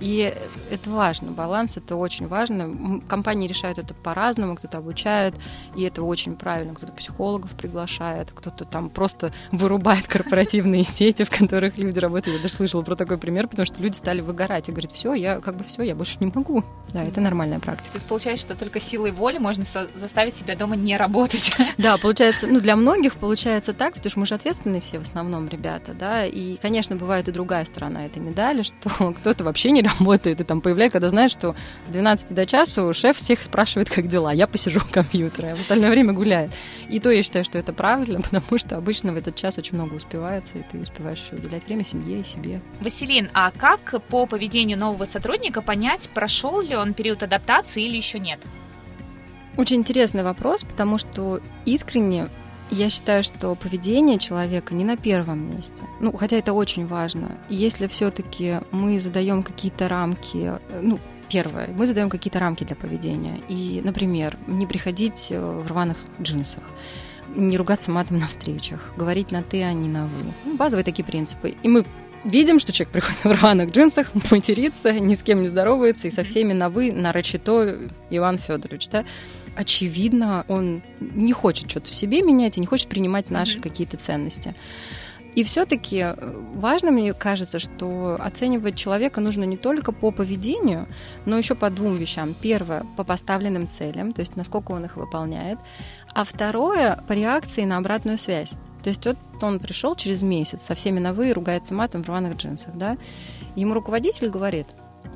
И 0.00 0.34
это 0.70 0.90
важно, 0.90 1.30
баланс 1.30 1.76
это 1.76 1.96
очень 1.96 2.26
важно. 2.26 3.00
Компании 3.06 3.46
решают 3.46 3.78
это 3.78 3.94
по-разному, 3.94 4.56
кто-то 4.56 4.78
обучает, 4.78 5.34
и 5.76 5.82
это 5.82 6.02
очень 6.02 6.36
правильно. 6.36 6.74
Кто-то 6.74 6.92
психологов 6.92 7.50
приглашает, 7.52 8.30
кто-то 8.34 8.64
там 8.64 8.88
просто 8.88 9.30
вырубает 9.52 10.06
корпоративные 10.08 10.84
сети, 10.84 11.24
в 11.24 11.30
которых 11.30 11.78
люди 11.78 11.98
работают. 11.98 12.38
Я 12.38 12.42
даже 12.42 12.54
слышала 12.54 12.82
про 12.82 12.96
такой 12.96 13.18
пример, 13.18 13.46
потому 13.46 13.66
что 13.66 13.80
люди 13.80 13.94
стали 13.94 14.20
выгорать 14.20 14.68
и 14.68 14.72
говорят, 14.72 14.92
все, 14.92 15.14
я 15.14 15.40
как 15.40 15.56
бы 15.56 15.64
все, 15.64 15.82
я 15.82 15.94
больше 15.94 16.16
не 16.20 16.32
могу. 16.34 16.64
Да, 16.92 17.04
это 17.04 17.20
нормальная 17.20 17.60
практика. 17.60 17.92
То 17.92 17.96
есть 17.96 18.06
получается, 18.06 18.46
что 18.46 18.56
только 18.56 18.80
силой 18.80 19.12
воли 19.12 19.38
можно 19.38 19.64
заставить 19.94 20.34
себя 20.34 20.56
дома 20.56 20.76
не 20.76 20.96
работать. 20.96 21.52
Да, 21.78 21.96
получается, 21.96 22.46
ну 22.46 22.60
для 22.60 22.76
многих 22.76 23.14
получается 23.14 23.72
так, 23.72 23.94
потому 23.94 24.10
что 24.10 24.20
мы 24.20 24.26
же 24.26 24.34
ответственные 24.34 24.80
все 24.80 24.98
в 24.98 25.02
основном 25.02 25.48
ребята, 25.48 25.94
да, 25.94 26.26
и, 26.26 26.56
конечно, 26.56 26.94
бывает 26.96 27.28
и 27.28 27.32
другая 27.32 27.64
сторона 27.64 28.04
этой 28.04 28.18
медали, 28.18 28.62
что 28.62 29.12
кто-то 29.18 29.44
вообще 29.44 29.70
не 29.70 29.82
работает, 29.98 30.40
и 30.40 30.44
там 30.44 30.60
появляется, 30.60 30.94
когда 30.94 31.08
знаешь, 31.08 31.30
что 31.30 31.54
с 31.88 31.92
12 31.92 32.34
до 32.34 32.46
часу 32.46 32.92
шеф 32.92 33.16
всех 33.16 33.42
спрашивает, 33.42 33.90
как 33.90 34.08
дела. 34.08 34.32
Я 34.32 34.46
посижу 34.46 34.80
у 34.80 34.92
компьютера, 34.92 35.52
а 35.52 35.56
в 35.56 35.60
остальное 35.60 35.90
время 35.90 36.12
гуляет. 36.12 36.52
И 36.88 37.00
то 37.00 37.10
я 37.10 37.22
считаю, 37.22 37.44
что 37.44 37.58
это 37.58 37.72
правильно, 37.72 38.20
потому 38.30 38.58
что 38.58 38.76
обычно 38.76 39.12
в 39.12 39.16
этот 39.16 39.36
час 39.36 39.58
очень 39.58 39.74
много 39.74 39.94
успевается, 39.94 40.58
и 40.58 40.62
ты 40.70 40.78
успеваешь 40.78 41.18
еще 41.18 41.36
уделять 41.36 41.66
время 41.66 41.84
семье 41.84 42.20
и 42.20 42.24
себе. 42.24 42.60
Василин, 42.80 43.28
а 43.34 43.50
как 43.50 44.02
по 44.08 44.26
поведению 44.26 44.78
нового 44.78 45.04
сотрудника 45.04 45.62
понять, 45.62 46.08
прошел 46.12 46.60
ли 46.60 46.76
он 46.76 46.94
период 46.94 47.22
адаптации 47.22 47.84
или 47.84 47.96
еще 47.96 48.18
нет? 48.18 48.40
Очень 49.56 49.76
интересный 49.76 50.22
вопрос, 50.22 50.64
потому 50.64 50.96
что 50.96 51.40
искренне 51.66 52.28
я 52.70 52.90
считаю, 52.90 53.22
что 53.22 53.54
поведение 53.54 54.18
человека 54.18 54.74
не 54.74 54.84
на 54.84 54.96
первом 54.96 55.54
месте. 55.54 55.82
Ну, 56.00 56.16
хотя 56.16 56.36
это 56.36 56.52
очень 56.52 56.86
важно. 56.86 57.38
Если 57.48 57.86
все-таки 57.86 58.60
мы 58.70 59.00
задаем 59.00 59.42
какие-то 59.42 59.88
рамки, 59.88 60.52
ну, 60.80 60.98
первое, 61.28 61.68
мы 61.68 61.86
задаем 61.86 62.10
какие-то 62.10 62.40
рамки 62.40 62.64
для 62.64 62.76
поведения. 62.76 63.40
И, 63.48 63.80
например, 63.84 64.36
не 64.46 64.66
приходить 64.66 65.28
э, 65.30 65.40
в 65.40 65.66
рваных 65.68 65.96
джинсах 66.20 66.64
не 67.36 67.56
ругаться 67.56 67.90
матом 67.90 68.18
на 68.18 68.26
встречах, 68.26 68.92
говорить 68.96 69.30
на 69.30 69.42
ты, 69.42 69.62
а 69.62 69.72
не 69.72 69.88
на 69.88 70.06
вы. 70.06 70.32
Ну, 70.44 70.56
базовые 70.56 70.84
такие 70.84 71.04
принципы. 71.04 71.54
И 71.62 71.68
мы 71.68 71.84
видим, 72.24 72.58
что 72.58 72.72
человек 72.72 72.92
приходит 72.92 73.24
в 73.24 73.40
рваных 73.40 73.70
джинсах, 73.70 74.10
матерится, 74.30 74.92
ни 74.92 75.14
с 75.14 75.22
кем 75.22 75.42
не 75.42 75.48
здоровается, 75.48 76.08
и 76.08 76.10
со 76.10 76.24
всеми 76.24 76.52
на 76.52 76.68
вы, 76.68 76.92
на 76.92 77.12
рачито 77.12 77.78
Иван 78.10 78.38
Федорович, 78.38 78.88
да, 78.88 79.04
очевидно, 79.56 80.44
он 80.48 80.82
не 81.00 81.32
хочет 81.32 81.70
что-то 81.70 81.90
в 81.90 81.94
себе 81.94 82.22
менять 82.22 82.56
и 82.56 82.60
не 82.60 82.66
хочет 82.66 82.88
принимать 82.88 83.30
наши 83.30 83.58
mm-hmm. 83.58 83.62
какие-то 83.62 83.96
ценности. 83.96 84.54
И 85.34 85.44
все-таки 85.44 85.98
э, 85.98 86.14
важно, 86.54 86.90
мне 86.90 87.14
кажется, 87.14 87.58
что 87.58 88.16
оценивать 88.18 88.76
человека 88.76 89.20
нужно 89.20 89.44
не 89.44 89.56
только 89.56 89.92
по 89.92 90.10
поведению, 90.10 90.88
но 91.24 91.38
еще 91.38 91.54
по 91.54 91.70
двум 91.70 91.96
вещам. 91.96 92.34
Первое, 92.40 92.84
по 92.96 93.04
поставленным 93.04 93.68
целям, 93.68 94.12
то 94.12 94.20
есть 94.20 94.36
насколько 94.36 94.72
он 94.72 94.84
их 94.84 94.96
выполняет. 94.96 95.58
А 96.14 96.24
второе, 96.24 97.02
по 97.06 97.12
реакции 97.12 97.64
на 97.64 97.76
обратную 97.76 98.18
связь. 98.18 98.54
То 98.82 98.88
есть 98.88 99.06
вот 99.06 99.16
он 99.42 99.60
пришел 99.60 99.94
через 99.94 100.22
месяц 100.22 100.62
со 100.62 100.74
всеми 100.74 100.98
на 100.98 101.12
«вы» 101.12 101.32
ругается 101.32 101.74
матом 101.74 102.02
в 102.02 102.08
рваных 102.08 102.36
джинсах, 102.36 102.74
да? 102.74 102.96
Ему 103.54 103.74
руководитель 103.74 104.30
говорит, 104.30 104.66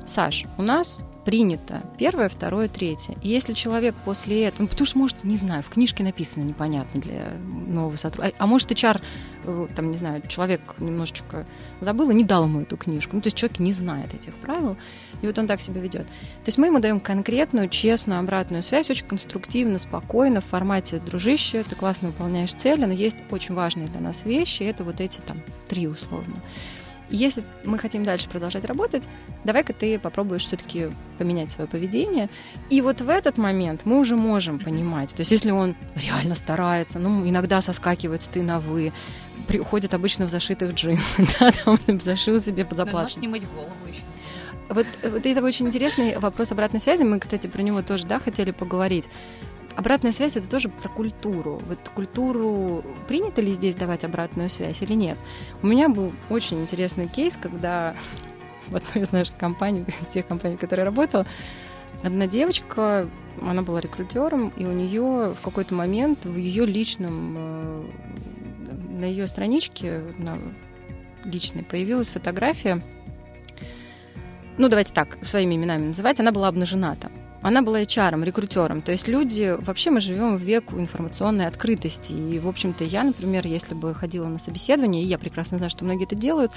Саш, 0.05 0.45
у 0.57 0.61
нас 0.61 1.01
принято 1.25 1.81
первое, 1.97 2.29
второе, 2.29 2.67
третье. 2.67 3.15
И 3.23 3.27
если 3.27 3.53
человек 3.53 3.95
после 4.05 4.45
этого, 4.45 4.63
ну, 4.63 4.67
потому 4.67 4.85
что, 4.85 4.97
может, 4.99 5.23
не 5.23 5.35
знаю, 5.35 5.63
в 5.63 5.69
книжке 5.69 6.03
написано 6.03 6.43
непонятно 6.43 7.01
для 7.01 7.33
нового 7.67 7.95
сотрудника, 7.95 8.37
а, 8.39 8.43
а 8.43 8.47
может, 8.47 8.71
HR, 8.71 9.01
э, 9.45 9.67
там, 9.75 9.89
не 9.89 9.97
знаю, 9.97 10.21
человек 10.27 10.61
немножечко 10.77 11.47
забыл 11.81 12.11
и 12.11 12.13
не 12.13 12.23
дал 12.23 12.43
ему 12.43 12.61
эту 12.61 12.77
книжку. 12.77 13.15
Ну, 13.15 13.21
то 13.21 13.27
есть 13.27 13.37
человек 13.37 13.57
не 13.59 13.73
знает 13.73 14.13
этих 14.13 14.35
правил, 14.35 14.77
и 15.23 15.25
вот 15.25 15.37
он 15.39 15.47
так 15.47 15.61
себя 15.61 15.81
ведет. 15.81 16.05
То 16.05 16.47
есть 16.47 16.59
мы 16.59 16.67
ему 16.67 16.79
даем 16.79 16.99
конкретную, 16.99 17.69
честную 17.69 18.19
обратную 18.19 18.61
связь, 18.61 18.91
очень 18.91 19.07
конструктивно, 19.07 19.79
спокойно, 19.79 20.41
в 20.41 20.45
формате 20.45 20.99
«дружище, 20.99 21.65
ты 21.67 21.75
классно 21.75 22.09
выполняешь 22.09 22.53
цели, 22.53 22.85
но 22.85 22.93
есть 22.93 23.17
очень 23.31 23.55
важные 23.55 23.87
для 23.87 23.99
нас 23.99 24.25
вещи, 24.25 24.61
и 24.61 24.67
это 24.67 24.83
вот 24.83 25.01
эти 25.01 25.19
там 25.21 25.41
три 25.67 25.87
условно. 25.87 26.35
Если 27.09 27.43
мы 27.63 27.77
хотим 27.77 28.03
дальше 28.03 28.29
продолжать 28.29 28.65
работать, 28.65 29.07
давай-ка 29.43 29.73
ты 29.73 29.99
попробуешь 29.99 30.45
все-таки 30.45 30.89
поменять 31.17 31.51
свое 31.51 31.69
поведение. 31.69 32.29
И 32.69 32.81
вот 32.81 33.01
в 33.01 33.09
этот 33.09 33.37
момент 33.37 33.81
мы 33.85 33.99
уже 33.99 34.15
можем 34.15 34.59
понимать. 34.59 35.13
То 35.13 35.21
есть 35.21 35.31
если 35.31 35.51
он 35.51 35.75
реально 35.95 36.35
старается, 36.35 36.99
ну, 36.99 37.27
иногда 37.27 37.61
соскакивает 37.61 38.23
с 38.23 38.27
ты 38.27 38.41
на 38.41 38.59
вы, 38.59 38.91
приходит 39.47 39.93
обычно 39.93 40.25
в 40.25 40.29
зашитых 40.29 40.73
джинсах, 40.73 41.27
да, 41.39 41.51
там 41.51 42.01
зашил 42.01 42.39
себе 42.39 42.65
под 42.65 42.77
заплату. 42.77 43.03
Может 43.03 43.17
не 43.21 43.27
мыть 43.27 43.47
голову 43.47 43.71
еще. 43.87 44.01
Вот, 44.67 44.87
вот 45.03 45.25
это 45.25 45.43
очень 45.43 45.67
интересный 45.67 46.17
вопрос 46.17 46.51
обратной 46.51 46.79
связи. 46.79 47.03
Мы, 47.03 47.19
кстати, 47.19 47.45
про 47.45 47.61
него 47.61 47.83
тоже, 47.83 48.07
да, 48.07 48.19
хотели 48.19 48.49
поговорить. 48.49 49.07
Обратная 49.75 50.13
связь 50.13 50.37
это 50.37 50.49
тоже 50.49 50.69
про 50.69 50.87
культуру. 50.87 51.61
Вот 51.67 51.79
культуру 51.93 52.83
принято 53.07 53.41
ли 53.41 53.51
здесь 53.51 53.75
давать 53.75 54.05
обратную 54.05 54.49
связь 54.49 54.81
или 54.81 54.93
нет? 54.93 55.17
У 55.61 55.67
меня 55.67 55.89
был 55.89 56.13
очень 56.29 56.61
интересный 56.61 57.07
кейс, 57.07 57.37
когда 57.37 57.95
в 58.67 58.75
одной 58.75 59.03
из 59.03 59.11
наших 59.11 59.35
компаний, 59.37 59.85
тех 60.13 60.25
компаний, 60.25 60.55
в 60.55 60.59
которой 60.59 60.81
я 60.81 60.85
работала, 60.85 61.25
одна 62.03 62.25
девочка, 62.25 63.09
она 63.41 63.61
была 63.63 63.81
рекрутером, 63.81 64.53
и 64.55 64.65
у 64.65 64.71
нее 64.71 65.33
в 65.33 65.41
какой-то 65.43 65.75
момент 65.75 66.25
в 66.25 66.37
ее 66.37 66.65
личном, 66.65 67.35
э, 67.37 67.83
на 68.99 69.05
ее 69.05 69.27
страничке 69.27 70.01
на 70.17 70.37
личной 71.25 71.63
появилась 71.63 72.09
фотография, 72.09 72.81
ну 74.57 74.69
давайте 74.69 74.93
так, 74.93 75.17
своими 75.21 75.55
именами 75.55 75.87
называть, 75.87 76.19
она 76.21 76.31
была 76.31 76.47
обнажена 76.47 76.95
там. 76.95 77.11
Она 77.45 77.61
была 77.61 77.79
HR, 77.83 78.23
рекрутером. 78.25 78.81
То 78.81 78.91
есть 78.91 79.07
люди, 79.07 79.55
вообще 79.59 79.91
мы 79.91 79.99
живем 79.99 80.35
в 80.35 80.41
век 80.41 80.71
информационной 80.71 81.45
открытости. 81.45 82.11
И, 82.11 82.39
в 82.39 82.47
общем-то, 82.47 82.83
я, 82.83 83.03
например, 83.03 83.45
если 83.45 83.75
бы 83.75 83.93
ходила 83.93 84.25
на 84.25 84.39
собеседование, 84.39 85.03
и 85.03 85.05
я 85.05 85.19
прекрасно 85.19 85.57
знаю, 85.57 85.69
что 85.69 85.85
многие 85.85 86.05
это 86.05 86.15
делают, 86.15 86.51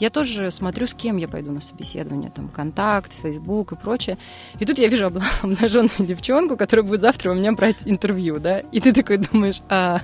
я 0.00 0.10
тоже 0.10 0.50
смотрю, 0.50 0.88
с 0.88 0.94
кем 0.94 1.16
я 1.16 1.28
пойду 1.28 1.52
на 1.52 1.60
собеседование. 1.60 2.32
Там 2.34 2.48
контакт, 2.48 3.12
Facebook 3.22 3.70
и 3.70 3.76
прочее. 3.76 4.18
И 4.58 4.64
тут 4.64 4.80
я 4.80 4.88
вижу 4.88 5.12
обнаженную 5.42 5.92
девчонку, 6.00 6.56
которая 6.56 6.84
будет 6.84 7.02
завтра 7.02 7.30
у 7.30 7.34
меня 7.34 7.52
брать 7.52 7.82
интервью, 7.84 8.40
да? 8.40 8.58
И 8.72 8.80
ты 8.80 8.92
такой 8.92 9.18
думаешь, 9.18 9.62
а, 9.68 10.00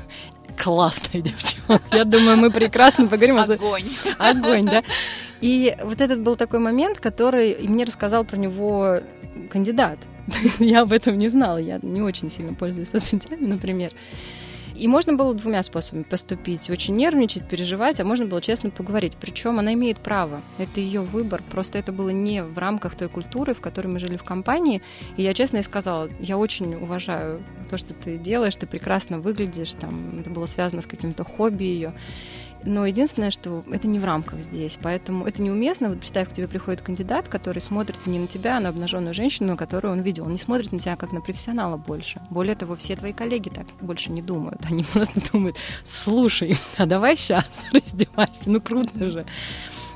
классная 0.56 1.20
девчонка. 1.20 1.82
Я 1.90 2.04
думаю, 2.04 2.36
мы 2.36 2.52
прекрасно 2.52 3.08
поговорим. 3.08 3.38
Огонь. 3.38 3.86
Огонь, 4.18 4.66
да. 4.66 4.84
И 5.40 5.76
вот 5.82 6.00
этот 6.00 6.20
был 6.20 6.36
такой 6.36 6.60
момент, 6.60 7.00
который 7.00 7.56
мне 7.66 7.82
рассказал 7.82 8.24
про 8.24 8.36
него 8.36 9.00
кандидат. 9.50 9.98
я 10.58 10.82
об 10.82 10.92
этом 10.92 11.18
не 11.18 11.28
знала, 11.28 11.58
я 11.58 11.78
не 11.82 12.02
очень 12.02 12.30
сильно 12.30 12.54
пользуюсь 12.54 12.88
соцсетями, 12.90 13.46
например. 13.46 13.92
И 14.78 14.86
можно 14.86 15.14
было 15.14 15.34
двумя 15.34 15.64
способами 15.64 16.04
поступить. 16.04 16.70
Очень 16.70 16.94
нервничать, 16.94 17.48
переживать, 17.48 17.98
а 17.98 18.04
можно 18.04 18.26
было 18.26 18.40
честно 18.40 18.70
поговорить. 18.70 19.16
Причем 19.20 19.58
она 19.58 19.74
имеет 19.74 19.98
право. 19.98 20.40
Это 20.56 20.78
ее 20.78 21.00
выбор. 21.00 21.42
Просто 21.50 21.78
это 21.78 21.90
было 21.90 22.10
не 22.10 22.44
в 22.44 22.56
рамках 22.58 22.94
той 22.94 23.08
культуры, 23.08 23.54
в 23.54 23.60
которой 23.60 23.88
мы 23.88 23.98
жили 23.98 24.16
в 24.16 24.22
компании. 24.22 24.80
И 25.16 25.22
я 25.22 25.34
честно 25.34 25.56
ей 25.56 25.64
сказала, 25.64 26.08
я 26.20 26.38
очень 26.38 26.76
уважаю 26.76 27.42
то, 27.68 27.76
что 27.76 27.92
ты 27.92 28.18
делаешь, 28.18 28.54
ты 28.54 28.68
прекрасно 28.68 29.18
выглядишь. 29.18 29.74
Там, 29.74 30.20
это 30.20 30.30
было 30.30 30.46
связано 30.46 30.80
с 30.80 30.86
каким-то 30.86 31.24
хобби 31.24 31.64
ее. 31.64 31.92
Но 32.64 32.86
единственное, 32.86 33.30
что 33.30 33.64
это 33.70 33.86
не 33.86 33.98
в 33.98 34.04
рамках 34.04 34.42
здесь, 34.42 34.78
поэтому 34.82 35.26
это 35.26 35.42
неуместно. 35.42 35.88
Вот 35.88 35.98
представь, 35.98 36.28
к 36.28 36.32
тебе 36.32 36.48
приходит 36.48 36.82
кандидат, 36.82 37.28
который 37.28 37.60
смотрит 37.60 38.06
не 38.06 38.18
на 38.18 38.26
тебя, 38.26 38.56
а 38.56 38.60
на 38.60 38.68
обнаженную 38.70 39.14
женщину, 39.14 39.56
которую 39.56 39.92
он 39.92 40.00
видел. 40.00 40.24
Он 40.24 40.32
не 40.32 40.38
смотрит 40.38 40.72
на 40.72 40.78
тебя 40.78 40.96
как 40.96 41.12
на 41.12 41.20
профессионала 41.20 41.76
больше. 41.76 42.20
Более 42.30 42.56
того, 42.56 42.76
все 42.76 42.96
твои 42.96 43.12
коллеги 43.12 43.48
так 43.48 43.66
больше 43.80 44.10
не 44.10 44.22
думают. 44.22 44.60
Они 44.70 44.82
просто 44.82 45.20
думают, 45.32 45.56
слушай, 45.84 46.56
а 46.76 46.86
давай 46.86 47.16
сейчас 47.16 47.48
раздевайся, 47.72 48.42
ну 48.46 48.60
круто 48.60 49.08
же. 49.08 49.26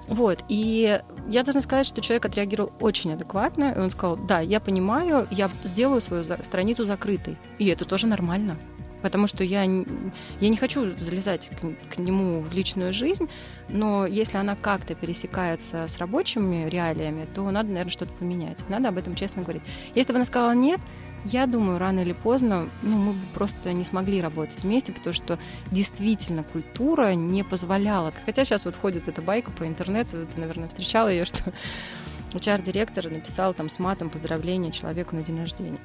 Вот, 0.09 0.45
и 0.49 1.01
я 1.29 1.43
должна 1.45 1.61
сказать, 1.61 1.87
что 1.87 2.01
человек 2.01 2.27
отреагировал 2.27 2.73
очень 2.81 3.13
адекватно, 3.13 3.73
и 3.75 3.79
он 3.79 3.91
сказал, 3.91 4.17
да, 4.17 4.41
я 4.41 4.59
понимаю, 4.59 5.29
я 5.31 5.51
сделаю 5.65 6.01
свою 6.01 6.25
страницу 6.25 6.87
закрытой, 6.87 7.39
и 7.59 7.67
это 7.69 7.85
тоже 7.85 8.09
нормально 8.09 8.59
потому 9.03 9.27
что 9.27 9.45
я, 9.45 9.63
я 9.65 10.49
не 10.49 10.57
хочу 10.57 10.95
залезать 10.97 11.51
к, 11.51 11.95
к 11.95 11.99
нему 11.99 12.41
в 12.41 12.53
личную 12.53 12.93
жизнь, 12.93 13.29
но 13.69 14.07
если 14.07 14.39
она 14.39 14.57
как-то 14.57 14.95
пересекается 14.95 15.87
с 15.89 15.99
рабочими 15.99 16.69
реалиями, 16.69 17.27
то 17.35 17.51
надо, 17.51 17.69
наверное, 17.69 17.91
что-то 17.91 18.13
поменять. 18.13 18.65
Надо 18.69 18.89
об 18.89 18.99
этом 18.99 19.15
честно 19.15 19.43
говорить. 19.43 19.63
Если 19.95 20.13
бы 20.13 20.17
она 20.17 20.25
сказала 20.25 20.53
нет, 20.55 20.81
Я 21.25 21.47
думаю, 21.47 21.79
рано 21.79 22.01
или 22.01 22.15
поздно 22.15 22.69
ну, 22.83 22.97
мы 22.97 23.13
бы 23.13 23.21
просто 23.33 23.73
не 23.73 23.85
смогли 23.85 24.21
работать 24.21 24.65
вместе, 24.65 24.93
потому 24.93 25.15
что 25.15 25.39
действительно 25.71 26.43
культура 26.43 27.15
не 27.15 27.45
позволяла. 27.45 28.13
Хотя 28.27 28.45
сейчас 28.45 28.65
вот 28.65 28.75
ходит 28.75 29.07
эта 29.07 29.23
байка 29.23 29.53
по 29.53 29.65
интернету, 29.65 30.27
ты, 30.27 30.41
наверное, 30.41 30.67
встречала 30.67 31.09
ее, 31.09 31.25
что 31.25 31.53
HR-директор 32.33 33.09
написал 33.09 33.55
там 33.55 33.69
с 33.69 33.79
матом 33.79 34.11
поздравление 34.11 34.73
человеку 34.73 35.15
на 35.15 35.23
день 35.23 35.39
рождения 35.39 35.79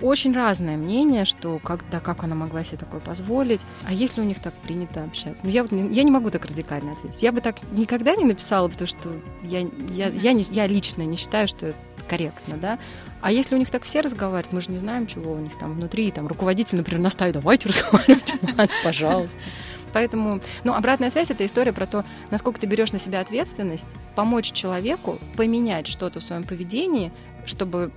очень 0.00 0.32
разное 0.32 0.76
мнение, 0.76 1.24
что 1.24 1.58
как, 1.58 1.88
да, 1.90 2.00
как 2.00 2.24
она 2.24 2.34
могла 2.34 2.64
себе 2.64 2.78
такое 2.78 3.00
позволить, 3.00 3.60
а 3.84 3.92
если 3.92 4.20
у 4.20 4.24
них 4.24 4.40
так 4.40 4.54
принято 4.54 5.04
общаться? 5.04 5.44
Ну, 5.44 5.50
я, 5.50 5.64
я 5.70 6.02
не 6.02 6.10
могу 6.10 6.30
так 6.30 6.44
радикально 6.44 6.92
ответить. 6.92 7.22
Я 7.22 7.32
бы 7.32 7.40
так 7.40 7.56
никогда 7.72 8.14
не 8.16 8.24
написала, 8.24 8.68
потому 8.68 8.88
что 8.88 9.10
я, 9.42 9.60
я, 9.90 10.08
я, 10.08 10.32
не, 10.32 10.42
я 10.42 10.66
лично 10.66 11.02
не 11.02 11.16
считаю, 11.16 11.48
что 11.48 11.66
это 11.66 11.78
корректно, 12.08 12.56
да. 12.56 12.78
А 13.20 13.30
если 13.32 13.54
у 13.54 13.58
них 13.58 13.70
так 13.70 13.82
все 13.82 14.00
разговаривают, 14.00 14.52
мы 14.52 14.60
же 14.60 14.70
не 14.70 14.78
знаем, 14.78 15.06
чего 15.06 15.32
у 15.32 15.38
них 15.38 15.58
там 15.58 15.74
внутри, 15.74 16.10
там 16.10 16.26
руководитель, 16.26 16.78
например, 16.78 17.02
наставит, 17.02 17.34
давайте 17.34 17.68
разговаривать, 17.68 18.32
пожалуйста. 18.84 19.38
Поэтому, 19.92 20.40
ну, 20.64 20.74
обратная 20.74 21.10
связь– 21.10 21.30
это 21.32 21.44
история 21.46 21.72
про 21.72 21.86
то, 21.86 22.04
насколько 22.30 22.60
ты 22.60 22.66
берешь 22.66 22.92
на 22.92 22.98
себя 22.98 23.20
ответственность, 23.20 23.86
помочь 24.14 24.52
человеку 24.52 25.18
поменять 25.36 25.86
что-то 25.86 26.20
в 26.20 26.24
своем 26.24 26.44
поведении, 26.44 27.12
чтобы 27.46 27.90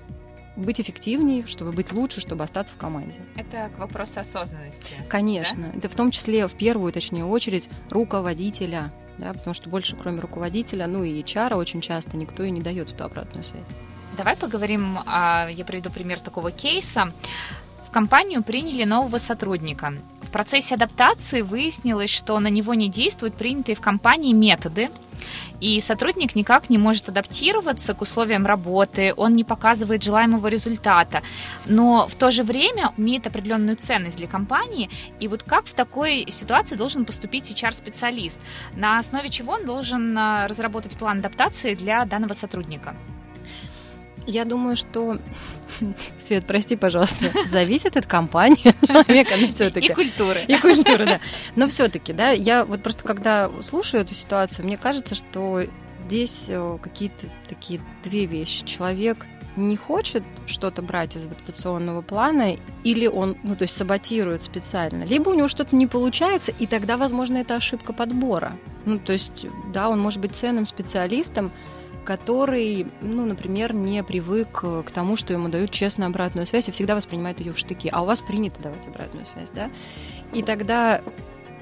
быть 0.55 0.81
эффективнее, 0.81 1.45
чтобы 1.47 1.71
быть 1.71 1.91
лучше, 1.91 2.21
чтобы 2.21 2.43
остаться 2.43 2.73
в 2.73 2.77
команде. 2.77 3.21
Это 3.35 3.69
к 3.69 3.79
вопросу 3.79 4.19
осознанности. 4.19 4.93
Конечно. 5.07 5.71
Да? 5.71 5.77
Это 5.77 5.89
в 5.89 5.95
том 5.95 6.11
числе, 6.11 6.47
в 6.47 6.53
первую, 6.53 6.91
точнее, 6.91 7.25
очередь, 7.25 7.69
руководителя. 7.89 8.91
Да, 9.17 9.33
потому 9.33 9.53
что 9.53 9.69
больше, 9.69 9.95
кроме 9.95 10.19
руководителя, 10.19 10.87
ну 10.87 11.03
и 11.03 11.21
HR 11.21 11.55
очень 11.55 11.81
часто 11.81 12.17
никто 12.17 12.43
и 12.43 12.49
не 12.49 12.61
дает 12.61 12.91
эту 12.91 13.03
обратную 13.03 13.43
связь. 13.43 13.67
Давай 14.17 14.35
поговорим, 14.35 14.99
а, 15.05 15.47
я 15.49 15.63
приведу 15.63 15.89
пример 15.89 16.19
такого 16.19 16.51
кейса. 16.51 17.13
В 17.87 17.91
компанию 17.91 18.41
приняли 18.43 18.83
нового 18.83 19.17
сотрудника. 19.17 19.93
В 20.21 20.31
процессе 20.31 20.75
адаптации 20.75 21.41
выяснилось, 21.41 22.09
что 22.09 22.39
на 22.39 22.47
него 22.47 22.73
не 22.73 22.89
действуют 22.89 23.35
принятые 23.35 23.75
в 23.75 23.81
компании 23.81 24.33
методы, 24.33 24.89
и 25.59 25.79
сотрудник 25.81 26.35
никак 26.35 26.69
не 26.69 26.77
может 26.77 27.09
адаптироваться 27.09 27.93
к 27.93 28.01
условиям 28.01 28.45
работы, 28.45 29.13
он 29.15 29.35
не 29.35 29.43
показывает 29.43 30.03
желаемого 30.03 30.47
результата, 30.47 31.21
но 31.65 32.07
в 32.07 32.15
то 32.15 32.31
же 32.31 32.43
время 32.43 32.91
имеет 32.97 33.27
определенную 33.27 33.75
ценность 33.75 34.17
для 34.17 34.27
компании. 34.27 34.89
И 35.19 35.27
вот 35.27 35.43
как 35.43 35.65
в 35.65 35.73
такой 35.73 36.25
ситуации 36.29 36.75
должен 36.75 37.05
поступить 37.05 37.51
HR-специалист? 37.51 38.41
На 38.75 38.99
основе 38.99 39.29
чего 39.29 39.53
он 39.53 39.65
должен 39.65 40.17
а, 40.17 40.47
разработать 40.47 40.97
план 40.97 41.19
адаптации 41.19 41.75
для 41.75 42.05
данного 42.05 42.33
сотрудника? 42.33 42.95
Я 44.27 44.45
думаю, 44.45 44.75
что 44.75 45.19
Свет, 46.17 46.45
прости, 46.45 46.75
пожалуйста, 46.75 47.25
зависит 47.47 47.97
от 47.97 48.05
компании 48.05 48.73
человека, 48.87 49.33
но 49.39 49.47
все-таки. 49.49 49.87
И 49.87 49.93
культуры. 49.93 50.39
И 50.47 50.55
культуры, 50.57 51.05
да. 51.05 51.19
Но 51.55 51.67
все-таки, 51.67 52.13
да, 52.13 52.29
я 52.29 52.65
вот 52.65 52.83
просто 52.83 53.03
когда 53.03 53.49
слушаю 53.61 54.01
эту 54.01 54.13
ситуацию, 54.13 54.65
мне 54.65 54.77
кажется, 54.77 55.15
что 55.15 55.63
здесь 56.05 56.47
э, 56.49 56.77
какие-то 56.81 57.27
такие 57.47 57.79
две 58.03 58.25
вещи. 58.25 58.65
Человек 58.65 59.25
не 59.55 59.75
хочет 59.75 60.23
что-то 60.45 60.81
брать 60.81 61.15
из 61.15 61.25
адаптационного 61.25 62.01
плана, 62.01 62.55
или 62.83 63.07
он, 63.07 63.37
ну, 63.43 63.55
то 63.55 63.63
есть 63.63 63.75
саботирует 63.75 64.41
специально, 64.41 65.03
либо 65.03 65.29
у 65.29 65.33
него 65.33 65.47
что-то 65.47 65.75
не 65.75 65.87
получается, 65.87 66.53
и 66.57 66.67
тогда, 66.67 66.97
возможно, 66.97 67.37
это 67.37 67.55
ошибка 67.55 67.93
подбора. 67.93 68.57
Ну, 68.85 68.97
то 68.97 69.13
есть, 69.13 69.45
да, 69.73 69.89
он 69.89 69.99
может 69.99 70.21
быть 70.21 70.33
ценным 70.33 70.65
специалистом, 70.65 71.51
который, 72.05 72.87
ну, 73.01 73.25
например, 73.25 73.73
не 73.73 74.03
привык 74.03 74.51
к 74.51 74.91
тому, 74.91 75.15
что 75.15 75.33
ему 75.33 75.49
дают 75.49 75.71
честную 75.71 76.07
обратную 76.07 76.47
связь 76.47 76.67
и 76.67 76.71
всегда 76.71 76.95
воспринимает 76.95 77.39
ее 77.39 77.53
в 77.53 77.57
штыки. 77.57 77.89
А 77.91 78.01
у 78.01 78.05
вас 78.05 78.21
принято 78.21 78.61
давать 78.61 78.87
обратную 78.87 79.25
связь, 79.25 79.51
да? 79.51 79.69
И 80.33 80.41
тогда 80.43 81.01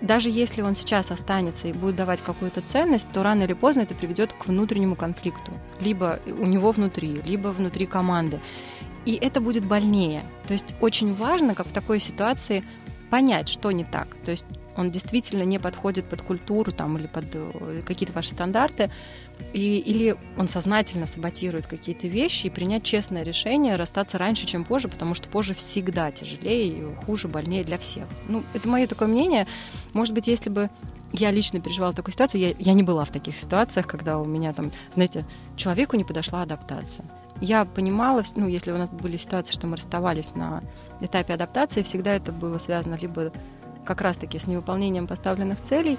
даже 0.02 0.30
если 0.30 0.62
он 0.62 0.76
сейчас 0.76 1.12
останется 1.12 1.68
и 1.68 1.74
будет 1.74 1.96
давать 1.96 2.22
какую-то 2.22 2.62
ценность, 2.62 3.10
то 3.12 3.24
рано 3.24 3.44
или 3.44 3.54
поздно 3.54 3.82
это 3.82 3.96
приведет 3.96 4.34
к 4.34 4.48
внутреннему 4.48 4.96
конфликту. 4.96 5.52
Либо 5.80 6.20
у 6.26 6.46
него 6.46 6.72
внутри, 6.72 7.22
либо 7.26 7.50
внутри 7.50 7.86
команды. 7.86 8.40
И 9.06 9.16
это 9.16 9.42
будет 9.42 9.66
больнее. 9.66 10.24
То 10.48 10.54
есть 10.54 10.76
очень 10.80 11.14
важно, 11.14 11.56
как 11.56 11.68
в 11.68 11.74
такой 11.74 12.00
ситуации, 12.00 12.64
понять, 13.10 13.50
что 13.50 13.72
не 13.72 13.84
так. 13.84 14.08
То 14.24 14.32
есть 14.32 14.46
он 14.76 14.92
действительно 14.92 15.44
не 15.44 15.60
подходит 15.60 16.06
под 16.06 16.22
культуру 16.22 16.72
там, 16.72 16.98
или 16.98 17.08
под 17.08 17.26
э, 17.34 17.82
какие-то 17.86 18.14
ваши 18.14 18.30
стандарты, 18.30 18.90
и, 19.54 19.80
или 19.80 20.16
он 20.38 20.48
сознательно 20.48 21.06
саботирует 21.06 21.68
какие-то 21.68 22.08
вещи, 22.08 22.48
и 22.48 22.50
принять 22.50 22.84
честное 22.84 23.24
решение 23.24 23.76
расстаться 23.76 24.18
раньше, 24.18 24.46
чем 24.46 24.64
позже, 24.64 24.88
потому 24.88 25.14
что 25.14 25.28
позже 25.30 25.54
всегда 25.54 26.12
тяжелее, 26.12 26.96
хуже, 27.06 27.28
больнее 27.28 27.64
для 27.64 27.78
всех. 27.78 28.06
Ну, 28.28 28.44
это 28.54 28.70
мое 28.70 28.88
такое 28.88 29.08
мнение. 29.08 29.48
Может 29.94 30.14
быть, 30.14 30.28
если 30.28 30.50
бы 30.50 30.70
я 31.12 31.32
лично 31.32 31.60
переживала 31.60 31.94
такую 31.94 32.14
ситуацию, 32.14 32.42
я, 32.42 32.54
я 32.60 32.74
не 32.74 32.84
была 32.84 33.06
в 33.06 33.12
таких 33.12 33.38
ситуациях, 33.38 33.88
когда 33.88 34.20
у 34.20 34.26
меня 34.26 34.54
там, 34.54 34.72
знаете, 34.94 35.26
человеку 35.56 35.98
не 35.98 36.04
подошла 36.04 36.44
адаптация. 36.44 37.06
Я 37.42 37.66
понимала, 37.66 38.22
ну, 38.36 38.48
если 38.48 38.72
у 38.72 38.78
нас 38.78 38.90
были 38.90 39.18
ситуации, 39.18 39.54
что 39.54 39.66
мы 39.66 39.78
расставались 39.78 40.36
на 40.36 40.62
этапе 41.00 41.34
адаптации, 41.34 41.84
всегда 41.84 42.14
это 42.14 42.32
было 42.32 42.58
связано 42.58 42.96
либо 42.96 43.32
как 43.86 44.02
раз-таки 44.02 44.38
с 44.38 44.46
невыполнением 44.46 45.08
поставленных 45.08 45.64
целей, 45.64 45.98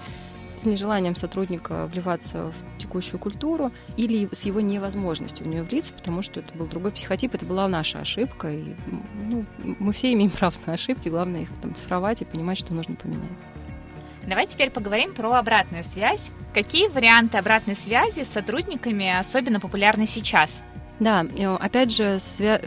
с 0.60 0.64
нежеланием 0.64 1.14
сотрудника 1.14 1.86
вливаться 1.86 2.52
в 2.52 2.78
текущую 2.78 3.18
культуру 3.18 3.72
или 3.96 4.28
с 4.32 4.42
его 4.42 4.60
невозможностью 4.60 5.44
в 5.44 5.48
нее 5.48 5.62
влиться, 5.62 5.92
потому 5.92 6.22
что 6.22 6.40
это 6.40 6.52
был 6.54 6.66
другой 6.66 6.92
психотип, 6.92 7.34
это 7.34 7.46
была 7.46 7.66
наша 7.66 8.00
ошибка. 8.00 8.50
И, 8.52 8.74
ну, 9.26 9.44
мы 9.58 9.92
все 9.92 10.12
имеем 10.12 10.30
право 10.30 10.54
на 10.66 10.74
ошибки, 10.74 11.08
главное 11.08 11.42
их 11.42 11.48
там 11.62 11.74
цифровать 11.74 12.22
и 12.22 12.24
понимать, 12.24 12.58
что 12.58 12.74
нужно 12.74 12.94
поменять. 12.94 13.38
Давай 14.26 14.46
теперь 14.46 14.70
поговорим 14.70 15.14
про 15.14 15.32
обратную 15.32 15.82
связь. 15.82 16.30
Какие 16.52 16.88
варианты 16.88 17.38
обратной 17.38 17.74
связи 17.74 18.22
с 18.22 18.28
сотрудниками 18.28 19.18
особенно 19.18 19.60
популярны 19.60 20.06
сейчас? 20.06 20.62
Да, 21.00 21.26
опять 21.58 21.90
же, 21.90 22.18
в 22.18 22.20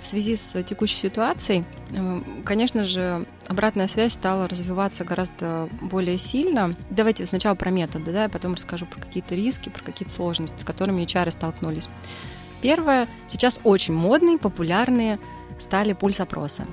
связи 0.08 0.36
с 0.36 0.62
текущей 0.64 0.98
ситуацией, 0.98 1.66
э, 1.92 2.22
конечно 2.44 2.84
же, 2.84 3.28
обратная 3.48 3.88
связь 3.88 4.14
стала 4.14 4.48
развиваться 4.48 5.04
гораздо 5.04 5.70
более 5.82 6.18
сильно. 6.18 6.76
Давайте 6.90 7.28
сначала 7.28 7.54
про 7.54 7.70
методы, 7.70 8.12
да, 8.12 8.26
а 8.26 8.30
потом 8.30 8.56
расскажу 8.56 8.88
про 8.88 9.00
какие-то 9.00 9.36
риски, 9.36 9.70
про 9.70 9.84
какие-то 9.84 10.12
сложности, 10.12 10.60
с 10.60 10.64
которыми 10.64 11.04
HR 11.04 11.30
столкнулись. 11.30 11.90
Первое, 12.62 13.08
сейчас 13.28 13.60
очень 13.64 13.94
модные, 13.94 14.40
популярные 14.40 15.20
стали 15.60 15.94
пульс-опросы. 15.94 16.66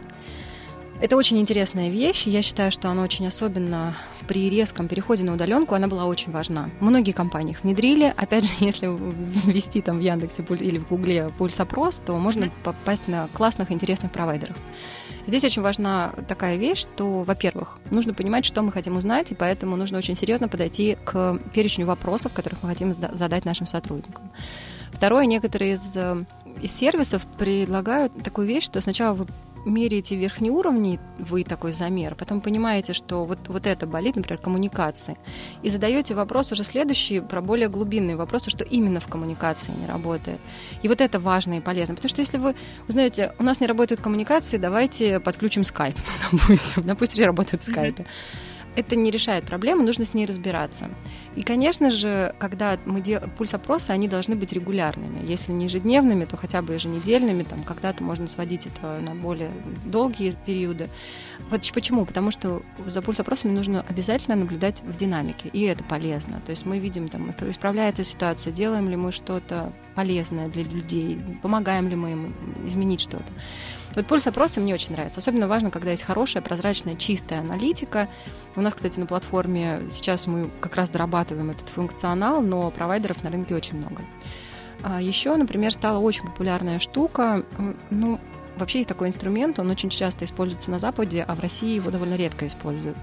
Это 1.02 1.16
очень 1.16 1.38
интересная 1.38 1.90
вещь. 1.90 2.26
Я 2.26 2.40
считаю, 2.40 2.72
что 2.72 2.88
она 2.90 3.02
очень 3.02 3.26
особенно 3.26 3.94
при 4.30 4.48
резком 4.48 4.86
переходе 4.86 5.24
на 5.24 5.32
удаленку, 5.32 5.74
она 5.74 5.88
была 5.88 6.06
очень 6.06 6.30
важна. 6.30 6.70
Многие 6.78 7.10
компании 7.10 7.50
их 7.50 7.64
внедрили. 7.64 8.14
Опять 8.16 8.44
же, 8.44 8.52
если 8.60 8.86
ввести 8.86 9.82
там 9.82 9.98
в 9.98 10.00
Яндексе 10.00 10.44
или 10.60 10.78
в 10.78 10.86
Гугле 10.86 11.32
пульс-опрос, 11.36 12.00
то 12.06 12.16
можно 12.16 12.48
попасть 12.62 13.08
на 13.08 13.26
классных, 13.34 13.72
интересных 13.72 14.12
провайдеров. 14.12 14.56
Здесь 15.26 15.42
очень 15.42 15.62
важна 15.62 16.12
такая 16.28 16.58
вещь, 16.58 16.78
что, 16.78 17.24
во-первых, 17.24 17.80
нужно 17.90 18.14
понимать, 18.14 18.44
что 18.44 18.62
мы 18.62 18.70
хотим 18.70 18.96
узнать, 18.96 19.32
и 19.32 19.34
поэтому 19.34 19.74
нужно 19.74 19.98
очень 19.98 20.14
серьезно 20.14 20.46
подойти 20.46 20.96
к 21.04 21.40
перечню 21.52 21.84
вопросов, 21.84 22.32
которых 22.32 22.62
мы 22.62 22.68
хотим 22.68 22.94
задать 22.94 23.44
нашим 23.44 23.66
сотрудникам. 23.66 24.30
Второе, 24.92 25.26
некоторые 25.26 25.72
из, 25.72 25.96
э, 25.96 26.24
из 26.62 26.70
сервисов 26.70 27.26
предлагают 27.36 28.12
такую 28.22 28.46
вещь, 28.46 28.66
что 28.66 28.80
сначала 28.80 29.14
вы 29.14 29.26
меряете 29.64 30.16
верхние 30.16 30.52
уровни, 30.52 30.98
вы 31.18 31.44
такой 31.44 31.72
замер, 31.72 32.14
потом 32.14 32.40
понимаете, 32.40 32.92
что 32.92 33.24
вот, 33.24 33.38
вот 33.48 33.66
это 33.66 33.86
болит, 33.86 34.16
например, 34.16 34.40
коммуникации, 34.40 35.16
и 35.62 35.70
задаете 35.70 36.14
вопрос 36.14 36.52
уже 36.52 36.64
следующий 36.64 37.20
про 37.20 37.40
более 37.40 37.68
глубинные 37.68 38.16
вопросы, 38.16 38.50
что 38.50 38.64
именно 38.64 39.00
в 39.00 39.06
коммуникации 39.06 39.72
не 39.72 39.86
работает. 39.86 40.40
И 40.82 40.88
вот 40.88 41.00
это 41.00 41.18
важно 41.18 41.54
и 41.54 41.60
полезно, 41.60 41.94
потому 41.94 42.08
что 42.08 42.20
если 42.20 42.38
вы 42.38 42.54
узнаете, 42.88 43.32
у 43.38 43.42
нас 43.42 43.60
не 43.60 43.66
работают 43.66 44.00
коммуникации, 44.00 44.56
давайте 44.56 45.20
подключим 45.20 45.64
скайп, 45.64 45.96
допустим, 46.32 46.82
допустим, 46.82 47.24
работают 47.24 47.62
в 47.62 47.70
скайпе. 47.70 48.06
Это 48.76 48.96
не 48.96 49.10
решает 49.10 49.44
проблему, 49.44 49.82
нужно 49.82 50.04
с 50.04 50.14
ней 50.14 50.26
разбираться. 50.26 50.88
И, 51.34 51.42
конечно 51.42 51.90
же, 51.90 52.34
когда 52.38 52.78
мы 52.86 53.00
делаем 53.00 53.30
пульс-опросы, 53.30 53.90
они 53.90 54.08
должны 54.08 54.36
быть 54.36 54.52
регулярными. 54.52 55.24
Если 55.26 55.52
не 55.52 55.64
ежедневными, 55.64 56.24
то 56.24 56.36
хотя 56.36 56.62
бы 56.62 56.74
еженедельными, 56.74 57.42
там 57.42 57.62
когда-то 57.62 58.02
можно 58.02 58.26
сводить 58.26 58.66
это 58.66 59.00
на 59.06 59.14
более 59.14 59.50
долгие 59.84 60.34
периоды. 60.46 60.88
Вот 61.50 61.68
почему? 61.72 62.04
Потому 62.04 62.30
что 62.30 62.62
за 62.86 63.02
пульс-опросами 63.02 63.52
нужно 63.52 63.84
обязательно 63.88 64.36
наблюдать 64.36 64.82
в 64.82 64.96
динамике, 64.96 65.48
и 65.52 65.62
это 65.62 65.82
полезно. 65.84 66.40
То 66.46 66.50
есть 66.50 66.64
мы 66.64 66.78
видим, 66.78 67.08
там, 67.08 67.30
исправляется 67.30 68.04
ситуация, 68.04 68.52
делаем 68.52 68.88
ли 68.88 68.96
мы 68.96 69.12
что-то 69.12 69.72
полезное 70.00 70.48
для 70.48 70.62
людей, 70.62 71.20
помогаем 71.42 71.86
ли 71.88 71.94
мы 71.94 72.12
им 72.12 72.34
изменить 72.64 73.02
что-то. 73.02 73.30
Вот 73.94 74.06
пульс 74.06 74.26
опроса 74.26 74.58
мне 74.58 74.72
очень 74.72 74.92
нравится. 74.92 75.18
Особенно 75.18 75.46
важно, 75.46 75.70
когда 75.70 75.90
есть 75.90 76.04
хорошая, 76.04 76.42
прозрачная, 76.42 76.96
чистая 76.96 77.40
аналитика. 77.40 78.08
У 78.56 78.62
нас, 78.62 78.74
кстати, 78.74 78.98
на 78.98 79.04
платформе 79.04 79.82
сейчас 79.90 80.26
мы 80.26 80.48
как 80.60 80.76
раз 80.76 80.88
дорабатываем 80.88 81.50
этот 81.50 81.68
функционал, 81.68 82.40
но 82.40 82.70
провайдеров 82.70 83.22
на 83.22 83.30
рынке 83.30 83.54
очень 83.54 83.76
много. 83.76 84.02
А 84.82 85.02
еще, 85.02 85.36
например, 85.36 85.70
стала 85.74 85.98
очень 85.98 86.24
популярная 86.24 86.78
штука, 86.78 87.44
ну, 87.90 88.18
вообще 88.56 88.78
есть 88.78 88.88
такой 88.88 89.08
инструмент, 89.08 89.58
он 89.58 89.68
очень 89.68 89.90
часто 89.90 90.24
используется 90.24 90.70
на 90.70 90.78
Западе, 90.78 91.26
а 91.28 91.34
в 91.34 91.40
России 91.40 91.74
его 91.74 91.90
довольно 91.90 92.14
редко 92.14 92.46
используют. 92.46 92.96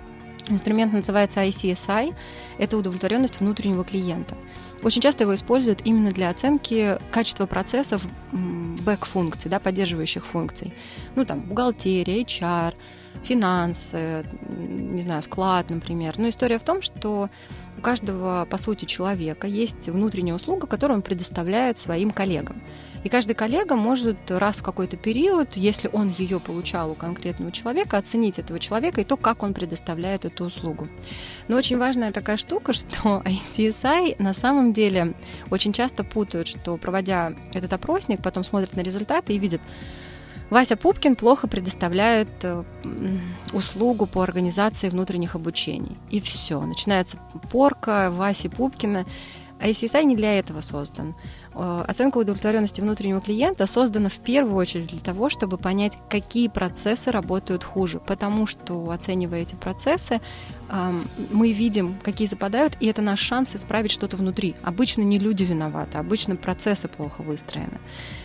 Инструмент 0.49 0.93
называется 0.93 1.41
ICSI, 1.41 2.15
это 2.57 2.77
удовлетворенность 2.77 3.39
внутреннего 3.39 3.83
клиента. 3.83 4.35
Очень 4.83 5.01
часто 5.01 5.23
его 5.23 5.33
используют 5.33 5.81
именно 5.85 6.11
для 6.11 6.29
оценки 6.29 6.97
качества 7.11 7.45
процессов 7.45 8.07
бэк-функций, 8.31 9.49
да, 9.49 9.59
поддерживающих 9.59 10.25
функций. 10.25 10.73
Ну, 11.15 11.25
там, 11.25 11.41
бухгалтерия, 11.41 12.23
HR, 12.23 12.73
финансы, 13.23 14.25
не 14.49 15.01
знаю, 15.01 15.21
склад, 15.21 15.69
например. 15.69 16.15
Но 16.17 16.29
история 16.29 16.59
в 16.59 16.63
том, 16.63 16.81
что 16.81 17.29
у 17.77 17.81
каждого, 17.81 18.45
по 18.49 18.57
сути, 18.57 18.85
человека 18.85 19.47
есть 19.47 19.87
внутренняя 19.89 20.35
услуга, 20.35 20.67
которую 20.67 20.97
он 20.97 21.01
предоставляет 21.03 21.77
своим 21.77 22.11
коллегам. 22.11 22.61
И 23.03 23.09
каждый 23.09 23.35
коллега 23.35 23.75
может 23.75 24.17
раз 24.29 24.59
в 24.59 24.63
какой-то 24.63 24.97
период, 24.97 25.55
если 25.55 25.89
он 25.93 26.09
ее 26.09 26.39
получал 26.39 26.91
у 26.91 26.95
конкретного 26.95 27.51
человека, 27.51 27.97
оценить 27.97 28.39
этого 28.39 28.59
человека 28.59 29.01
и 29.01 29.03
то, 29.03 29.15
как 29.15 29.43
он 29.43 29.53
предоставляет 29.53 30.25
эту 30.25 30.45
услугу. 30.45 30.87
Но 31.47 31.55
очень 31.55 31.77
важная 31.77 32.11
такая 32.11 32.37
штука, 32.37 32.73
что 32.73 33.21
ICSI 33.23 34.21
на 34.21 34.33
самом 34.33 34.73
деле 34.73 35.13
очень 35.51 35.71
часто 35.71 36.03
путают, 36.03 36.47
что 36.47 36.77
проводя 36.77 37.33
этот 37.53 37.71
опросник, 37.73 38.23
потом 38.23 38.43
смотрят 38.43 38.75
на 38.75 38.81
результаты 38.81 39.33
и 39.33 39.37
видят, 39.37 39.61
Вася 40.49 40.75
Пупкин 40.75 41.15
плохо 41.15 41.47
предоставляет 41.47 42.43
э, 42.43 42.63
услугу 43.53 44.07
по 44.07 44.21
организации 44.21 44.89
внутренних 44.89 45.35
обучений. 45.35 45.97
И 46.09 46.19
все. 46.19 46.61
Начинается 46.61 47.17
порка 47.51 48.11
Васи 48.11 48.47
Пупкина. 48.47 49.05
А 49.59 49.67
ICSI 49.67 50.03
не 50.03 50.15
для 50.15 50.37
этого 50.39 50.61
создан. 50.61 51.15
Э, 51.57 51.83
оценка 51.87 52.19
удовлетворенности 52.19 52.81
внутреннего 52.81 53.19
клиента 53.19 53.65
создана 53.65 54.09
в 54.09 54.19
первую 54.19 54.55
очередь 54.55 54.87
для 54.87 54.99
того, 54.99 55.29
чтобы 55.29 55.57
понять, 55.57 55.97
какие 56.09 56.47
процессы 56.47 57.11
работают 57.11 57.63
хуже. 57.63 57.99
Потому 57.99 58.45
что, 58.45 58.91
оценивая 58.91 59.41
эти 59.41 59.55
процессы, 59.55 60.21
эм, 60.69 61.07
мы 61.31 61.51
видим, 61.51 61.97
какие 62.03 62.27
западают, 62.27 62.77
и 62.79 62.85
это 62.85 63.01
наш 63.01 63.19
шанс 63.19 63.55
исправить 63.55 63.91
что-то 63.91 64.17
внутри. 64.17 64.55
Обычно 64.61 65.01
не 65.01 65.17
люди 65.17 65.43
виноваты, 65.43 65.97
обычно 65.97 66.35
процессы 66.35 66.87
плохо 66.87 67.21
выстроены. 67.23 67.79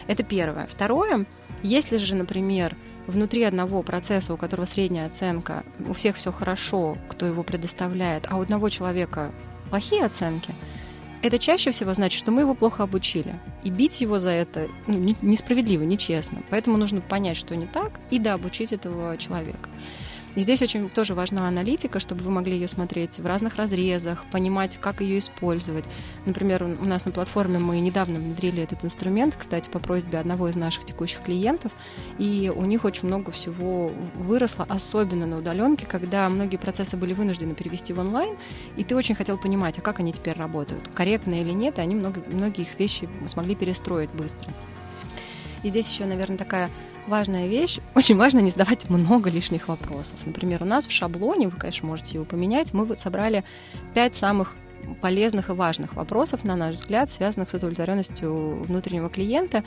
Это 0.06 0.22
первое. 0.22 0.66
Второе— 0.66 1.26
если 1.62 1.96
же, 1.96 2.16
например, 2.16 2.76
внутри 3.06 3.44
одного 3.44 3.82
процесса, 3.82 4.34
у 4.34 4.36
которого 4.36 4.66
средняя 4.66 5.06
оценка, 5.06 5.62
у 5.88 5.92
всех 5.92 6.16
все 6.16 6.32
хорошо, 6.32 6.98
кто 7.08 7.24
его 7.24 7.44
предоставляет, 7.44 8.26
а 8.28 8.36
у 8.36 8.42
одного 8.42 8.68
человека 8.68 9.32
плохие 9.70 10.04
оценки, 10.04 10.54
это 11.22 11.38
чаще 11.38 11.70
всего 11.70 11.94
значит, 11.94 12.18
что 12.18 12.32
мы 12.32 12.42
его 12.42 12.54
плохо 12.54 12.82
обучили. 12.82 13.34
И 13.62 13.70
бить 13.70 14.00
его 14.00 14.18
за 14.18 14.30
это 14.30 14.68
ну, 14.86 15.14
несправедливо, 15.22 15.84
нечестно. 15.84 16.42
Поэтому 16.50 16.76
нужно 16.76 17.00
понять, 17.00 17.36
что 17.36 17.56
не 17.56 17.66
так, 17.66 17.92
и 18.10 18.18
да, 18.18 18.34
обучить 18.34 18.72
этого 18.72 19.16
человека. 19.16 19.70
И 20.34 20.40
здесь 20.40 20.62
очень 20.62 20.88
тоже 20.88 21.14
важна 21.14 21.46
аналитика, 21.46 21.98
чтобы 21.98 22.22
вы 22.22 22.30
могли 22.30 22.54
ее 22.54 22.68
смотреть 22.68 23.18
в 23.18 23.26
разных 23.26 23.56
разрезах, 23.56 24.24
понимать, 24.30 24.78
как 24.78 25.02
ее 25.02 25.18
использовать. 25.18 25.84
Например, 26.24 26.64
у 26.64 26.84
нас 26.84 27.04
на 27.04 27.12
платформе 27.12 27.58
мы 27.58 27.80
недавно 27.80 28.18
внедрили 28.18 28.62
этот 28.62 28.84
инструмент, 28.84 29.34
кстати, 29.38 29.68
по 29.68 29.78
просьбе 29.78 30.18
одного 30.18 30.48
из 30.48 30.56
наших 30.56 30.84
текущих 30.84 31.22
клиентов, 31.22 31.72
и 32.18 32.50
у 32.54 32.64
них 32.64 32.84
очень 32.84 33.08
много 33.08 33.30
всего 33.30 33.88
выросло, 34.14 34.64
особенно 34.68 35.26
на 35.26 35.38
удаленке, 35.38 35.86
когда 35.86 36.28
многие 36.30 36.56
процессы 36.56 36.96
были 36.96 37.12
вынуждены 37.12 37.54
перевести 37.54 37.92
в 37.92 37.98
онлайн, 37.98 38.36
и 38.76 38.84
ты 38.84 38.96
очень 38.96 39.14
хотел 39.14 39.36
понимать, 39.36 39.78
а 39.78 39.82
как 39.82 40.00
они 40.00 40.12
теперь 40.12 40.36
работают, 40.36 40.88
корректно 40.94 41.34
или 41.34 41.50
нет, 41.50 41.78
и 41.78 41.82
они 41.82 41.94
много, 41.94 42.22
многие 42.30 42.62
их 42.62 42.78
вещи 42.78 43.08
смогли 43.26 43.54
перестроить 43.54 44.10
быстро. 44.10 44.50
И 45.62 45.68
здесь 45.68 45.88
еще, 45.88 46.06
наверное, 46.06 46.38
такая 46.38 46.70
важная 47.06 47.48
вещь. 47.48 47.78
Очень 47.94 48.16
важно 48.16 48.40
не 48.40 48.50
задавать 48.50 48.88
много 48.90 49.30
лишних 49.30 49.68
вопросов. 49.68 50.18
Например, 50.24 50.62
у 50.62 50.66
нас 50.66 50.86
в 50.86 50.90
шаблоне, 50.90 51.48
вы, 51.48 51.56
конечно, 51.56 51.86
можете 51.86 52.14
его 52.14 52.24
поменять, 52.24 52.72
мы 52.72 52.96
собрали 52.96 53.44
пять 53.94 54.14
самых 54.14 54.56
полезных 55.00 55.50
и 55.50 55.52
важных 55.52 55.94
вопросов, 55.94 56.44
на 56.44 56.56
наш 56.56 56.76
взгляд, 56.76 57.10
связанных 57.10 57.50
с 57.50 57.54
удовлетворенностью 57.54 58.62
внутреннего 58.62 59.08
клиента. 59.08 59.64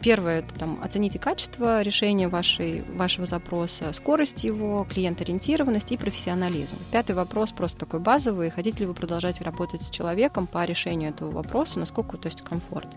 Первое– 0.00 0.38
это 0.40 0.54
там, 0.54 0.78
оцените 0.82 1.18
качество 1.18 1.82
решения 1.82 2.28
вашей, 2.28 2.82
вашего 2.94 3.26
запроса, 3.26 3.92
скорость 3.92 4.44
его, 4.44 4.86
клиент-ориентированность 4.88 5.92
и 5.92 5.96
профессионализм. 5.96 6.76
Пятый 6.92 7.14
вопрос 7.14 7.52
просто 7.52 7.78
такой 7.80 8.00
базовый. 8.00 8.50
Хотите 8.50 8.80
ли 8.80 8.86
вы 8.86 8.94
продолжать 8.94 9.40
работать 9.40 9.82
с 9.82 9.90
человеком 9.90 10.46
по 10.46 10.64
решению 10.64 11.10
этого 11.10 11.30
вопроса, 11.30 11.78
насколько 11.78 12.16
то 12.16 12.26
есть 12.26 12.42
комфорт. 12.42 12.88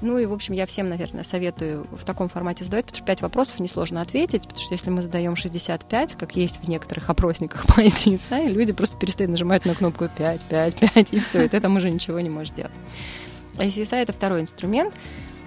Ну 0.00 0.18
и, 0.18 0.26
в 0.26 0.32
общем, 0.32 0.54
я 0.54 0.66
всем, 0.66 0.88
наверное, 0.88 1.24
советую 1.24 1.86
в 1.90 2.04
таком 2.04 2.28
формате 2.28 2.64
задавать, 2.64 2.86
потому 2.86 2.98
что 2.98 3.06
5 3.06 3.22
вопросов 3.22 3.58
несложно 3.58 4.00
ответить, 4.00 4.42
потому 4.42 4.60
что 4.60 4.72
если 4.72 4.90
мы 4.90 5.02
задаем 5.02 5.34
65, 5.34 6.14
как 6.14 6.36
есть 6.36 6.60
в 6.62 6.68
некоторых 6.68 7.10
опросниках 7.10 7.66
по 7.74 7.80
ICSI, 7.80 8.48
люди 8.48 8.72
просто 8.72 8.96
перестают 8.96 9.30
нажимать 9.30 9.64
на 9.64 9.74
кнопку 9.74 10.08
5, 10.08 10.40
5, 10.42 10.76
5, 10.76 11.12
и 11.12 11.18
все, 11.20 11.44
и 11.44 11.48
ты 11.48 11.60
там 11.60 11.76
уже 11.76 11.90
ничего 11.90 12.20
не 12.20 12.30
можешь 12.30 12.52
делать. 12.52 12.72
ICSI— 13.56 13.96
это 14.02 14.12
второй 14.12 14.40
инструмент. 14.40 14.94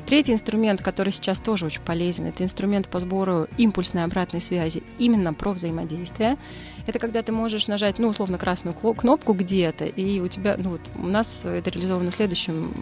Третий 0.05 0.33
инструмент, 0.33 0.81
который 0.81 1.11
сейчас 1.11 1.39
тоже 1.39 1.65
очень 1.65 1.81
полезен, 1.81 2.25
это 2.25 2.43
инструмент 2.43 2.87
по 2.87 2.99
сбору 2.99 3.47
импульсной 3.57 4.03
обратной 4.03 4.41
связи 4.41 4.83
именно 4.97 5.33
про 5.33 5.51
взаимодействие. 5.51 6.37
Это 6.87 6.99
когда 6.99 7.21
ты 7.21 7.31
можешь 7.31 7.67
нажать, 7.67 7.99
ну, 7.99 8.07
условно, 8.07 8.37
красную 8.37 8.75
кнопку 8.75 9.33
где-то, 9.33 9.85
и 9.85 10.19
у 10.19 10.27
тебя, 10.27 10.55
ну, 10.57 10.71
вот 10.71 10.81
у 10.95 11.07
нас 11.07 11.45
это 11.45 11.69
реализовано 11.69 12.11
следующим 12.11 12.73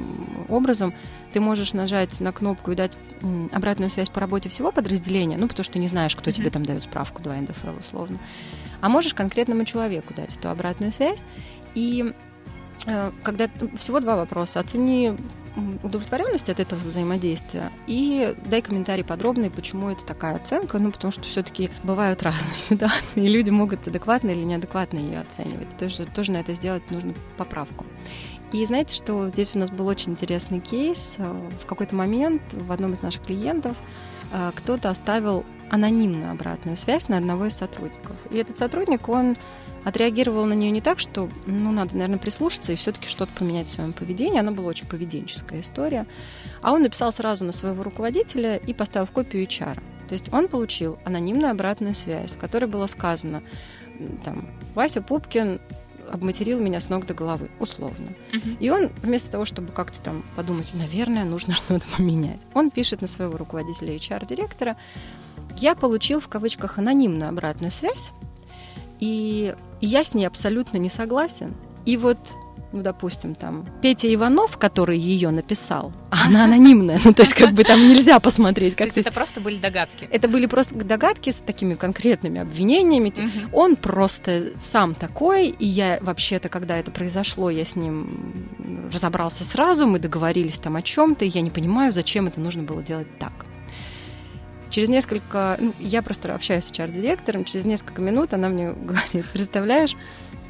образом. 0.47 0.93
Ты 1.33 1.39
можешь 1.39 1.73
нажать 1.73 2.19
на 2.19 2.31
кнопку 2.31 2.71
и 2.71 2.75
дать 2.75 2.97
обратную 3.51 3.89
связь 3.89 4.09
по 4.09 4.19
работе 4.19 4.49
всего 4.49 4.71
подразделения, 4.71 5.37
ну, 5.37 5.47
потому 5.47 5.63
что 5.63 5.73
ты 5.73 5.79
не 5.79 5.87
знаешь, 5.87 6.15
кто 6.15 6.29
mm-hmm. 6.29 6.33
тебе 6.33 6.49
там 6.49 6.65
дает 6.65 6.83
справку 6.83 7.21
до 7.21 7.33
НДФЛ, 7.33 7.79
условно. 7.79 8.17
А 8.81 8.89
можешь 8.89 9.13
конкретному 9.13 9.65
человеку 9.65 10.13
дать 10.13 10.35
эту 10.35 10.49
обратную 10.49 10.91
связь. 10.91 11.25
И 11.75 12.13
э, 12.87 13.11
когда 13.23 13.49
всего 13.77 13.99
два 13.99 14.15
вопроса. 14.15 14.59
Оцени 14.59 15.15
удовлетворенность 15.83 16.49
от 16.49 16.59
этого 16.59 16.79
взаимодействия 16.79 17.71
и 17.87 18.35
дай 18.45 18.61
комментарий 18.61 19.03
подробный, 19.03 19.49
почему 19.49 19.89
это 19.89 20.05
такая 20.05 20.35
оценка, 20.35 20.79
ну, 20.79 20.91
потому 20.91 21.11
что 21.11 21.23
все-таки 21.23 21.69
бывают 21.83 22.23
разные 22.23 22.57
ситуации, 22.69 23.25
и 23.25 23.27
люди 23.27 23.49
могут 23.49 23.87
адекватно 23.87 24.29
или 24.29 24.43
неадекватно 24.43 24.99
ее 24.99 25.21
оценивать. 25.21 25.77
Тоже, 25.77 26.05
тоже 26.05 26.31
на 26.31 26.37
это 26.37 26.53
сделать 26.53 26.89
нужно 26.91 27.13
поправку. 27.37 27.85
И 28.51 28.65
знаете, 28.65 28.95
что 28.95 29.29
здесь 29.29 29.55
у 29.55 29.59
нас 29.59 29.69
был 29.69 29.85
очень 29.87 30.13
интересный 30.13 30.59
кейс. 30.59 31.17
В 31.19 31.65
какой-то 31.67 31.95
момент 31.95 32.41
в 32.53 32.71
одном 32.71 32.93
из 32.93 33.01
наших 33.03 33.23
клиентов 33.23 33.77
э, 34.31 34.51
кто-то 34.55 34.89
оставил 34.89 35.45
анонимную 35.69 36.31
обратную 36.31 36.75
связь 36.75 37.09
на 37.09 37.17
одного 37.17 37.45
из 37.45 37.55
сотрудников. 37.55 38.15
И 38.31 38.37
этот 38.37 38.57
сотрудник, 38.57 39.07
он 39.07 39.37
отреагировал 39.83 40.45
на 40.45 40.53
нее 40.53 40.71
не 40.71 40.81
так, 40.81 40.99
что, 40.99 41.29
ну, 41.45 41.71
надо, 41.71 41.93
наверное, 41.93 42.19
прислушаться 42.19 42.73
и 42.73 42.75
все-таки 42.75 43.07
что-то 43.07 43.31
поменять 43.37 43.67
в 43.67 43.71
своем 43.71 43.93
поведении. 43.93 44.39
Она 44.39 44.51
была 44.51 44.67
очень 44.67 44.87
поведенческая 44.87 45.61
история. 45.61 46.05
А 46.61 46.71
он 46.71 46.83
написал 46.83 47.11
сразу 47.11 47.45
на 47.45 47.51
своего 47.51 47.83
руководителя 47.83 48.57
и 48.57 48.73
поставил 48.73 49.07
в 49.07 49.11
копию 49.11 49.45
HR. 49.45 49.79
То 50.07 50.13
есть 50.13 50.33
он 50.33 50.47
получил 50.47 50.97
анонимную 51.05 51.51
обратную 51.51 51.93
связь, 51.93 52.33
в 52.33 52.37
которой 52.37 52.65
было 52.65 52.87
сказано, 52.87 53.43
там, 54.23 54.49
Вася 54.75 55.01
Пупкин 55.01 55.59
обматерил 56.11 56.59
меня 56.59 56.79
с 56.79 56.89
ног 56.89 57.05
до 57.05 57.13
головы, 57.13 57.49
условно. 57.59 58.07
Uh-huh. 58.31 58.57
И 58.59 58.69
он, 58.69 58.89
вместо 59.03 59.31
того, 59.31 59.45
чтобы 59.45 59.71
как-то 59.71 60.01
там 60.01 60.23
подумать, 60.35 60.73
наверное, 60.73 61.23
нужно 61.23 61.53
что-то 61.53 61.85
поменять, 61.95 62.47
он 62.53 62.71
пишет 62.71 63.01
на 63.01 63.07
своего 63.07 63.37
руководителя 63.37 63.95
HR-директора, 63.95 64.75
я 65.57 65.75
получил 65.75 66.19
в 66.19 66.27
кавычках 66.27 66.77
анонимную 66.79 67.29
обратную 67.29 67.71
связь, 67.71 68.11
и 68.99 69.55
я 69.87 70.03
с 70.03 70.13
ней 70.13 70.25
абсолютно 70.25 70.77
не 70.77 70.89
согласен. 70.89 71.55
И 71.85 71.97
вот 71.97 72.17
ну, 72.71 72.83
допустим, 72.83 73.33
там, 73.33 73.65
Петя 73.81 74.13
Иванов, 74.13 74.57
который 74.57 74.97
ее 74.97 75.31
написал, 75.31 75.91
она 76.11 76.43
анонимная, 76.43 76.99
ну, 77.03 77.13
то 77.13 77.23
есть, 77.23 77.33
как 77.33 77.53
бы 77.53 77.63
там 77.63 77.79
нельзя 77.87 78.19
посмотреть. 78.19 78.75
Как 78.75 78.91
то 78.91 78.97
есть, 78.97 79.07
это 79.07 79.11
просто 79.11 79.41
были 79.41 79.57
догадки? 79.57 80.07
Это 80.11 80.27
были 80.27 80.45
просто 80.45 80.75
догадки 80.75 81.31
с 81.31 81.37
такими 81.37 81.73
конкретными 81.73 82.39
обвинениями. 82.39 83.09
Угу. 83.09 83.57
Он 83.57 83.75
просто 83.75 84.51
сам 84.59 84.93
такой, 84.93 85.47
и 85.47 85.65
я 85.65 85.99
вообще-то, 86.01 86.49
когда 86.49 86.77
это 86.77 86.91
произошло, 86.91 87.49
я 87.49 87.65
с 87.65 87.75
ним 87.75 88.89
разобрался 88.93 89.45
сразу, 89.45 89.87
мы 89.87 89.99
договорились 89.99 90.57
там 90.57 90.75
о 90.75 90.81
чем-то, 90.81 91.25
и 91.25 91.29
я 91.29 91.41
не 91.41 91.49
понимаю, 91.49 91.91
зачем 91.91 92.27
это 92.27 92.39
нужно 92.39 92.63
было 92.63 92.83
делать 92.83 93.07
так. 93.17 93.33
Через 94.69 94.89
несколько, 94.89 95.57
ну, 95.59 95.73
я 95.79 96.01
просто 96.01 96.33
общаюсь 96.33 96.65
с 96.65 96.71
HR-директором, 96.71 97.43
через 97.43 97.65
несколько 97.65 98.01
минут 98.01 98.33
она 98.33 98.49
мне 98.49 98.71
говорит, 98.73 99.25
представляешь, 99.31 99.95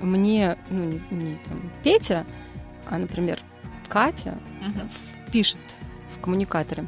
мне, 0.01 0.57
ну, 0.69 0.85
не, 0.85 1.01
не 1.11 1.35
там, 1.45 1.71
Петя, 1.83 2.25
а, 2.85 2.97
например, 2.97 3.39
Катя 3.87 4.37
uh-huh. 4.61 4.89
пишет 5.31 5.59
в 6.15 6.21
коммуникаторе, 6.21 6.85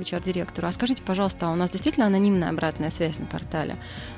HR-директору, 0.00 0.66
а 0.66 0.72
скажите, 0.72 1.02
пожалуйста, 1.02 1.48
а 1.48 1.52
у 1.52 1.54
нас 1.54 1.70
действительно 1.70 2.06
анонимная 2.06 2.50
обратная 2.50 2.90
связь 2.90 3.18
на 3.18 3.26
портале? 3.26 3.76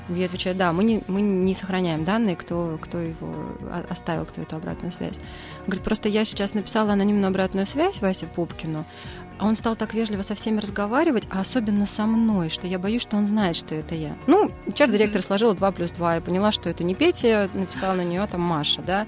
Я 0.08 0.26
отвечаю, 0.26 0.56
да, 0.56 0.72
мы 0.72 0.84
не, 0.84 1.02
мы 1.06 1.20
не 1.20 1.54
сохраняем 1.54 2.04
данные, 2.04 2.36
кто, 2.36 2.78
кто 2.80 2.98
его 2.98 3.34
оставил, 3.88 4.24
кто 4.24 4.42
эту 4.42 4.56
обратную 4.56 4.92
связь. 4.92 5.18
Он 5.60 5.66
говорит, 5.66 5.84
просто 5.84 6.08
я 6.08 6.24
сейчас 6.24 6.54
написала 6.54 6.92
анонимную 6.92 7.28
обратную 7.28 7.66
связь 7.66 8.00
Васе 8.00 8.26
Пупкину, 8.26 8.84
а 9.38 9.46
он 9.46 9.54
стал 9.54 9.76
так 9.76 9.94
вежливо 9.94 10.22
со 10.22 10.34
всеми 10.34 10.58
разговаривать, 10.58 11.26
а 11.30 11.40
особенно 11.40 11.86
со 11.86 12.06
мной, 12.06 12.48
что 12.48 12.66
я 12.66 12.78
боюсь, 12.78 13.02
что 13.02 13.16
он 13.16 13.26
знает, 13.26 13.56
что 13.56 13.74
это 13.74 13.94
я. 13.94 14.16
Ну, 14.26 14.50
HR-директор 14.66 15.22
сложила 15.22 15.54
2 15.54 15.70
плюс 15.72 15.92
2 15.92 16.16
и 16.16 16.20
поняла, 16.20 16.50
что 16.50 16.68
это 16.68 16.82
не 16.82 16.94
Петя, 16.94 17.48
написала 17.54 17.94
на 17.94 18.04
нее 18.04 18.26
там 18.26 18.40
Маша, 18.40 18.82
да. 18.82 19.06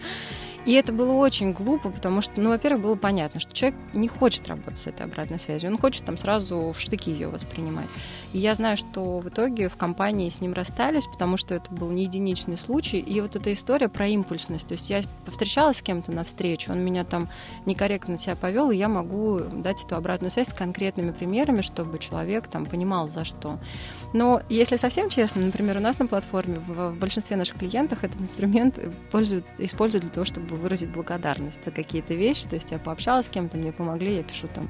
И 0.66 0.72
это 0.72 0.92
было 0.92 1.12
очень 1.12 1.52
глупо, 1.52 1.90
потому 1.90 2.20
что, 2.20 2.40
ну, 2.40 2.50
во-первых, 2.50 2.82
было 2.82 2.96
понятно, 2.96 3.40
что 3.40 3.52
человек 3.52 3.78
не 3.94 4.08
хочет 4.08 4.46
работать 4.48 4.78
с 4.78 4.86
этой 4.86 5.06
обратной 5.06 5.38
связью, 5.38 5.70
он 5.70 5.78
хочет 5.78 6.04
там 6.04 6.16
сразу 6.16 6.70
в 6.72 6.80
штыки 6.80 7.10
ее 7.10 7.28
воспринимать. 7.28 7.88
И 8.32 8.38
я 8.38 8.54
знаю, 8.54 8.76
что 8.76 9.20
в 9.20 9.28
итоге 9.28 9.68
в 9.68 9.76
компании 9.76 10.28
с 10.28 10.40
ним 10.40 10.52
расстались, 10.52 11.06
потому 11.06 11.36
что 11.36 11.54
это 11.54 11.72
был 11.72 11.90
не 11.90 12.04
единичный 12.04 12.58
случай. 12.58 12.98
И 12.98 13.20
вот 13.20 13.36
эта 13.36 13.52
история 13.52 13.88
про 13.88 14.06
импульсность. 14.08 14.68
То 14.68 14.72
есть 14.72 14.90
я 14.90 15.02
повстречалась 15.24 15.78
с 15.78 15.82
кем-то 15.82 16.12
на 16.12 16.24
встречу, 16.24 16.72
он 16.72 16.80
меня 16.80 17.04
там 17.04 17.28
некорректно 17.64 18.18
себя 18.18 18.36
повел, 18.36 18.70
и 18.70 18.76
я 18.76 18.88
могу 18.88 19.40
дать 19.40 19.82
эту 19.84 19.96
обратную 19.96 20.30
связь 20.30 20.48
с 20.48 20.52
конкретными 20.52 21.12
примерами, 21.12 21.62
чтобы 21.62 21.98
человек 21.98 22.48
там 22.48 22.66
понимал, 22.66 23.08
за 23.08 23.24
что. 23.24 23.58
Но 24.12 24.42
если 24.48 24.76
совсем 24.76 25.08
честно, 25.08 25.42
например, 25.42 25.78
у 25.78 25.80
нас 25.80 25.98
на 25.98 26.06
платформе 26.06 26.56
в, 26.66 26.92
большинстве 26.92 27.36
наших 27.36 27.58
клиентов 27.58 28.04
этот 28.04 28.20
инструмент 28.20 28.78
пользуют, 29.10 29.46
используют 29.58 30.04
для 30.04 30.12
того, 30.12 30.24
чтобы 30.24 30.49
чтобы 30.50 30.62
выразить 30.62 30.88
благодарность 30.88 31.64
за 31.64 31.70
какие-то 31.70 32.14
вещи. 32.14 32.48
То 32.48 32.56
есть 32.56 32.72
я 32.72 32.78
пообщалась 32.78 33.26
с 33.26 33.28
кем-то, 33.28 33.56
мне 33.56 33.70
помогли, 33.70 34.16
я 34.16 34.22
пишу 34.24 34.48
там 34.52 34.68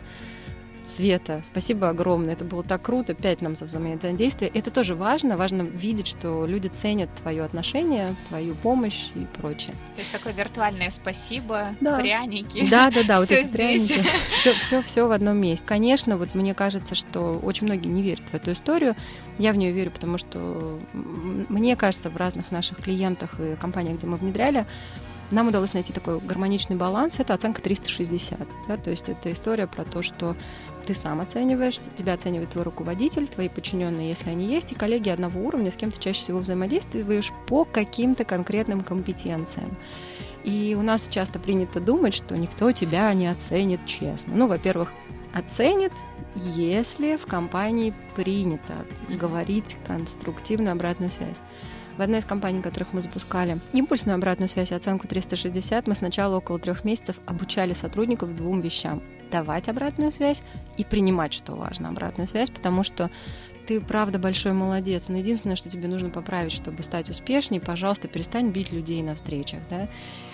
Света, 0.84 1.42
спасибо 1.44 1.88
огромное, 1.88 2.32
это 2.32 2.44
было 2.44 2.64
так 2.64 2.82
круто, 2.82 3.14
пять 3.14 3.42
нам 3.42 3.54
за 3.54 3.66
взаимодействие. 3.66 4.50
Это 4.52 4.70
тоже 4.70 4.94
важно, 4.94 5.36
важно 5.36 5.62
видеть, 5.62 6.08
что 6.08 6.46
люди 6.46 6.68
ценят 6.68 7.10
твое 7.22 7.44
отношение, 7.44 8.16
твою 8.28 8.54
помощь 8.56 9.08
и 9.14 9.26
прочее. 9.40 9.74
То 9.94 10.00
есть 10.00 10.12
такое 10.12 10.32
виртуальное 10.32 10.90
спасибо, 10.90 11.74
да. 11.80 11.98
пряники. 11.98 12.68
Да, 12.68 12.90
да, 12.90 13.04
да, 13.04 13.16
вот 13.20 13.30
эти 13.30 13.52
пряники. 13.52 14.02
Все, 14.32 14.52
все, 14.54 14.82
все 14.82 15.06
в 15.06 15.12
одном 15.12 15.36
месте. 15.36 15.64
Конечно, 15.64 16.16
вот 16.16 16.34
мне 16.34 16.54
кажется, 16.54 16.94
что 16.94 17.38
очень 17.42 17.66
многие 17.66 17.88
не 17.88 18.02
верят 18.02 18.24
в 18.30 18.34
эту 18.34 18.52
историю. 18.52 18.96
Я 19.38 19.52
в 19.52 19.56
нее 19.56 19.72
верю, 19.72 19.90
потому 19.90 20.18
что 20.18 20.80
мне 20.92 21.76
кажется, 21.76 22.10
в 22.10 22.16
разных 22.16 22.50
наших 22.50 22.78
клиентах 22.78 23.38
и 23.38 23.54
компаниях, 23.56 23.98
где 23.98 24.06
мы 24.06 24.16
внедряли, 24.16 24.66
нам 25.30 25.48
удалось 25.48 25.74
найти 25.74 25.92
такой 25.92 26.18
гармоничный 26.20 26.76
баланс. 26.76 27.20
Это 27.20 27.34
оценка 27.34 27.62
360. 27.62 28.38
Да? 28.68 28.76
То 28.76 28.90
есть 28.90 29.08
это 29.08 29.32
история 29.32 29.66
про 29.66 29.84
то, 29.84 30.02
что 30.02 30.36
ты 30.86 30.94
сам 30.94 31.20
оцениваешь, 31.20 31.78
тебя 31.96 32.14
оценивает 32.14 32.50
твой 32.50 32.64
руководитель, 32.64 33.28
твои 33.28 33.48
подчиненные, 33.48 34.08
если 34.08 34.30
они 34.30 34.46
есть, 34.46 34.72
и 34.72 34.74
коллеги 34.74 35.08
одного 35.08 35.40
уровня, 35.40 35.70
с 35.70 35.76
кем 35.76 35.90
ты 35.90 36.00
чаще 36.00 36.20
всего 36.20 36.40
взаимодействуешь 36.40 37.32
по 37.46 37.64
каким-то 37.64 38.24
конкретным 38.24 38.82
компетенциям. 38.82 39.76
И 40.44 40.76
у 40.78 40.82
нас 40.82 41.08
часто 41.08 41.38
принято 41.38 41.80
думать, 41.80 42.14
что 42.14 42.36
никто 42.36 42.72
тебя 42.72 43.12
не 43.12 43.26
оценит 43.26 43.84
честно. 43.86 44.34
Ну, 44.34 44.48
во-первых, 44.48 44.92
оценит, 45.32 45.92
если 46.34 47.16
в 47.16 47.26
компании 47.26 47.92
принято 48.16 48.86
говорить 49.08 49.76
конструктивную 49.86 50.72
обратную 50.72 51.10
связь. 51.10 51.40
В 52.01 52.03
одной 52.03 52.20
из 52.20 52.24
компаний, 52.24 52.62
которых 52.62 52.94
мы 52.94 53.03
запускали 53.03 53.61
импульсную 53.74 54.14
обратную 54.16 54.48
связь 54.48 54.72
и 54.72 54.74
оценку 54.74 55.07
360, 55.07 55.86
мы 55.86 55.94
сначала 55.94 56.38
около 56.38 56.59
трех 56.59 56.82
месяцев 56.82 57.20
обучали 57.26 57.74
сотрудников 57.74 58.34
двум 58.34 58.62
вещам. 58.62 59.03
Давать 59.30 59.68
обратную 59.68 60.11
связь 60.11 60.42
и 60.78 60.84
принимать, 60.84 61.34
что 61.34 61.53
важно, 61.53 61.90
обратную 61.90 62.26
связь, 62.26 62.48
потому 62.48 62.84
что 62.84 63.11
ты 63.66 63.82
правда 63.82 64.18
большой 64.18 64.55
молодец, 64.55 65.11
но 65.11 65.18
единственное, 65.18 65.57
что 65.57 65.68
тебе 65.68 65.88
нужно 65.88 66.09
поправить, 66.09 66.53
чтобы 66.53 66.82
стать 66.84 67.11
успешнее, 67.11 67.61
пожалуйста, 67.61 68.09
перестань 68.09 68.48
бить 68.48 68.72
людей 68.72 69.03
на 69.03 69.14
встречах, 69.14 69.61
да, 69.68 69.86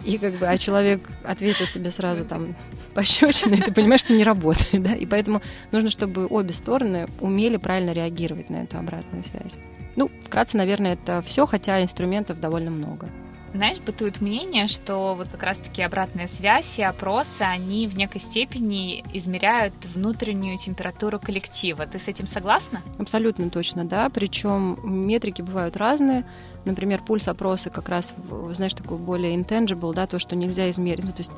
и 0.04 0.18
как 0.18 0.34
бы, 0.34 0.46
а 0.46 0.56
человек 0.58 1.00
ответил 1.24 1.66
тебе 1.74 1.90
сразу 1.90 2.24
там 2.24 2.54
пощечиной, 2.94 3.60
ты 3.60 3.72
понимаешь, 3.72 4.02
что 4.02 4.12
не 4.12 4.22
работает, 4.22 4.84
да, 4.84 4.94
и 4.94 5.04
поэтому 5.04 5.42
нужно, 5.72 5.90
чтобы 5.90 6.28
обе 6.28 6.54
стороны 6.54 7.08
умели 7.20 7.56
правильно 7.56 7.90
реагировать 7.90 8.50
на 8.50 8.62
эту 8.62 8.78
обратную 8.78 9.24
связь. 9.24 9.58
Ну, 9.96 10.10
вкратце, 10.22 10.56
наверное, 10.56 10.92
это 10.92 11.22
все, 11.22 11.46
хотя 11.46 11.82
инструментов 11.82 12.40
довольно 12.40 12.70
много. 12.70 13.08
Знаешь, 13.54 13.78
бытует 13.78 14.20
мнение, 14.20 14.66
что 14.66 15.14
вот 15.14 15.28
как 15.28 15.42
раз-таки 15.42 15.82
обратная 15.82 16.26
связь 16.26 16.78
и 16.78 16.82
опросы, 16.82 17.40
они 17.40 17.88
в 17.88 17.96
некой 17.96 18.20
степени 18.20 19.02
измеряют 19.14 19.72
внутреннюю 19.94 20.58
температуру 20.58 21.18
коллектива. 21.18 21.86
Ты 21.86 21.98
с 21.98 22.06
этим 22.06 22.26
согласна? 22.26 22.82
Абсолютно 22.98 23.48
точно, 23.48 23.86
да. 23.86 24.10
Причем 24.10 24.78
метрики 24.84 25.40
бывают 25.40 25.78
разные. 25.78 26.26
Например, 26.66 27.00
пульс 27.00 27.28
опроса 27.28 27.70
как 27.70 27.88
раз, 27.88 28.14
знаешь, 28.52 28.74
такой 28.74 28.98
более 28.98 29.34
intangible, 29.34 29.94
да, 29.94 30.06
то, 30.06 30.18
что 30.18 30.36
нельзя 30.36 30.68
измерить. 30.68 31.04
Ну, 31.04 31.12
то 31.12 31.20
есть 31.20 31.32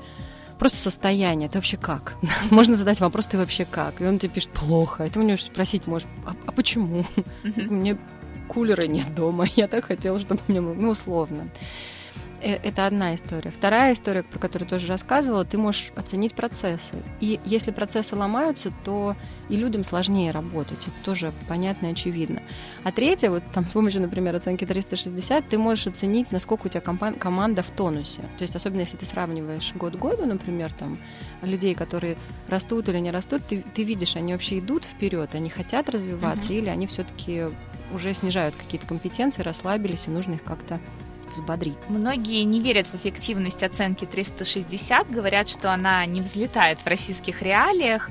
просто 0.58 0.78
состояние. 0.78 1.48
Ты 1.48 1.58
вообще 1.58 1.76
как? 1.76 2.16
Можно 2.50 2.74
задать 2.74 2.98
вопрос, 2.98 3.28
ты 3.28 3.38
вообще 3.38 3.64
как? 3.64 4.00
И 4.00 4.04
он 4.04 4.18
тебе 4.18 4.32
пишет 4.32 4.50
плохо. 4.50 5.04
И 5.04 5.10
ты 5.10 5.20
у 5.20 5.22
него 5.22 5.36
спросить 5.36 5.86
можешь, 5.86 6.08
а, 6.26 6.34
а 6.46 6.50
почему? 6.50 7.04
Мне 7.44 7.96
кулера 8.48 8.86
нет 8.86 9.14
дома. 9.14 9.46
Я 9.56 9.68
так 9.68 9.84
хотела, 9.84 10.18
чтобы 10.18 10.40
у 10.48 10.52
меня 10.52 10.62
было, 10.62 10.74
ну, 10.74 10.90
условно. 10.90 11.48
Э, 12.40 12.54
это 12.54 12.86
одна 12.86 13.14
история. 13.14 13.50
Вторая 13.50 13.94
история, 13.94 14.22
про 14.22 14.38
которую 14.38 14.68
тоже 14.68 14.86
рассказывала, 14.86 15.44
ты 15.44 15.58
можешь 15.58 15.90
оценить 15.96 16.34
процессы. 16.34 17.02
И 17.20 17.40
если 17.44 17.70
процессы 17.70 18.14
ломаются, 18.14 18.72
то 18.84 19.16
и 19.48 19.56
людям 19.56 19.84
сложнее 19.84 20.30
работать. 20.30 20.82
Это 20.82 21.04
тоже 21.04 21.32
понятно 21.48 21.86
и 21.86 21.92
очевидно. 21.92 22.42
А 22.84 22.92
третья, 22.92 23.30
вот 23.30 23.42
там 23.52 23.66
с 23.66 23.72
помощью, 23.72 24.02
например, 24.02 24.36
оценки 24.36 24.64
360, 24.64 25.48
ты 25.48 25.58
можешь 25.58 25.86
оценить, 25.86 26.32
насколько 26.32 26.66
у 26.66 26.68
тебя 26.68 26.80
команда 26.80 27.62
в 27.62 27.70
тонусе. 27.70 28.22
То 28.36 28.42
есть 28.42 28.54
особенно 28.54 28.80
если 28.80 28.96
ты 28.96 29.06
сравниваешь 29.06 29.72
год 29.74 29.96
к 29.96 29.98
году, 29.98 30.26
например, 30.26 30.72
там 30.72 30.98
людей, 31.42 31.74
которые 31.74 32.16
растут 32.46 32.88
или 32.88 32.98
не 32.98 33.10
растут, 33.10 33.42
ты, 33.46 33.64
ты 33.74 33.82
видишь, 33.82 34.16
они 34.16 34.32
вообще 34.32 34.58
идут 34.58 34.84
вперед, 34.84 35.34
они 35.34 35.50
хотят 35.50 35.88
развиваться, 35.88 36.52
uh-huh. 36.52 36.58
или 36.58 36.68
они 36.68 36.86
все-таки 36.86 37.46
уже 37.92 38.14
снижают 38.14 38.54
какие-то 38.54 38.86
компетенции, 38.86 39.42
расслабились, 39.42 40.06
и 40.06 40.10
нужно 40.10 40.34
их 40.34 40.44
как-то 40.44 40.80
взбодрить. 41.30 41.78
Многие 41.88 42.42
не 42.42 42.60
верят 42.60 42.86
в 42.86 42.94
эффективность 42.94 43.62
оценки 43.62 44.04
360, 44.04 45.10
говорят, 45.10 45.48
что 45.48 45.72
она 45.72 46.04
не 46.06 46.20
взлетает 46.20 46.80
в 46.80 46.86
российских 46.86 47.42
реалиях. 47.42 48.10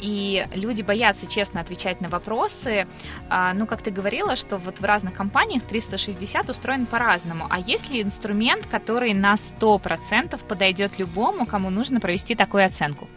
И 0.00 0.46
люди 0.54 0.82
боятся 0.82 1.26
честно 1.26 1.60
отвечать 1.60 2.00
на 2.00 2.08
вопросы. 2.08 2.86
А, 3.30 3.54
ну, 3.54 3.66
как 3.66 3.80
ты 3.80 3.90
говорила, 3.90 4.36
что 4.36 4.58
вот 4.58 4.80
в 4.80 4.84
разных 4.84 5.14
компаниях 5.14 5.62
360 5.62 6.50
устроен 6.50 6.86
по-разному. 6.86 7.46
А 7.48 7.58
есть 7.58 7.90
ли 7.90 8.02
инструмент, 8.02 8.66
который 8.66 9.14
на 9.14 9.34
100% 9.34 10.38
подойдет 10.44 10.98
любому, 10.98 11.46
кому 11.46 11.70
нужно 11.70 12.00
провести 12.00 12.34
такую 12.34 12.66
оценку? 12.66 13.08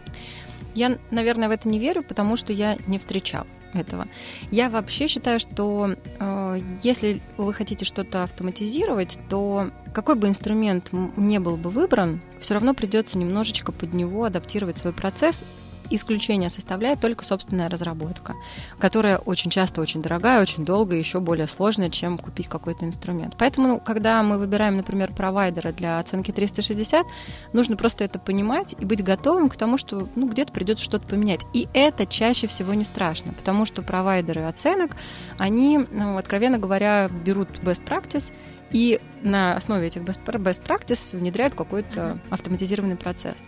Я, 0.74 0.96
наверное, 1.10 1.48
в 1.48 1.50
это 1.50 1.68
не 1.68 1.78
верю, 1.78 2.02
потому 2.02 2.36
что 2.36 2.52
я 2.52 2.76
не 2.86 2.98
встречала 2.98 3.46
этого. 3.72 4.06
Я 4.50 4.70
вообще 4.70 5.08
считаю, 5.08 5.40
что 5.40 5.94
э, 6.18 6.60
если 6.82 7.20
вы 7.36 7.52
хотите 7.54 7.84
что-то 7.84 8.24
автоматизировать, 8.24 9.18
то 9.28 9.70
какой 9.92 10.14
бы 10.14 10.28
инструмент 10.28 10.90
не 10.92 11.38
был 11.38 11.56
бы 11.56 11.70
выбран, 11.70 12.20
все 12.38 12.54
равно 12.54 12.74
придется 12.74 13.18
немножечко 13.18 13.72
под 13.72 13.94
него 13.94 14.24
адаптировать 14.24 14.78
свой 14.78 14.92
процесс 14.92 15.44
исключение 15.90 16.50
составляет 16.50 17.00
только 17.00 17.24
собственная 17.24 17.68
разработка, 17.68 18.34
которая 18.78 19.18
очень 19.18 19.50
часто 19.50 19.80
очень 19.80 20.02
дорогая, 20.02 20.40
очень 20.40 20.64
долго 20.64 20.96
и 20.96 20.98
еще 20.98 21.20
более 21.20 21.46
сложная, 21.46 21.90
чем 21.90 22.18
купить 22.18 22.48
какой-то 22.48 22.84
инструмент. 22.84 23.34
Поэтому, 23.38 23.68
ну, 23.68 23.80
когда 23.80 24.22
мы 24.22 24.38
выбираем, 24.38 24.76
например, 24.76 25.12
провайдера 25.12 25.72
для 25.72 25.98
оценки 25.98 26.30
360, 26.30 27.06
нужно 27.52 27.76
просто 27.76 28.04
это 28.04 28.18
понимать 28.18 28.74
и 28.78 28.84
быть 28.84 29.02
готовым 29.02 29.48
к 29.48 29.56
тому, 29.56 29.76
что 29.76 30.08
ну, 30.14 30.28
где-то 30.28 30.52
придется 30.52 30.84
что-то 30.84 31.06
поменять. 31.06 31.44
И 31.52 31.68
это 31.74 32.06
чаще 32.06 32.46
всего 32.46 32.74
не 32.74 32.84
страшно, 32.84 33.32
потому 33.32 33.64
что 33.64 33.82
провайдеры 33.82 34.42
оценок, 34.42 34.92
они, 35.38 35.78
ну, 35.90 36.16
откровенно 36.16 36.58
говоря, 36.58 37.08
берут 37.08 37.48
best 37.60 37.84
practice 37.84 38.32
и 38.70 39.00
на 39.22 39.56
основе 39.56 39.88
этих 39.88 40.02
best 40.02 40.20
practice 40.24 41.16
внедряют 41.16 41.54
какой-то 41.54 42.18
автоматизированный 42.30 42.96
процесс. 42.96 43.42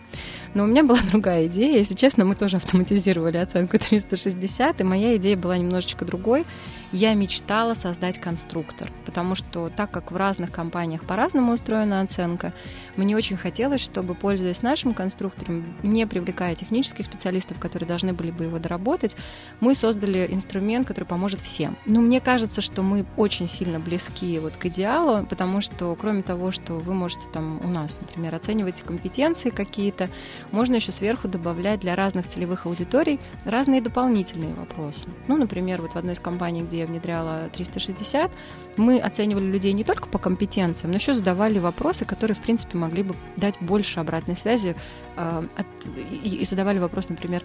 Но 0.53 0.63
у 0.63 0.67
меня 0.67 0.83
была 0.83 0.99
другая 1.11 1.47
идея. 1.47 1.77
Если 1.77 1.95
честно, 1.95 2.25
мы 2.25 2.35
тоже 2.35 2.57
автоматизировали 2.57 3.37
оценку 3.37 3.77
360, 3.77 4.81
и 4.81 4.83
моя 4.83 5.15
идея 5.17 5.37
была 5.37 5.57
немножечко 5.57 6.05
другой. 6.05 6.45
Я 6.93 7.13
мечтала 7.15 7.73
создать 7.73 8.21
конструктор, 8.21 8.91
потому 9.05 9.35
что 9.35 9.69
так 9.69 9.91
как 9.91 10.11
в 10.11 10.15
разных 10.15 10.51
компаниях 10.51 11.03
по-разному 11.03 11.53
устроена 11.53 12.01
оценка, 12.01 12.53
мне 12.95 13.17
очень 13.17 13.35
хотелось, 13.35 13.81
чтобы, 13.81 14.13
пользуясь 14.13 14.61
нашим 14.61 14.93
конструктором, 14.93 15.65
не 15.81 16.05
привлекая 16.05 16.55
технических 16.55 17.05
специалистов, 17.05 17.59
которые 17.59 17.87
должны 17.87 18.13
были 18.13 18.29
бы 18.29 18.45
его 18.45 18.59
доработать, 18.59 19.15
мы 19.59 19.73
создали 19.73 20.27
инструмент, 20.29 20.87
который 20.87 21.05
поможет 21.05 21.41
всем. 21.41 21.77
Но 21.85 21.99
мне 21.99 22.21
кажется, 22.21 22.61
что 22.61 22.83
мы 22.83 23.05
очень 23.17 23.47
сильно 23.47 23.79
близки 23.79 24.37
вот 24.39 24.55
к 24.55 24.65
идеалу, 24.67 25.25
потому 25.25 25.61
что 25.61 25.95
кроме 25.99 26.21
того, 26.21 26.51
что 26.51 26.73
вы 26.73 26.93
можете 26.93 27.27
там 27.33 27.59
у 27.63 27.67
нас, 27.67 27.97
например, 27.99 28.35
оценивать 28.35 28.81
компетенции 28.81 29.49
какие-то, 29.49 30.09
можно 30.51 30.75
еще 30.75 30.91
сверху 30.91 31.27
добавлять 31.27 31.79
для 31.79 31.95
разных 31.95 32.27
целевых 32.27 32.67
аудиторий 32.67 33.19
разные 33.45 33.81
дополнительные 33.81 34.53
вопросы. 34.53 35.09
Ну, 35.27 35.37
например, 35.37 35.81
вот 35.81 35.93
в 35.93 35.95
одной 35.95 36.13
из 36.13 36.19
компаний, 36.19 36.61
где 36.61 36.82
я 36.83 36.87
внедряла 36.87 37.49
360, 37.53 38.31
мы 38.77 38.99
оценивали 38.99 39.45
людей 39.45 39.73
не 39.73 39.83
только 39.83 40.07
по 40.07 40.17
компетенциям, 40.17 40.91
но 40.91 40.97
еще 40.97 41.13
задавали 41.13 41.59
вопросы, 41.59 42.05
которые, 42.05 42.35
в 42.35 42.41
принципе, 42.41 42.77
могли 42.77 43.03
бы 43.03 43.15
дать 43.37 43.59
больше 43.59 43.99
обратной 43.99 44.35
связи 44.35 44.75
э, 45.15 45.47
от, 45.55 45.67
и, 45.95 46.37
и 46.37 46.45
задавали 46.45 46.79
вопрос, 46.79 47.09
например, 47.09 47.43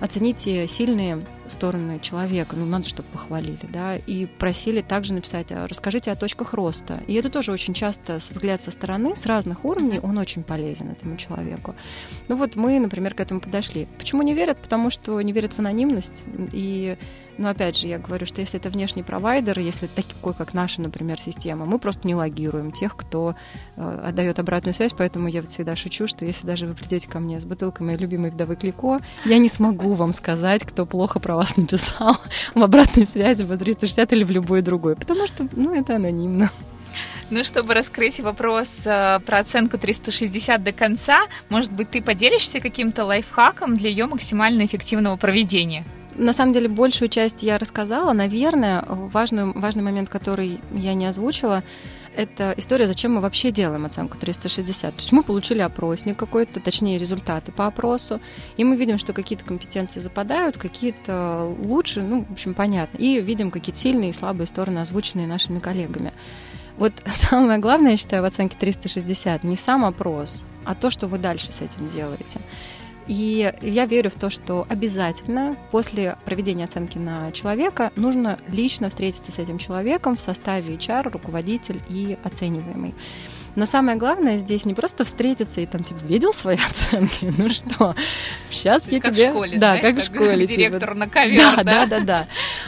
оцените 0.00 0.66
сильные 0.66 1.24
стороны 1.46 2.00
человека, 2.00 2.56
ну, 2.56 2.64
надо, 2.64 2.88
чтобы 2.88 3.08
похвалили, 3.12 3.66
да, 3.68 3.96
и 3.96 4.26
просили 4.26 4.80
также 4.80 5.12
написать, 5.14 5.52
а 5.52 5.66
расскажите 5.68 6.10
о 6.10 6.16
точках 6.16 6.54
роста. 6.54 7.02
И 7.06 7.14
это 7.14 7.28
тоже 7.28 7.52
очень 7.52 7.74
часто 7.74 8.16
взгляд 8.16 8.62
со 8.62 8.70
стороны, 8.70 9.14
с 9.14 9.26
разных 9.26 9.64
уровней, 9.64 10.00
он 10.00 10.16
очень 10.18 10.42
полезен 10.42 10.90
этому 10.90 11.16
человеку. 11.16 11.74
Ну 12.28 12.36
вот 12.36 12.56
мы, 12.56 12.78
например, 12.80 13.14
к 13.14 13.20
этому 13.20 13.40
подошли. 13.40 13.86
Почему 13.98 14.22
не 14.22 14.34
верят? 14.34 14.58
Потому 14.58 14.90
что 14.90 15.20
не 15.20 15.32
верят 15.32 15.52
в 15.52 15.58
анонимность, 15.58 16.24
и 16.52 16.96
но 17.40 17.48
опять 17.48 17.76
же, 17.76 17.86
я 17.86 17.98
говорю, 17.98 18.26
что 18.26 18.42
если 18.42 18.60
это 18.60 18.68
внешний 18.68 19.02
провайдер, 19.02 19.58
если 19.58 19.86
такой, 19.86 20.34
как 20.34 20.52
наша, 20.52 20.82
например, 20.82 21.18
система, 21.18 21.64
мы 21.64 21.78
просто 21.78 22.06
не 22.06 22.14
логируем 22.14 22.70
тех, 22.70 22.94
кто 22.94 23.34
э, 23.76 24.02
отдает 24.04 24.38
обратную 24.38 24.74
связь, 24.74 24.92
поэтому 24.92 25.26
я 25.26 25.40
вот 25.40 25.50
всегда 25.50 25.74
шучу, 25.74 26.06
что 26.06 26.26
если 26.26 26.46
даже 26.46 26.66
вы 26.66 26.74
придете 26.74 27.08
ко 27.08 27.18
мне 27.18 27.40
с 27.40 27.46
бутылкой 27.46 27.86
моей 27.86 27.98
любимой 27.98 28.30
вдовы 28.30 28.56
Клико, 28.56 28.98
я 29.24 29.38
не 29.38 29.48
смогу 29.48 29.94
вам 29.94 30.12
сказать, 30.12 30.64
кто 30.64 30.84
плохо 30.84 31.18
про 31.18 31.34
вас 31.34 31.56
написал 31.56 32.18
в 32.54 32.62
обратной 32.62 33.06
связи 33.06 33.42
по 33.42 33.56
360 33.56 34.12
или 34.12 34.22
в 34.22 34.30
любой 34.30 34.60
другой, 34.60 34.94
потому 34.94 35.26
что, 35.26 35.48
ну, 35.56 35.74
это 35.74 35.96
анонимно. 35.96 36.50
Ну, 37.30 37.42
чтобы 37.42 37.72
раскрыть 37.72 38.20
вопрос 38.20 38.82
э, 38.84 39.20
про 39.24 39.38
оценку 39.38 39.78
360 39.78 40.62
до 40.62 40.72
конца, 40.72 41.20
может 41.48 41.72
быть, 41.72 41.90
ты 41.90 42.02
поделишься 42.02 42.60
каким-то 42.60 43.06
лайфхаком 43.06 43.78
для 43.78 43.88
ее 43.88 44.04
максимально 44.04 44.66
эффективного 44.66 45.16
проведения? 45.16 45.86
На 46.16 46.32
самом 46.32 46.52
деле, 46.52 46.68
большую 46.68 47.08
часть 47.08 47.42
я 47.42 47.58
рассказала. 47.58 48.12
Наверное, 48.12 48.84
важный, 48.88 49.52
важный 49.52 49.82
момент, 49.82 50.08
который 50.08 50.60
я 50.72 50.94
не 50.94 51.06
озвучила, 51.06 51.62
это 52.16 52.54
история, 52.56 52.86
зачем 52.86 53.14
мы 53.14 53.20
вообще 53.20 53.50
делаем 53.50 53.86
оценку 53.86 54.18
360. 54.18 54.94
То 54.94 55.00
есть 55.00 55.12
мы 55.12 55.22
получили 55.22 55.60
опросник 55.60 56.16
какой-то, 56.16 56.60
точнее 56.60 56.98
результаты 56.98 57.52
по 57.52 57.66
опросу, 57.66 58.20
и 58.56 58.64
мы 58.64 58.76
видим, 58.76 58.98
что 58.98 59.12
какие-то 59.12 59.44
компетенции 59.44 60.00
западают, 60.00 60.56
какие-то 60.56 61.54
лучше, 61.62 62.02
ну, 62.02 62.24
в 62.28 62.32
общем, 62.32 62.54
понятно. 62.54 62.98
И 62.98 63.20
видим 63.20 63.50
какие-то 63.50 63.80
сильные 63.80 64.10
и 64.10 64.12
слабые 64.12 64.46
стороны, 64.46 64.80
озвученные 64.80 65.26
нашими 65.26 65.60
коллегами. 65.60 66.12
Вот 66.76 66.94
самое 67.06 67.58
главное, 67.58 67.92
я 67.92 67.96
считаю, 67.96 68.22
в 68.22 68.26
оценке 68.26 68.56
360 68.58 69.44
не 69.44 69.56
сам 69.56 69.84
опрос, 69.84 70.44
а 70.64 70.74
то, 70.74 70.90
что 70.90 71.06
вы 71.06 71.18
дальше 71.18 71.52
с 71.52 71.60
этим 71.60 71.88
делаете. 71.88 72.40
И 73.10 73.52
я 73.60 73.86
верю 73.86 74.08
в 74.08 74.14
то, 74.14 74.30
что 74.30 74.64
обязательно 74.68 75.56
после 75.72 76.16
проведения 76.24 76.64
оценки 76.64 76.96
на 76.96 77.32
человека 77.32 77.90
нужно 77.96 78.38
лично 78.46 78.88
встретиться 78.88 79.32
с 79.32 79.40
этим 79.40 79.58
человеком 79.58 80.14
в 80.14 80.20
составе 80.20 80.76
HR, 80.76 81.10
руководитель 81.10 81.80
и 81.88 82.16
оцениваемый. 82.22 82.94
Но 83.56 83.66
самое 83.66 83.98
главное 83.98 84.38
здесь 84.38 84.64
не 84.64 84.74
просто 84.74 85.04
встретиться 85.04 85.60
и 85.60 85.66
там 85.66 85.82
типа 85.82 86.00
видел 86.04 86.32
свои 86.32 86.56
оценки, 86.70 87.32
ну 87.36 87.48
что, 87.48 87.94
сейчас 88.50 88.88
я 88.88 89.00
как 89.00 89.14
тебе, 89.14 89.28
в 89.28 89.30
школе, 89.30 89.58
да, 89.58 89.78
знаешь, 89.78 89.82
как 89.82 89.96
в 89.96 90.06
школе, 90.06 90.46
директор 90.46 90.80
типа, 90.80 90.94
на 90.94 91.08
ковер, 91.08 91.56
да, 91.56 91.64
да, 91.64 91.86
да, 91.86 92.00
да. 92.00 92.26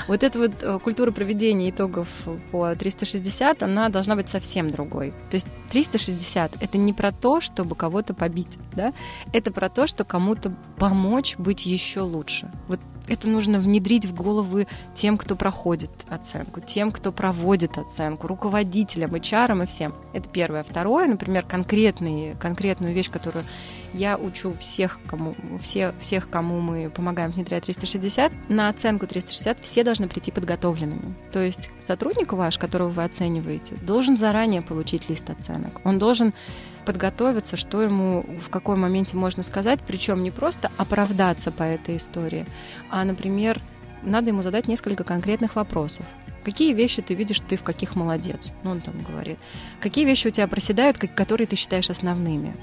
Вот 0.09 0.23
эта 0.23 0.39
вот 0.39 0.53
э, 0.61 0.79
культура 0.83 1.13
проведения 1.13 1.71
итогов 1.71 2.09
по 2.51 2.75
360, 2.75 3.63
она 3.63 3.89
должна 3.89 4.17
быть 4.17 4.29
совсем 4.29 4.69
другой. 4.69 5.13
То 5.31 5.37
есть 5.37 5.47
360 5.71 6.53
это 6.61 6.79
не 6.79 6.93
про 6.93 7.13
то, 7.13 7.41
чтобы 7.41 7.75
кого-то 7.77 8.15
побить, 8.15 8.59
да, 8.73 8.93
это 9.33 9.53
про 9.53 9.69
то, 9.69 9.87
что 9.87 10.05
кому-то 10.05 10.55
помочь 10.79 11.37
быть 11.39 11.67
еще 11.67 12.01
лучше. 12.01 12.51
Вот 12.69 12.81
это 13.13 13.29
нужно 13.29 13.59
внедрить 13.59 14.07
в 14.07 14.15
головы 14.15 14.67
тем, 14.95 15.17
кто 15.17 15.37
проходит 15.37 15.91
оценку, 16.09 16.61
тем, 16.61 16.91
кто 16.91 17.13
проводит 17.13 17.79
оценку, 17.79 18.27
руководителям, 18.27 19.15
HR 19.15 19.63
и 19.63 19.67
всем. 19.67 19.95
Это 20.13 20.29
первое. 20.29 20.63
Второе, 20.63 21.07
например, 21.07 21.45
конкретный, 21.45 22.35
конкретную 22.39 22.95
вещь, 22.95 23.11
которую 23.11 23.45
я 23.93 24.17
учу 24.17 24.53
всех, 24.53 24.99
кому, 25.07 25.35
все, 25.61 25.95
всех, 26.01 26.31
кому 26.31 26.61
мы 26.61 26.91
помогаем 26.91 27.31
внедрять 27.31 27.65
360, 27.65 28.33
на 28.49 28.69
оценку 28.69 29.07
360 29.07 29.61
все 29.61 29.85
должны 29.85 30.09
прийти 30.09 30.31
подготовленными. 30.31 31.15
То 31.31 31.41
есть 31.41 31.71
сотрудник 31.81 32.33
ваш, 32.33 32.59
которого 32.59 32.89
вы 32.89 33.05
оцениваете, 33.05 33.77
должен 33.77 34.17
заранее 34.17 34.63
получить 34.63 35.09
лист 35.09 35.29
оценок. 35.29 35.81
Он 35.85 35.99
должен 35.99 36.33
подготовиться, 36.85 37.57
что 37.57 37.83
ему 37.83 38.25
в 38.43 38.49
какой 38.51 38.77
моменте 38.77 39.17
можно 39.17 39.43
сказать, 39.43 39.81
причем 39.87 40.23
не 40.23 40.31
просто 40.31 40.71
оправдаться 40.77 41.51
по 41.51 41.63
этой 41.63 41.97
истории, 41.97 42.47
а, 42.91 43.05
например, 43.05 43.61
надо 44.03 44.31
ему 44.31 44.43
задать 44.43 44.69
несколько 44.69 45.05
конкретных 45.05 45.57
вопросов. 45.57 46.05
Какие 46.45 46.75
вещи 46.75 47.03
ты 47.03 47.15
видишь, 47.15 47.41
ты 47.41 47.57
в 47.57 47.63
каких 47.63 47.95
молодец? 47.95 48.53
Ну, 48.65 48.73
он 48.73 48.81
там 48.81 48.95
говорит. 48.99 49.39
Какие 49.81 50.05
вещи 50.05 50.27
у 50.27 50.31
тебя 50.31 50.49
проседают, 50.49 50.99
которые 50.99 51.47
ты 51.47 51.55
считаешь 51.55 51.89
основными? 51.89 52.57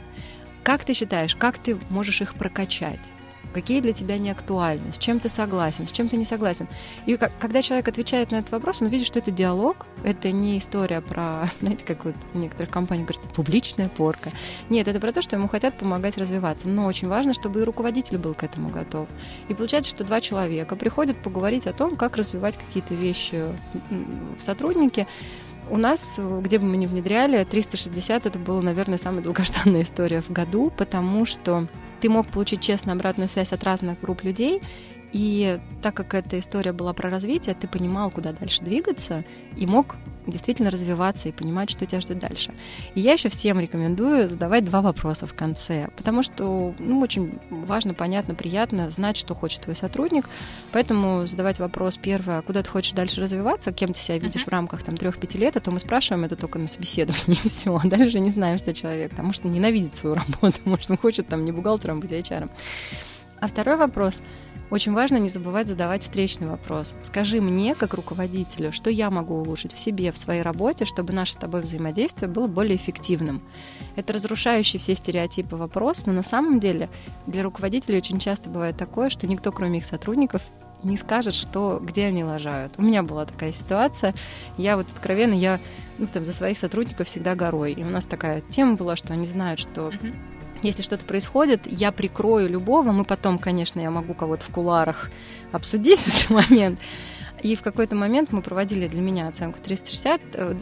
Как 0.63 0.83
ты 0.83 0.93
считаешь, 0.93 1.35
как 1.35 1.57
ты 1.57 1.77
можешь 1.89 2.21
их 2.21 2.33
прокачать? 2.33 3.13
Какие 3.53 3.81
для 3.81 3.93
тебя 3.93 4.17
не 4.17 4.29
актуальны, 4.29 4.91
с 4.93 4.97
чем 4.97 5.19
ты 5.19 5.29
согласен, 5.29 5.87
с 5.87 5.91
чем 5.91 6.07
ты 6.07 6.17
не 6.17 6.25
согласен. 6.25 6.67
И 7.05 7.17
когда 7.17 7.61
человек 7.61 7.87
отвечает 7.87 8.31
на 8.31 8.37
этот 8.37 8.51
вопрос, 8.51 8.81
он 8.81 8.87
видит, 8.87 9.07
что 9.07 9.19
это 9.19 9.31
диалог, 9.31 9.85
это 10.03 10.31
не 10.31 10.57
история 10.57 11.01
про, 11.01 11.49
знаете, 11.61 11.85
как 11.85 12.05
вот 12.05 12.15
в 12.33 12.37
некоторых 12.37 12.71
компаниях 12.71 13.07
говорят, 13.07 13.33
публичная 13.33 13.89
порка. 13.89 14.31
Нет, 14.69 14.87
это 14.87 14.99
про 14.99 15.11
то, 15.11 15.21
что 15.21 15.35
ему 15.35 15.47
хотят 15.47 15.77
помогать 15.77 16.17
развиваться. 16.17 16.67
Но 16.67 16.85
очень 16.85 17.07
важно, 17.07 17.33
чтобы 17.33 17.61
и 17.61 17.63
руководитель 17.63 18.17
был 18.17 18.33
к 18.33 18.43
этому 18.43 18.69
готов. 18.69 19.07
И 19.47 19.53
получается, 19.53 19.91
что 19.91 20.03
два 20.03 20.21
человека 20.21 20.75
приходят 20.75 21.17
поговорить 21.21 21.67
о 21.67 21.73
том, 21.73 21.95
как 21.95 22.17
развивать 22.17 22.57
какие-то 22.57 22.93
вещи 22.93 23.43
в 24.37 24.41
сотруднике, 24.41 25.07
у 25.69 25.77
нас, 25.77 26.19
где 26.41 26.57
бы 26.57 26.65
мы 26.65 26.77
ни 26.77 26.87
внедряли, 26.87 27.43
360 27.43 28.25
это 28.25 28.39
была, 28.39 28.61
наверное, 28.61 28.97
самая 28.97 29.21
долгожданная 29.21 29.83
история 29.83 30.21
в 30.21 30.31
году, 30.31 30.71
потому 30.75 31.25
что 31.25 31.67
ты 32.01 32.09
мог 32.09 32.27
получить 32.27 32.61
честную 32.61 32.95
обратную 32.95 33.29
связь 33.29 33.53
от 33.53 33.63
разных 33.63 33.99
групп 34.01 34.23
людей, 34.23 34.61
и 35.11 35.59
так 35.81 35.95
как 35.95 36.13
эта 36.13 36.37
история 36.37 36.71
была 36.71 36.93
про 36.93 37.09
развитие, 37.09 37.55
ты 37.55 37.67
понимал, 37.67 38.11
куда 38.11 38.31
дальше 38.31 38.63
двигаться, 38.63 39.25
и 39.57 39.65
мог 39.65 39.95
действительно 40.31 40.69
развиваться 40.69 41.29
и 41.29 41.31
понимать, 41.31 41.69
что 41.69 41.85
тебя 41.85 42.01
ждет 42.01 42.19
дальше. 42.19 42.53
И 42.95 42.99
я 42.99 43.13
еще 43.13 43.29
всем 43.29 43.59
рекомендую 43.59 44.27
задавать 44.27 44.65
два 44.65 44.81
вопроса 44.81 45.27
в 45.27 45.33
конце, 45.33 45.89
потому 45.95 46.23
что 46.23 46.73
ну, 46.79 46.99
очень 46.99 47.39
важно, 47.49 47.93
понятно, 47.93 48.35
приятно 48.35 48.89
знать, 48.89 49.17
что 49.17 49.35
хочет 49.35 49.61
твой 49.61 49.75
сотрудник. 49.75 50.29
Поэтому 50.71 51.27
задавать 51.27 51.59
вопрос 51.59 51.97
первый, 51.97 52.37
а 52.37 52.41
куда 52.41 52.63
ты 52.63 52.69
хочешь 52.69 52.93
дальше 52.93 53.21
развиваться, 53.21 53.71
кем 53.71 53.93
ты 53.93 53.99
себя 53.99 54.17
видишь 54.17 54.41
uh-huh. 54.41 54.49
в 54.49 54.53
рамках 54.53 54.83
там 54.83 54.97
трех-пяти 54.97 55.37
лет, 55.37 55.55
а 55.57 55.59
то 55.59 55.71
мы 55.71 55.79
спрашиваем 55.79 56.25
это 56.25 56.35
только 56.35 56.59
на 56.59 56.67
собеседовании, 56.67 57.39
все. 57.47 57.75
А 57.75 57.87
дальше 57.87 58.19
не 58.19 58.29
знаем, 58.29 58.57
что 58.57 58.73
человек, 58.73 59.15
там, 59.15 59.27
может, 59.27 59.45
он 59.45 59.51
ненавидит 59.51 59.95
свою 59.95 60.15
работу, 60.41 60.57
может, 60.65 60.89
он 60.91 60.97
хочет 60.97 61.27
там 61.27 61.45
не 61.45 61.51
бухгалтером 61.51 61.99
быть, 61.99 62.11
а 62.11 62.15
HR. 62.15 62.49
А 63.41 63.47
второй 63.47 63.77
вопрос– 63.77 64.21
очень 64.69 64.93
важно 64.93 65.17
не 65.17 65.29
забывать 65.29 65.67
задавать 65.67 66.03
встречный 66.03 66.47
вопрос. 66.47 66.95
Скажи 67.01 67.41
мне, 67.41 67.75
как 67.75 67.93
руководителю, 67.93 68.71
что 68.71 68.89
я 68.89 69.09
могу 69.09 69.35
улучшить 69.35 69.73
в 69.73 69.79
себе, 69.79 70.11
в 70.11 70.17
своей 70.17 70.41
работе, 70.41 70.85
чтобы 70.85 71.13
наше 71.13 71.33
с 71.33 71.37
тобой 71.37 71.61
взаимодействие 71.61 72.29
было 72.29 72.47
более 72.47 72.75
эффективным. 72.75 73.41
Это 73.95 74.13
разрушающий 74.13 74.79
все 74.79 74.95
стереотипы 74.95 75.55
вопрос, 75.55 76.05
но 76.05 76.13
на 76.13 76.23
самом 76.23 76.59
деле 76.59 76.89
для 77.25 77.43
руководителей 77.43 77.97
очень 77.97 78.19
часто 78.19 78.49
бывает 78.49 78.77
такое, 78.77 79.09
что 79.09 79.27
никто, 79.27 79.51
кроме 79.51 79.79
их 79.79 79.85
сотрудников, 79.85 80.43
не 80.83 80.95
скажет, 80.95 81.35
что, 81.35 81.79
где 81.83 82.05
они 82.05 82.23
лажают. 82.23 82.73
У 82.77 82.81
меня 82.81 83.03
была 83.03 83.25
такая 83.25 83.51
ситуация. 83.51 84.13
Я 84.57 84.77
вот 84.77 84.87
откровенно, 84.87 85.33
я 85.33 85.59
ну, 85.97 86.07
там, 86.07 86.23
за 86.23 86.31
своих 86.31 86.57
сотрудников 86.57 87.07
всегда 87.07 87.35
горой. 87.35 87.73
И 87.73 87.83
у 87.83 87.89
нас 87.89 88.05
такая 88.05 88.39
тема 88.41 88.75
была, 88.75 88.95
что 88.95 89.11
они 89.11 89.25
знают, 89.25 89.59
что 89.59 89.89
uh-huh 89.89 90.13
если 90.63 90.81
что-то 90.81 91.05
происходит, 91.05 91.61
я 91.65 91.91
прикрою 91.91 92.49
любого. 92.49 92.91
Мы 92.91 93.03
потом, 93.03 93.37
конечно, 93.37 93.79
я 93.79 93.91
могу 93.91 94.13
кого-то 94.13 94.45
в 94.45 94.49
куларах 94.49 95.09
обсудить 95.51 96.07
этот 96.07 96.29
момент. 96.29 96.79
И 97.41 97.55
в 97.55 97.61
какой-то 97.61 97.95
момент 97.95 98.31
мы 98.31 98.41
проводили 98.41 98.87
для 98.87 99.01
меня 99.01 99.27
оценку 99.27 99.59
360, 99.59 100.21
э, 100.33 100.55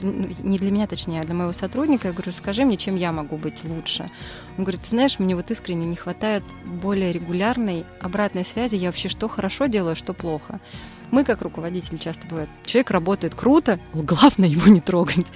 не 0.43 0.58
для 0.58 0.72
меня, 0.72 0.88
точнее, 0.88 1.22
а 1.22 1.24
для 1.24 1.34
моего 1.34 1.54
сотрудника. 1.54 2.10
Я 2.10 2.14
говорю, 2.14 2.32
скажи 2.32 2.66
мне, 2.66 2.78
чем 2.78 2.95
я 2.95 3.12
могу 3.12 3.38
быть 3.38 3.64
лучше. 3.64 4.10
Он 4.58 4.64
говорит, 4.64 4.82
ты 4.82 4.89
знаешь, 4.89 5.18
мне 5.18 5.36
вот 5.36 5.50
искренне 5.50 5.86
не 5.86 5.95
хватает 5.95 6.43
более 6.66 7.12
регулярной 7.12 7.86
обратной 8.00 8.45
связи. 8.45 8.76
Я 8.76 8.89
вообще 8.89 9.10
что 9.10 9.28
хорошо 9.28 9.66
делаю, 9.66 9.95
что 9.95 10.14
плохо. 10.14 10.60
Мы, 11.12 11.24
как 11.24 11.41
руководители, 11.41 11.97
часто 11.97 12.28
бывает, 12.28 12.49
человек 12.66 12.91
работает 12.91 13.36
круто, 13.36 13.80
главное 13.93 14.49
его 14.49 14.68
не 14.70 14.82
трогать. 14.82 15.28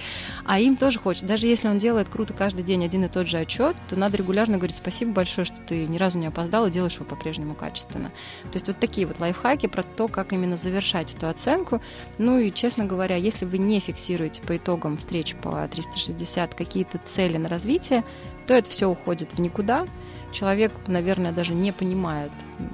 А 0.44 0.58
им 0.58 0.76
тоже 0.76 0.98
хочется. 0.98 1.26
Даже 1.26 1.46
если 1.46 1.68
он 1.68 1.78
делает 1.78 2.08
круто 2.08 2.34
каждый 2.34 2.62
день 2.62 2.84
один 2.84 3.04
и 3.04 3.08
тот 3.08 3.26
же 3.26 3.38
отчет, 3.38 3.76
то 3.88 3.96
надо 3.96 4.18
регулярно 4.18 4.56
говорить 4.56 4.76
спасибо 4.76 5.12
большое, 5.12 5.44
что 5.44 5.56
ты 5.66 5.86
ни 5.86 5.96
разу 5.96 6.18
не 6.18 6.26
опоздал 6.26 6.66
и 6.66 6.70
делаешь 6.70 6.96
его 6.96 7.04
по-прежнему 7.04 7.54
качественно. 7.54 8.10
То 8.44 8.54
есть 8.54 8.66
вот 8.66 8.78
такие 8.78 9.06
вот 9.06 9.20
лайфхаки 9.20 9.66
про 9.66 9.82
то, 9.82 10.08
как 10.08 10.32
именно 10.32 10.56
завершать 10.56 11.14
эту 11.14 11.28
оценку. 11.28 11.80
Ну 12.18 12.38
и, 12.38 12.52
честно 12.52 12.84
говоря, 12.84 13.16
если 13.16 13.44
вы 13.44 13.58
не 13.58 13.80
фиксируете 13.80 14.42
по 14.42 14.56
итогам 14.56 14.96
встреч 14.96 15.34
по 15.36 15.66
360 15.68 16.54
какие-то 16.54 16.98
цели 16.98 17.38
на 17.38 17.48
развитие, 17.48 18.04
то 18.46 18.54
это 18.54 18.68
все 18.68 18.88
уходит 18.88 19.32
в 19.32 19.40
никуда, 19.40 19.86
человек, 20.32 20.72
наверное, 20.86 21.32
даже 21.32 21.54
не 21.54 21.72
понимает, 21.72 22.32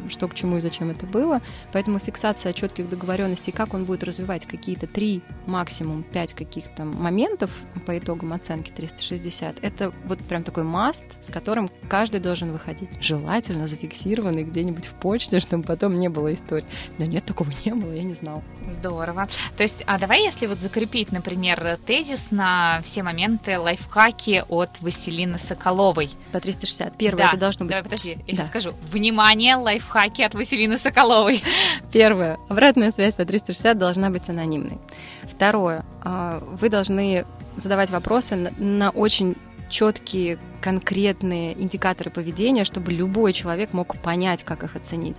что 0.09 0.28
к 0.28 0.34
чему 0.34 0.56
и 0.59 0.61
зачем 0.61 0.90
это 0.90 1.06
было. 1.06 1.40
Поэтому 1.72 1.98
фиксация 1.98 2.52
четких 2.52 2.88
договоренностей, 2.88 3.52
как 3.52 3.74
он 3.74 3.84
будет 3.84 4.04
развивать 4.04 4.46
какие-то 4.46 4.86
три, 4.86 5.22
максимум 5.46 6.02
пять 6.02 6.34
каких-то 6.34 6.84
моментов 6.84 7.50
по 7.86 7.98
итогам 7.98 8.32
оценки 8.32 8.70
360, 8.70 9.62
это 9.62 9.92
вот 10.04 10.18
прям 10.20 10.44
такой 10.44 10.62
маст, 10.62 11.04
с 11.20 11.30
которым 11.30 11.68
каждый 11.88 12.20
должен 12.20 12.52
выходить. 12.52 12.90
Желательно 13.00 13.66
зафиксированный 13.66 14.44
где-нибудь 14.44 14.86
в 14.86 14.94
почте, 14.94 15.40
чтобы 15.40 15.64
потом 15.64 15.98
не 15.98 16.09
было 16.09 16.32
истории. 16.32 16.66
Да 16.98 17.06
нет, 17.06 17.24
такого 17.24 17.50
не 17.64 17.74
было, 17.74 17.92
я 17.92 18.02
не 18.02 18.14
знал. 18.14 18.42
Здорово. 18.68 19.28
То 19.56 19.62
есть, 19.62 19.82
а 19.86 19.98
давай, 19.98 20.22
если 20.22 20.46
вот 20.46 20.59
закрепить, 20.59 21.12
например, 21.12 21.78
тезис 21.86 22.30
на 22.30 22.80
все 22.82 23.02
моменты 23.02 23.59
лайфхаки 23.59 24.44
от 24.48 24.80
Василины 24.80 25.38
Соколовой. 25.38 26.11
По 26.32 26.40
360. 26.40 26.96
Первое, 26.96 27.24
да. 27.24 27.28
это 27.28 27.38
должно 27.49 27.64
быть... 27.64 27.70
Давай, 27.70 27.84
подожди, 27.84 28.18
я 28.26 28.36
да. 28.36 28.44
скажу. 28.44 28.72
Внимание, 28.90 29.57
лайфхаки 29.57 30.22
от 30.22 30.34
Василины 30.34 30.78
Соколовой. 30.78 31.42
Первое. 31.92 32.38
Обратная 32.49 32.90
связь 32.90 33.16
по 33.16 33.24
360 33.24 33.78
должна 33.78 34.11
быть 34.11 34.28
анонимной. 34.28 34.78
Второе. 35.22 35.84
А, 36.03 36.42
вы 36.42 36.68
должны 36.68 37.26
задавать 37.57 37.90
вопросы 37.90 38.53
на 38.59 38.90
очень 38.90 39.36
четкие, 39.70 40.38
конкретные 40.61 41.61
индикаторы 41.61 42.11
поведения, 42.11 42.64
чтобы 42.64 42.92
любой 42.92 43.32
человек 43.32 43.72
мог 43.72 43.96
понять, 43.99 44.44
как 44.44 44.62
их 44.62 44.76
оценить. 44.76 45.16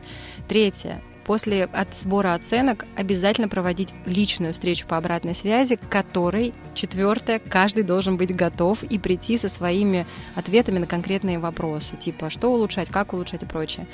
Третье 0.47 1.01
после 1.29 1.65
от 1.65 1.93
сбора 1.93 2.33
оценок 2.33 2.87
обязательно 2.95 3.47
проводить 3.47 3.93
личную 4.07 4.51
встречу 4.51 4.87
по 4.87 4.97
обратной 4.97 5.35
связи, 5.35 5.75
к 5.75 5.87
которой, 5.87 6.55
четвертое, 6.73 7.37
каждый 7.37 7.83
должен 7.83 8.17
быть 8.17 8.35
готов 8.35 8.81
и 8.81 8.97
прийти 8.97 9.37
со 9.37 9.47
своими 9.47 10.07
ответами 10.33 10.79
на 10.79 10.87
конкретные 10.87 11.37
вопросы, 11.37 11.97
типа 11.97 12.31
что 12.31 12.51
улучшать, 12.51 12.89
как 12.89 13.13
улучшать 13.13 13.43
и 13.43 13.45
прочее. 13.45 13.85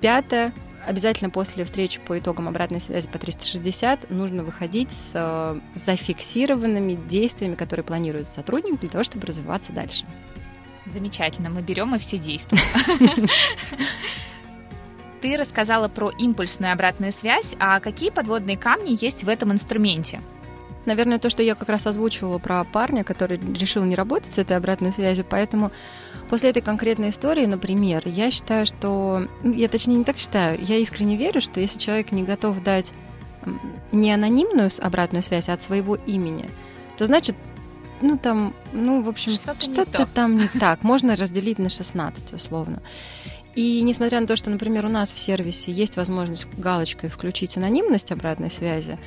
Пятое, 0.00 0.54
обязательно 0.86 1.30
после 1.30 1.64
встречи 1.64 1.98
по 1.98 2.16
итогам 2.16 2.46
обратной 2.46 2.78
связи 2.78 3.08
по 3.08 3.18
360 3.18 4.12
нужно 4.12 4.44
выходить 4.44 4.92
с 4.92 5.10
э, 5.14 5.60
зафиксированными 5.74 6.92
действиями, 7.08 7.56
которые 7.56 7.82
планирует 7.82 8.32
сотрудник 8.32 8.78
для 8.78 8.88
того, 8.88 9.02
чтобы 9.02 9.26
развиваться 9.26 9.72
дальше. 9.72 10.06
Замечательно, 10.86 11.50
мы 11.50 11.60
берем 11.60 11.96
и 11.96 11.98
все 11.98 12.18
действия. 12.18 12.60
Ты 15.20 15.36
рассказала 15.36 15.88
про 15.88 16.10
импульсную 16.10 16.72
обратную 16.72 17.12
связь, 17.12 17.56
а 17.58 17.80
какие 17.80 18.10
подводные 18.10 18.56
камни 18.56 18.96
есть 19.00 19.24
в 19.24 19.28
этом 19.28 19.52
инструменте? 19.52 20.20
Наверное, 20.86 21.18
то, 21.18 21.28
что 21.28 21.42
я 21.42 21.54
как 21.54 21.68
раз 21.68 21.86
озвучивала 21.86 22.38
про 22.38 22.64
парня, 22.64 23.04
который 23.04 23.38
решил 23.38 23.84
не 23.84 23.94
работать 23.94 24.34
с 24.34 24.38
этой 24.38 24.56
обратной 24.56 24.92
связью, 24.92 25.26
поэтому 25.28 25.70
после 26.30 26.50
этой 26.50 26.62
конкретной 26.62 27.10
истории, 27.10 27.46
например, 27.46 28.02
я 28.06 28.30
считаю, 28.30 28.64
что... 28.64 29.28
Ну, 29.42 29.52
я 29.52 29.68
точнее 29.68 29.96
не 29.96 30.04
так 30.04 30.18
считаю, 30.18 30.58
я 30.62 30.76
искренне 30.78 31.16
верю, 31.16 31.40
что 31.40 31.60
если 31.60 31.78
человек 31.78 32.12
не 32.12 32.22
готов 32.22 32.62
дать 32.62 32.92
не 33.92 34.12
анонимную 34.12 34.70
обратную 34.80 35.22
связь, 35.22 35.48
а 35.48 35.54
от 35.54 35.62
своего 35.62 35.96
имени, 35.96 36.48
то 36.96 37.04
значит, 37.04 37.36
ну 38.00 38.16
там, 38.16 38.54
ну, 38.72 39.02
в 39.02 39.08
общем, 39.08 39.32
что-то, 39.32 39.60
что-то 39.60 40.06
там 40.06 40.36
не 40.36 40.48
так. 40.48 40.82
Можно 40.82 41.16
разделить 41.16 41.58
на 41.58 41.68
16, 41.68 42.32
условно. 42.32 42.82
И 43.58 43.82
несмотря 43.82 44.20
на 44.20 44.28
то, 44.28 44.36
что, 44.36 44.50
например, 44.50 44.86
у 44.86 44.88
нас 44.88 45.12
в 45.12 45.18
сервисе 45.18 45.72
есть 45.72 45.96
возможность 45.96 46.46
галочкой 46.56 47.10
включить 47.10 47.56
анонимность 47.56 48.12
обратной 48.12 48.52
связи, 48.52 49.00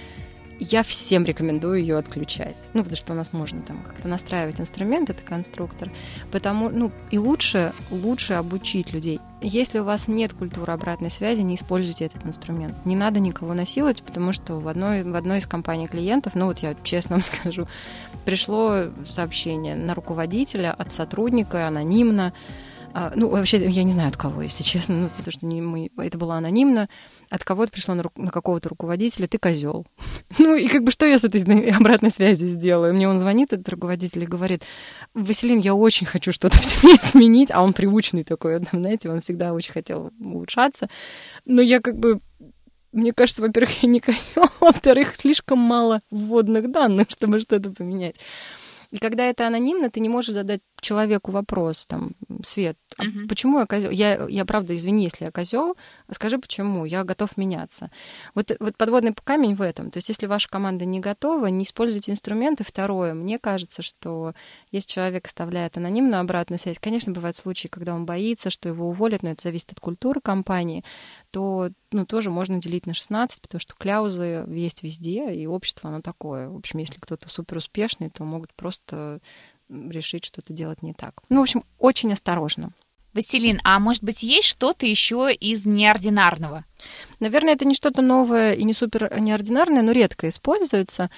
я 0.60 0.84
всем 0.84 1.24
рекомендую 1.24 1.80
ее 1.80 1.98
отключать. 1.98 2.58
Ну, 2.74 2.84
потому 2.84 2.98
что 2.98 3.14
у 3.14 3.16
нас 3.16 3.32
можно 3.32 3.62
там 3.62 3.82
как-то 3.82 4.10
настраивать 4.10 4.60
инструмент, 4.60 5.10
это 5.10 5.22
конструктор. 5.24 5.90
Потому, 6.34 6.68
ну, 6.68 6.92
и 7.12 7.18
лучше, 7.18 7.72
лучше 7.92 8.34
обучить 8.34 8.92
людей. 8.92 9.22
Если 9.42 9.80
у 9.80 9.86
вас 9.86 10.10
нет 10.10 10.34
культуры 10.34 10.74
обратной 10.74 11.12
связи, 11.12 11.40
не 11.40 11.56
используйте 11.56 12.04
этот 12.04 12.26
инструмент. 12.26 12.76
Не 12.84 12.98
надо 12.98 13.22
никого 13.22 13.54
насиловать, 13.54 14.04
потому 14.04 14.34
что 14.34 14.60
в 14.60 14.68
одной, 14.68 15.04
в 15.04 15.16
одной 15.16 15.38
из 15.38 15.48
компаний 15.48 15.88
клиентов, 15.88 16.36
ну 16.36 16.48
вот 16.48 16.60
я 16.60 16.76
честно 16.84 17.16
вам 17.16 17.22
скажу, 17.40 17.70
пришло 18.26 18.88
сообщение 19.08 19.76
на 19.76 19.94
руководителя 19.94 20.74
от 20.74 20.92
сотрудника 20.92 21.70
анонимно, 21.70 22.34
а, 22.94 23.14
ну, 23.16 23.30
вообще, 23.30 23.58
я 23.70 23.84
не 23.84 23.92
знаю 23.92 24.10
от 24.10 24.18
кого, 24.18 24.42
если 24.42 24.64
честно, 24.64 24.96
ну, 24.96 25.10
потому 25.10 25.32
что 25.32 25.46
не 25.46 25.62
мы, 25.62 25.90
это 25.98 26.18
было 26.18 26.36
анонимно. 26.36 26.90
От 27.30 27.44
кого-то 27.44 27.72
пришло 27.72 27.94
на, 27.94 28.04
на 28.16 28.32
какого-то 28.32 28.70
руководителя, 28.70 29.28
ты 29.28 29.38
козел. 29.38 29.86
ну, 30.38 30.56
и 30.56 30.68
как 30.68 30.84
бы 30.84 30.92
что 30.92 31.06
я 31.06 31.18
с 31.18 31.24
этой 31.24 31.42
обратной 31.78 32.12
связью 32.12 32.48
сделаю? 32.48 32.94
Мне 32.94 33.08
он 33.08 33.20
звонит, 33.20 33.54
этот 33.54 33.68
руководитель, 33.70 34.24
и 34.24 34.28
говорит, 34.28 34.64
Василин, 35.14 35.60
я 35.60 35.74
очень 35.74 36.08
хочу 36.08 36.32
что-то 36.32 36.58
в 36.58 36.66
себе 36.66 36.94
изменить, 36.96 37.50
а 37.54 37.62
он 37.62 37.74
привычный 37.74 38.24
такой, 38.24 38.62
знаете, 38.72 39.10
он 39.10 39.22
всегда 39.22 39.54
очень 39.54 39.74
хотел 39.74 40.12
улучшаться. 40.20 40.90
Но 41.46 41.62
я 41.62 41.80
как 41.80 41.98
бы 41.98 42.20
мне 42.92 43.14
кажется, 43.14 43.42
во-первых, 43.42 43.84
я 43.84 43.90
не 43.90 44.02
козел, 44.02 44.44
а 44.44 44.66
во-вторых, 44.66 45.16
слишком 45.16 45.60
мало 45.60 46.02
вводных 46.12 46.72
данных, 46.72 47.08
чтобы 47.10 47.40
что-то 47.40 47.72
поменять. 47.72 48.18
И 48.92 48.98
когда 48.98 49.24
это 49.24 49.48
анонимно, 49.48 49.90
ты 49.90 50.02
не 50.02 50.10
можешь 50.10 50.34
задать 50.34 50.62
человеку 50.82 51.32
вопрос, 51.32 51.86
там, 51.86 52.12
Свет, 52.44 52.78
а 52.98 53.04
угу. 53.04 53.28
почему 53.28 53.60
я 53.60 53.66
козел? 53.66 53.90
Я, 53.90 54.28
я 54.28 54.46
правда, 54.46 54.76
извини, 54.76 55.04
если 55.04 55.26
я 55.26 55.32
козел, 55.32 55.78
скажи 56.12 56.38
почему, 56.38 56.86
я 56.86 57.04
готов 57.04 57.38
меняться. 57.38 57.90
Вот, 58.36 58.52
вот 58.60 58.76
подводный 58.78 59.14
камень 59.14 59.56
в 59.56 59.62
этом. 59.62 59.92
То 59.92 59.98
есть, 59.98 60.10
если 60.10 60.26
ваша 60.26 60.50
команда 60.50 60.86
не 60.86 61.00
готова, 61.00 61.48
не 61.48 61.64
используйте 61.64 62.12
инструменты. 62.12 62.64
Второе, 62.64 63.14
мне 63.14 63.40
кажется, 63.40 63.82
что 63.82 64.34
если 64.72 64.90
человек 64.90 65.26
оставляет 65.26 65.78
анонимную 65.78 66.20
обратную 66.20 66.60
связь, 66.60 66.80
конечно, 66.80 67.14
бывают 67.14 67.36
случаи, 67.36 67.68
когда 67.68 67.96
он 67.96 68.06
боится, 68.06 68.50
что 68.50 68.68
его 68.68 68.90
уволят, 68.90 69.24
но 69.24 69.30
это 69.30 69.44
зависит 69.44 69.72
от 69.72 69.80
культуры 69.80 70.20
компании, 70.20 70.84
то 71.32 71.70
ну, 71.92 72.06
тоже 72.06 72.30
можно 72.30 72.60
делить 72.60 72.86
на 72.86 72.94
16, 72.94 73.42
потому 73.42 73.60
что 73.60 73.76
кляузы 73.76 74.46
есть 74.50 74.84
везде, 74.84 75.34
и 75.34 75.46
общество 75.46 75.90
оно 75.90 76.02
такое. 76.02 76.50
В 76.50 76.56
общем, 76.56 76.80
если 76.80 77.00
кто-то 77.00 77.30
супер 77.30 77.58
успешный, 77.58 78.10
то 78.10 78.24
могут 78.24 78.54
просто 78.54 79.20
решить 79.70 80.26
что-то 80.26 80.54
делать 80.54 80.82
не 80.82 80.94
так. 80.94 81.22
Ну, 81.30 81.40
в 81.40 81.44
общем, 81.44 81.64
очень 81.80 82.14
осторожно. 82.14 82.74
Василин, 83.14 83.60
а 83.64 83.80
может 83.80 84.04
быть 84.04 84.24
есть 84.24 84.48
что-то 84.48 84.86
еще 84.86 85.34
из 85.34 85.66
неординарного? 85.66 86.64
Наверное, 87.20 87.54
это 87.54 87.66
не 87.66 87.76
что-то 87.76 88.02
новое 88.02 88.54
и 88.54 88.64
не 88.64 88.74
супер 88.74 89.20
неординарное, 89.20 89.82
но 89.82 89.92
редко 89.92 90.30
используется. 90.30 91.10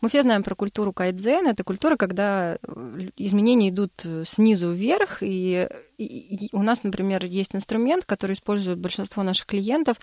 Мы 0.00 0.08
все 0.08 0.22
знаем 0.22 0.42
про 0.42 0.54
культуру 0.54 0.92
кайдзен. 0.92 1.46
Это 1.46 1.62
культура, 1.62 1.96
когда 1.96 2.54
э, 2.54 3.08
изменения 3.16 3.68
идут 3.68 3.92
снизу 4.24 4.72
вверх. 4.72 5.18
И, 5.22 5.68
и, 5.98 6.48
у 6.52 6.62
нас, 6.62 6.84
например, 6.84 7.24
есть 7.26 7.54
инструмент, 7.54 8.04
который 8.04 8.32
использует 8.32 8.78
большинство 8.78 9.22
наших 9.22 9.46
клиентов. 9.46 9.98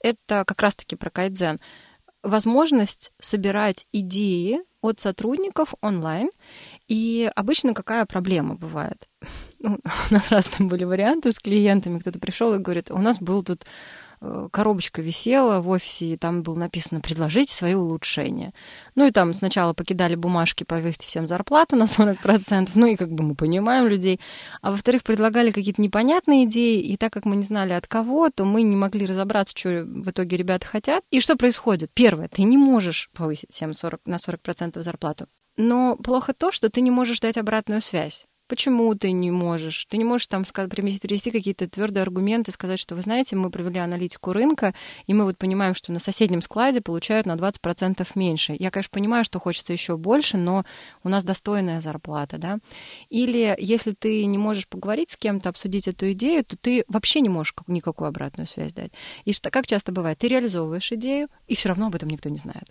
Это 0.00 0.44
как 0.46 0.60
раз-таки 0.62 0.96
про 0.96 1.10
кайдзен. 1.10 1.60
Возможность 2.22 3.12
собирать 3.20 3.86
идеи 3.92 4.60
от 4.80 5.00
сотрудников 5.00 5.74
онлайн. 5.82 6.30
И 6.88 7.30
обычно 7.36 7.74
какая 7.74 8.06
проблема 8.06 8.54
бывает? 8.54 9.06
Ну, 9.64 9.78
у 10.10 10.14
нас 10.14 10.28
разные 10.28 10.68
были 10.68 10.84
варианты 10.84 11.32
с 11.32 11.38
клиентами. 11.38 11.98
Кто-то 11.98 12.18
пришел 12.18 12.54
и 12.54 12.58
говорит, 12.58 12.90
у 12.90 12.98
нас 12.98 13.18
был 13.18 13.42
тут 13.42 13.64
э, 14.20 14.48
коробочка 14.52 15.00
висела 15.00 15.60
в 15.60 15.70
офисе, 15.70 16.04
и 16.04 16.16
там 16.18 16.42
было 16.42 16.58
написано 16.58 17.00
«предложите 17.00 17.54
свои 17.54 17.72
улучшения». 17.72 18.52
Ну 18.94 19.06
и 19.06 19.10
там 19.10 19.32
сначала 19.32 19.72
покидали 19.72 20.16
бумажки 20.16 20.64
повысить 20.64 21.04
всем 21.04 21.26
зарплату 21.26 21.76
на 21.76 21.84
40%, 21.84 22.72
ну 22.74 22.86
и 22.86 22.96
как 22.96 23.10
бы 23.10 23.24
мы 23.24 23.34
понимаем 23.34 23.86
людей. 23.86 24.20
А 24.60 24.70
во-вторых, 24.70 25.02
предлагали 25.02 25.50
какие-то 25.50 25.80
непонятные 25.80 26.44
идеи, 26.44 26.80
и 26.82 26.98
так 26.98 27.14
как 27.14 27.24
мы 27.24 27.36
не 27.36 27.44
знали 27.44 27.72
от 27.72 27.86
кого, 27.86 28.28
то 28.28 28.44
мы 28.44 28.60
не 28.60 28.76
могли 28.76 29.06
разобраться, 29.06 29.56
что 29.56 29.86
в 29.86 30.10
итоге 30.10 30.36
ребята 30.36 30.66
хотят. 30.66 31.02
И 31.10 31.20
что 31.20 31.36
происходит? 31.36 31.90
Первое, 31.94 32.28
ты 32.28 32.42
не 32.42 32.58
можешь 32.58 33.08
повысить 33.14 33.50
всем 33.50 33.72
40, 33.72 34.02
на 34.04 34.16
40% 34.16 34.82
зарплату. 34.82 35.26
Но 35.56 35.96
плохо 35.96 36.34
то, 36.34 36.52
что 36.52 36.68
ты 36.68 36.82
не 36.82 36.90
можешь 36.90 37.20
дать 37.20 37.38
обратную 37.38 37.80
связь. 37.80 38.26
Почему 38.46 38.94
ты 38.94 39.12
не 39.12 39.30
можешь. 39.30 39.86
Ты 39.86 39.96
не 39.96 40.04
можешь 40.04 40.26
там 40.26 40.44
привести 40.44 41.30
какие-то 41.30 41.68
твердые 41.68 42.02
аргументы, 42.02 42.52
сказать, 42.52 42.78
что, 42.78 42.94
вы 42.94 43.02
знаете, 43.02 43.36
мы 43.36 43.50
провели 43.50 43.78
аналитику 43.78 44.32
рынка, 44.32 44.74
и 45.06 45.14
мы 45.14 45.24
вот 45.24 45.38
понимаем, 45.38 45.74
что 45.74 45.92
на 45.92 45.98
соседнем 45.98 46.42
складе 46.42 46.80
получают 46.80 47.26
на 47.26 47.34
20% 47.34 48.06
меньше. 48.14 48.56
Я, 48.58 48.70
конечно, 48.70 48.90
понимаю, 48.92 49.24
что 49.24 49.40
хочется 49.40 49.72
еще 49.72 49.96
больше, 49.96 50.36
но 50.36 50.64
у 51.02 51.08
нас 51.08 51.24
достойная 51.24 51.80
зарплата, 51.80 52.38
да. 52.38 52.58
Или 53.10 53.54
если 53.58 53.92
ты 53.92 54.24
не 54.26 54.38
можешь 54.38 54.68
поговорить 54.68 55.10
с 55.10 55.16
кем-то, 55.16 55.48
обсудить 55.48 55.88
эту 55.88 56.12
идею, 56.12 56.44
то 56.44 56.56
ты 56.56 56.84
вообще 56.88 57.20
не 57.20 57.28
можешь 57.28 57.54
никакую 57.66 58.08
обратную 58.08 58.46
связь 58.46 58.72
дать. 58.72 58.92
И 59.24 59.32
что, 59.32 59.50
как 59.50 59.66
часто 59.66 59.92
бывает, 59.92 60.18
ты 60.18 60.28
реализовываешь 60.28 60.92
идею, 60.92 61.28
и 61.46 61.54
все 61.54 61.68
равно 61.68 61.86
об 61.86 61.94
этом 61.94 62.08
никто 62.08 62.28
не 62.28 62.38
знает. 62.38 62.70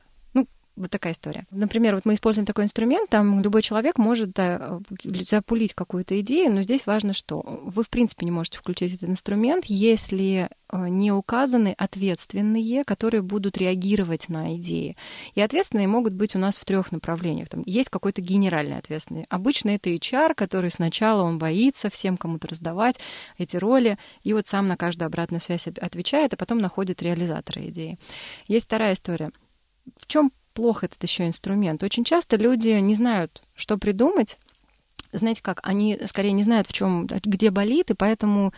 Вот 0.76 0.90
такая 0.90 1.14
история. 1.14 1.46
Например, 1.52 1.94
вот 1.94 2.06
мы 2.06 2.16
используем 2.16 2.48
такой 2.48 2.64
инструмент, 2.64 3.08
там 3.08 3.42
любой 3.42 3.62
человек 3.62 4.00
может 4.00 4.32
да, 4.34 4.80
запулить 5.04 5.76
какую-то 5.76 6.20
идею, 6.22 6.52
но 6.52 6.64
здесь 6.64 6.88
важно 6.88 7.14
что? 7.14 7.42
Вы, 7.64 7.84
в 7.84 7.90
принципе, 7.90 8.26
не 8.26 8.32
можете 8.32 8.58
включить 8.58 8.96
этот 8.96 9.08
инструмент, 9.08 9.66
если 9.66 10.50
э, 10.72 10.88
не 10.88 11.12
указаны 11.12 11.76
ответственные, 11.78 12.84
которые 12.86 13.22
будут 13.22 13.56
реагировать 13.60 14.30
на 14.30 14.56
идеи. 14.56 14.98
И 15.36 15.42
ответственные 15.42 15.88
могут 15.88 16.14
быть 16.14 16.36
у 16.36 16.40
нас 16.40 16.58
в 16.58 16.66
трех 16.66 16.92
направлениях. 16.92 17.50
Там 17.50 17.62
есть 17.68 17.90
какой-то 17.90 18.22
генеральный 18.22 18.80
ответственный. 18.80 19.26
Обычно 19.30 19.70
это 19.70 19.92
HR, 19.92 20.34
который 20.34 20.72
сначала 20.72 21.22
он 21.22 21.38
боится 21.38 21.92
всем 21.92 22.18
кому-то 22.18 22.48
раздавать 22.48 23.00
эти 23.38 23.58
роли, 23.58 24.00
и 24.24 24.34
вот 24.34 24.48
сам 24.48 24.66
на 24.66 24.76
каждую 24.76 25.06
обратную 25.06 25.40
связь 25.40 25.68
отвечает, 25.68 26.34
а 26.34 26.38
потом 26.38 26.58
находит 26.58 27.04
реализатора 27.04 27.64
идеи. 27.68 28.00
Есть 28.48 28.66
вторая 28.66 28.94
история. 28.94 29.32
В 29.98 30.08
чем 30.08 30.32
плохо 30.54 30.86
этот 30.86 31.02
еще 31.04 31.28
инструмент. 31.28 31.84
Очень 31.84 32.04
часто 32.04 32.38
люди 32.38 32.70
не 32.70 32.96
знают, 32.96 33.44
что 33.56 33.78
придумать. 33.78 34.38
Знаете 35.12 35.42
как, 35.42 35.60
они 35.64 36.00
скорее 36.08 36.32
не 36.32 36.44
знают, 36.44 36.68
в 36.68 36.74
чем, 36.74 37.08
где 37.08 37.52
болит, 37.52 37.92
и 37.92 37.94
поэтому 37.94 38.54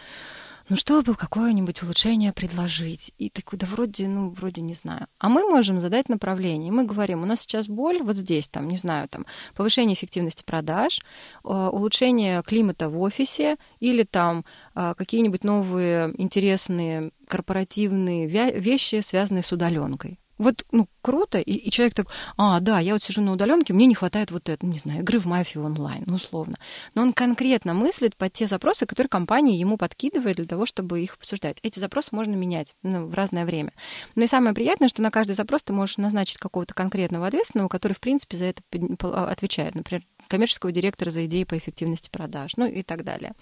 ну 0.68 0.76
что 0.76 1.04
бы 1.04 1.14
какое-нибудь 1.14 1.84
улучшение 1.84 2.34
предложить? 2.34 3.14
И 3.20 3.30
ты 3.30 3.44
да 3.52 3.68
вроде, 3.68 4.08
ну, 4.08 4.30
вроде 4.32 4.62
не 4.62 4.74
знаю. 4.74 5.06
А 5.20 5.30
мы 5.30 5.48
можем 5.48 5.80
задать 5.80 6.10
направление. 6.10 6.72
Мы 6.72 6.86
говорим, 6.86 7.22
у 7.22 7.26
нас 7.28 7.42
сейчас 7.42 7.68
боль 7.68 8.02
вот 8.02 8.16
здесь, 8.16 8.48
там, 8.48 8.68
не 8.68 8.78
знаю, 8.78 9.08
там, 9.08 9.28
повышение 9.54 9.94
эффективности 9.94 10.44
продаж, 10.44 11.02
э, 11.44 11.48
улучшение 11.50 12.42
климата 12.42 12.90
в 12.90 13.00
офисе 13.00 13.58
или 13.80 14.02
там 14.02 14.44
э, 14.74 14.94
какие-нибудь 14.98 15.44
новые 15.44 16.12
интересные 16.18 17.12
корпоративные 17.28 18.26
вещи, 18.26 19.02
связанные 19.02 19.44
с 19.44 19.52
удаленкой. 19.52 20.18
Вот, 20.38 20.66
ну, 20.72 20.88
круто, 21.02 21.40
и, 21.40 21.54
и 21.54 21.72
человек 21.72 21.94
так, 21.94 22.08
а, 22.38 22.60
да, 22.60 22.80
я 22.80 22.94
вот 22.94 23.04
сижу 23.04 23.22
на 23.22 23.32
удаленке, 23.32 23.74
мне 23.74 23.86
не 23.86 23.96
хватает 23.96 24.32
вот 24.32 24.50
этого, 24.50 24.70
не 24.70 24.78
знаю, 24.78 25.02
игры 25.02 25.20
в 25.20 25.26
мафию 25.26 25.64
онлайн, 25.64 26.04
ну, 26.08 26.16
условно. 26.16 26.56
Но 26.94 27.04
он 27.04 27.14
конкретно 27.14 27.74
мыслит 27.74 28.16
под 28.16 28.34
те 28.34 28.48
запросы, 28.48 28.86
которые 28.86 29.10
компания 29.10 29.58
ему 29.58 29.78
подкидывает 29.78 30.36
для 30.36 30.46
того, 30.46 30.66
чтобы 30.66 31.02
их 31.02 31.16
обсуждать. 31.16 31.60
Эти 31.64 31.80
запросы 31.80 32.10
можно 32.12 32.36
менять 32.36 32.76
ну, 32.84 33.06
в 33.06 33.14
разное 33.14 33.46
время. 33.46 33.72
Но 34.16 34.24
и 34.24 34.28
самое 34.28 34.54
приятное, 34.54 34.90
что 34.90 35.02
на 35.02 35.12
каждый 35.12 35.34
запрос 35.34 35.64
ты 35.64 35.74
можешь 35.74 35.98
назначить 35.98 36.38
какого-то 36.38 36.74
конкретного 36.74 37.28
ответственного, 37.28 37.70
который, 37.70 37.94
в 37.94 38.00
принципе, 38.00 38.36
за 38.36 38.46
это 38.46 38.62
а, 39.04 39.30
отвечает. 39.30 39.76
Например, 39.76 40.04
коммерческого 40.28 40.72
директора 40.72 41.12
за 41.12 41.26
идеи 41.26 41.44
по 41.44 41.58
эффективности 41.58 42.10
продаж, 42.10 42.58
ну 42.58 42.66
и 42.66 42.82
так 42.82 43.04
далее. 43.04 43.34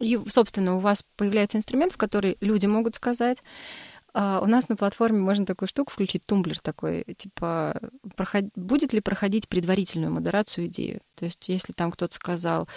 И, 0.00 0.20
собственно, 0.28 0.76
у 0.76 0.80
вас 0.80 1.04
появляется 1.16 1.56
инструмент, 1.56 1.92
в 1.92 1.96
который 1.96 2.36
люди 2.40 2.66
могут 2.66 2.96
сказать, 2.96 3.42
а, 4.16 4.40
у 4.40 4.46
нас 4.46 4.68
на 4.68 4.76
платформе 4.76 5.18
можно 5.18 5.44
такую 5.44 5.68
штуку 5.68 5.92
включить, 5.92 6.24
тумблер 6.24 6.60
такой, 6.60 7.04
типа, 7.16 7.80
проход... 8.14 8.44
будет 8.54 8.92
ли 8.92 9.00
проходить 9.00 9.48
предварительную 9.48 10.12
модерацию 10.12 10.66
идею? 10.66 11.00
То 11.16 11.24
есть, 11.24 11.48
если 11.48 11.72
там 11.72 11.90
кто-то 11.90 12.14
сказал, 12.14 12.68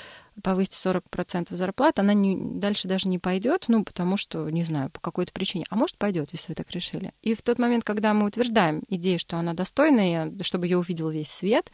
повысить 0.41 0.73
40% 0.73 1.55
зарплат, 1.55 1.99
она 1.99 2.13
не, 2.13 2.35
дальше 2.35 2.87
даже 2.87 3.07
не 3.07 3.19
пойдет, 3.19 3.65
ну, 3.67 3.83
потому 3.83 4.17
что, 4.17 4.49
не 4.49 4.63
знаю, 4.63 4.89
по 4.89 4.99
какой-то 4.99 5.31
причине. 5.31 5.65
А 5.69 5.75
может, 5.75 5.97
пойдет, 5.97 6.29
если 6.31 6.51
вы 6.51 6.55
так 6.55 6.71
решили. 6.71 7.13
И 7.21 7.35
в 7.35 7.43
тот 7.43 7.59
момент, 7.59 7.83
когда 7.83 8.15
мы 8.15 8.25
утверждаем 8.25 8.81
идею, 8.89 9.19
что 9.19 9.37
она 9.37 9.53
достойная, 9.53 10.33
чтобы 10.41 10.65
ее 10.65 10.79
увидел 10.79 11.09
весь 11.09 11.29
свет, 11.29 11.71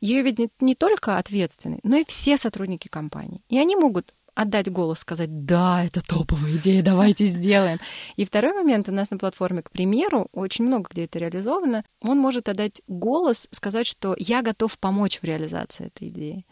ее 0.00 0.22
видят 0.22 0.52
не 0.60 0.74
только 0.74 1.18
ответственный, 1.18 1.80
но 1.82 1.96
и 1.96 2.04
все 2.06 2.38
сотрудники 2.38 2.88
компании. 2.88 3.42
И 3.50 3.58
они 3.58 3.76
могут 3.76 4.14
отдать 4.38 4.70
голос, 4.70 5.00
сказать, 5.00 5.44
да, 5.46 5.84
это 5.84 6.00
топовая 6.00 6.52
идея, 6.52 6.80
давайте 6.80 7.24
сделаем. 7.24 7.80
И 8.14 8.24
второй 8.24 8.52
момент 8.52 8.88
у 8.88 8.92
нас 8.92 9.10
на 9.10 9.18
платформе, 9.18 9.62
к 9.62 9.70
примеру, 9.72 10.28
очень 10.32 10.64
много 10.64 10.88
где 10.92 11.06
это 11.06 11.18
реализовано, 11.18 11.84
он 12.00 12.18
может 12.18 12.48
отдать 12.48 12.80
голос, 12.86 13.48
сказать, 13.50 13.88
что 13.88 14.14
я 14.16 14.42
готов 14.42 14.78
помочь 14.78 15.18
в 15.18 15.24
реализации 15.24 15.86
этой 15.88 16.06
идеи. 16.06 16.46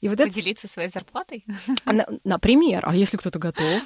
И 0.00 0.08
вот 0.08 0.18
Поделиться 0.18 0.68
это... 0.68 0.74
своей 0.74 0.88
зарплатой? 0.88 1.44
Например, 2.22 2.84
а 2.86 2.94
если 2.94 3.16
кто-то 3.16 3.40
готов? 3.40 3.82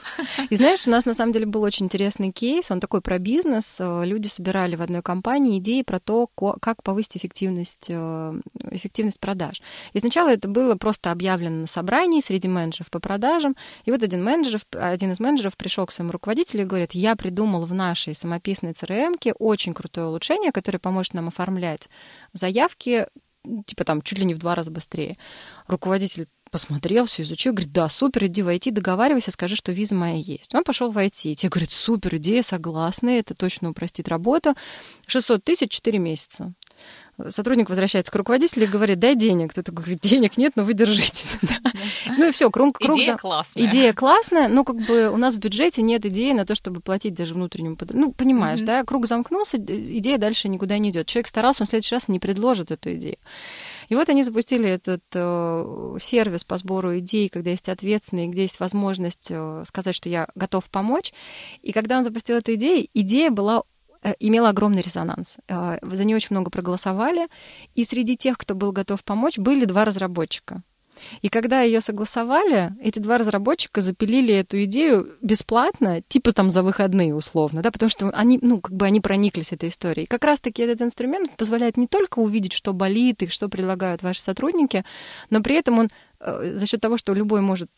И 0.50 0.56
знаешь, 0.56 0.86
у 0.86 0.90
нас 0.90 1.06
на 1.06 1.14
самом 1.14 1.32
деле 1.32 1.46
был 1.46 1.62
очень 1.62 1.86
интересный 1.86 2.32
кейс, 2.32 2.70
он 2.70 2.80
такой 2.80 3.00
про 3.00 3.18
бизнес. 3.18 3.80
Люди 3.80 4.26
собирали 4.26 4.76
в 4.76 4.82
одной 4.82 5.00
компании 5.00 5.58
идеи 5.60 5.80
про 5.80 5.98
то, 5.98 6.26
как 6.60 6.82
повысить 6.82 7.16
эффективность, 7.16 7.86
э, 7.88 8.40
эффективность 8.70 9.18
продаж. 9.18 9.62
И 9.94 9.98
сначала 9.98 10.28
это 10.28 10.46
было 10.46 10.74
просто 10.74 11.10
объявлено 11.10 11.60
на 11.62 11.66
собрании 11.66 12.20
среди 12.20 12.48
менеджеров 12.48 12.90
по 12.90 13.00
продажам, 13.00 13.45
продажам. 13.46 13.56
И 13.84 13.90
вот 13.90 14.02
один, 14.02 14.24
менеджер, 14.24 14.60
один 14.72 15.12
из 15.12 15.20
менеджеров 15.20 15.56
пришел 15.56 15.86
к 15.86 15.92
своему 15.92 16.12
руководителю 16.12 16.62
и 16.62 16.66
говорит, 16.66 16.92
я 16.92 17.16
придумал 17.16 17.64
в 17.64 17.74
нашей 17.74 18.14
самописной 18.14 18.72
CRM 18.72 19.34
очень 19.38 19.74
крутое 19.74 20.08
улучшение, 20.08 20.52
которое 20.52 20.78
поможет 20.78 21.14
нам 21.14 21.28
оформлять 21.28 21.88
заявки 22.32 23.06
типа 23.64 23.84
там 23.84 24.02
чуть 24.02 24.18
ли 24.18 24.24
не 24.24 24.34
в 24.34 24.38
два 24.38 24.56
раза 24.56 24.72
быстрее. 24.72 25.16
Руководитель 25.68 26.26
посмотрел, 26.50 27.04
все 27.04 27.22
изучил, 27.22 27.52
говорит, 27.52 27.72
да, 27.72 27.88
супер, 27.88 28.24
иди 28.26 28.42
в 28.42 28.48
IT, 28.48 28.72
договаривайся, 28.72 29.30
скажи, 29.30 29.54
что 29.54 29.70
виза 29.70 29.94
моя 29.94 30.16
есть. 30.16 30.52
Он 30.52 30.64
пошел 30.64 30.90
в 30.90 30.98
IT, 30.98 31.34
те 31.34 31.48
говорят, 31.48 31.70
супер, 31.70 32.16
идея, 32.16 32.42
согласны, 32.42 33.20
это 33.20 33.34
точно 33.34 33.70
упростит 33.70 34.08
работу. 34.08 34.54
600 35.06 35.44
тысяч, 35.44 35.70
4 35.70 35.98
месяца 36.00 36.54
сотрудник 37.28 37.68
возвращается 37.68 38.12
к 38.12 38.14
руководителю 38.14 38.64
и 38.64 38.68
говорит, 38.68 38.98
дай 38.98 39.14
денег. 39.14 39.52
Кто-то 39.52 39.72
говорит, 39.72 40.00
денег 40.00 40.36
нет, 40.36 40.52
но 40.56 40.64
вы 40.64 40.74
держитесь. 40.74 41.38
Ну 42.18 42.28
и 42.28 42.30
все, 42.30 42.50
круг, 42.50 42.78
круг 42.78 42.98
Идея 42.98 43.16
классная. 43.16 43.64
Идея 43.64 43.92
классная, 43.92 44.48
но 44.48 44.64
как 44.64 44.76
бы 44.86 45.10
у 45.10 45.16
нас 45.16 45.34
в 45.34 45.38
бюджете 45.38 45.82
нет 45.82 46.06
идеи 46.06 46.32
на 46.32 46.46
то, 46.46 46.54
чтобы 46.54 46.80
платить 46.80 47.14
даже 47.14 47.34
внутреннему 47.34 47.76
Ну, 47.90 48.12
понимаешь, 48.12 48.60
да, 48.62 48.84
круг 48.84 49.06
замкнулся, 49.06 49.58
идея 49.58 50.16
дальше 50.16 50.48
никуда 50.48 50.78
не 50.78 50.90
идет. 50.90 51.06
Человек 51.06 51.28
старался, 51.28 51.62
он 51.62 51.66
в 51.66 51.70
следующий 51.70 51.94
раз 51.94 52.08
не 52.08 52.18
предложит 52.18 52.70
эту 52.70 52.94
идею. 52.94 53.18
И 53.88 53.94
вот 53.94 54.08
они 54.08 54.22
запустили 54.22 54.68
этот 54.68 55.02
э, 55.14 55.96
сервис 56.00 56.44
по 56.44 56.56
сбору 56.56 56.98
идей, 56.98 57.28
когда 57.28 57.50
есть 57.50 57.68
ответственный, 57.68 58.28
где 58.28 58.42
есть 58.42 58.60
возможность 58.60 59.28
э, 59.30 59.62
сказать, 59.66 59.94
что 59.94 60.08
я 60.08 60.28
готов 60.34 60.70
помочь. 60.70 61.12
И 61.62 61.72
когда 61.72 61.98
он 61.98 62.04
запустил 62.04 62.36
эту 62.36 62.54
идею, 62.54 62.86
идея 62.94 63.30
была 63.30 63.62
имела 64.18 64.50
огромный 64.50 64.82
резонанс. 64.82 65.38
Э, 65.48 65.78
за 65.82 66.04
нее 66.04 66.16
очень 66.16 66.28
много 66.30 66.50
проголосовали, 66.50 67.28
и 67.74 67.84
среди 67.84 68.16
тех, 68.16 68.38
кто 68.38 68.54
был 68.54 68.72
готов 68.72 69.04
помочь, 69.04 69.38
были 69.38 69.64
два 69.64 69.84
разработчика. 69.84 70.62
И 71.22 71.28
когда 71.28 71.62
ее 71.62 71.80
согласовали, 71.80 72.72
эти 72.80 72.98
два 72.98 73.18
разработчика 73.18 73.80
запилили 73.80 74.34
эту 74.34 74.64
идею 74.64 75.16
бесплатно, 75.20 76.02
типа 76.08 76.32
там 76.32 76.50
за 76.50 76.62
выходные 76.62 77.14
условно, 77.14 77.62
да, 77.62 77.70
потому 77.70 77.90
что 77.90 78.10
они, 78.10 78.38
ну, 78.40 78.60
как 78.60 78.74
бы 78.74 78.86
они 78.86 79.00
прониклись 79.00 79.52
этой 79.52 79.68
историей. 79.68 80.04
И 80.04 80.08
как 80.08 80.24
раз-таки 80.24 80.62
этот 80.62 80.82
инструмент 80.82 81.36
позволяет 81.36 81.76
не 81.76 81.86
только 81.86 82.18
увидеть, 82.18 82.52
что 82.52 82.72
болит 82.72 83.22
и 83.22 83.28
что 83.28 83.48
предлагают 83.48 84.02
ваши 84.02 84.20
сотрудники, 84.20 84.84
но 85.30 85.42
при 85.42 85.56
этом 85.56 85.78
он 85.78 85.88
э, 86.20 86.54
за 86.54 86.66
счет 86.66 86.80
того, 86.80 86.96
что 86.96 87.14
любой 87.14 87.40
может 87.40 87.70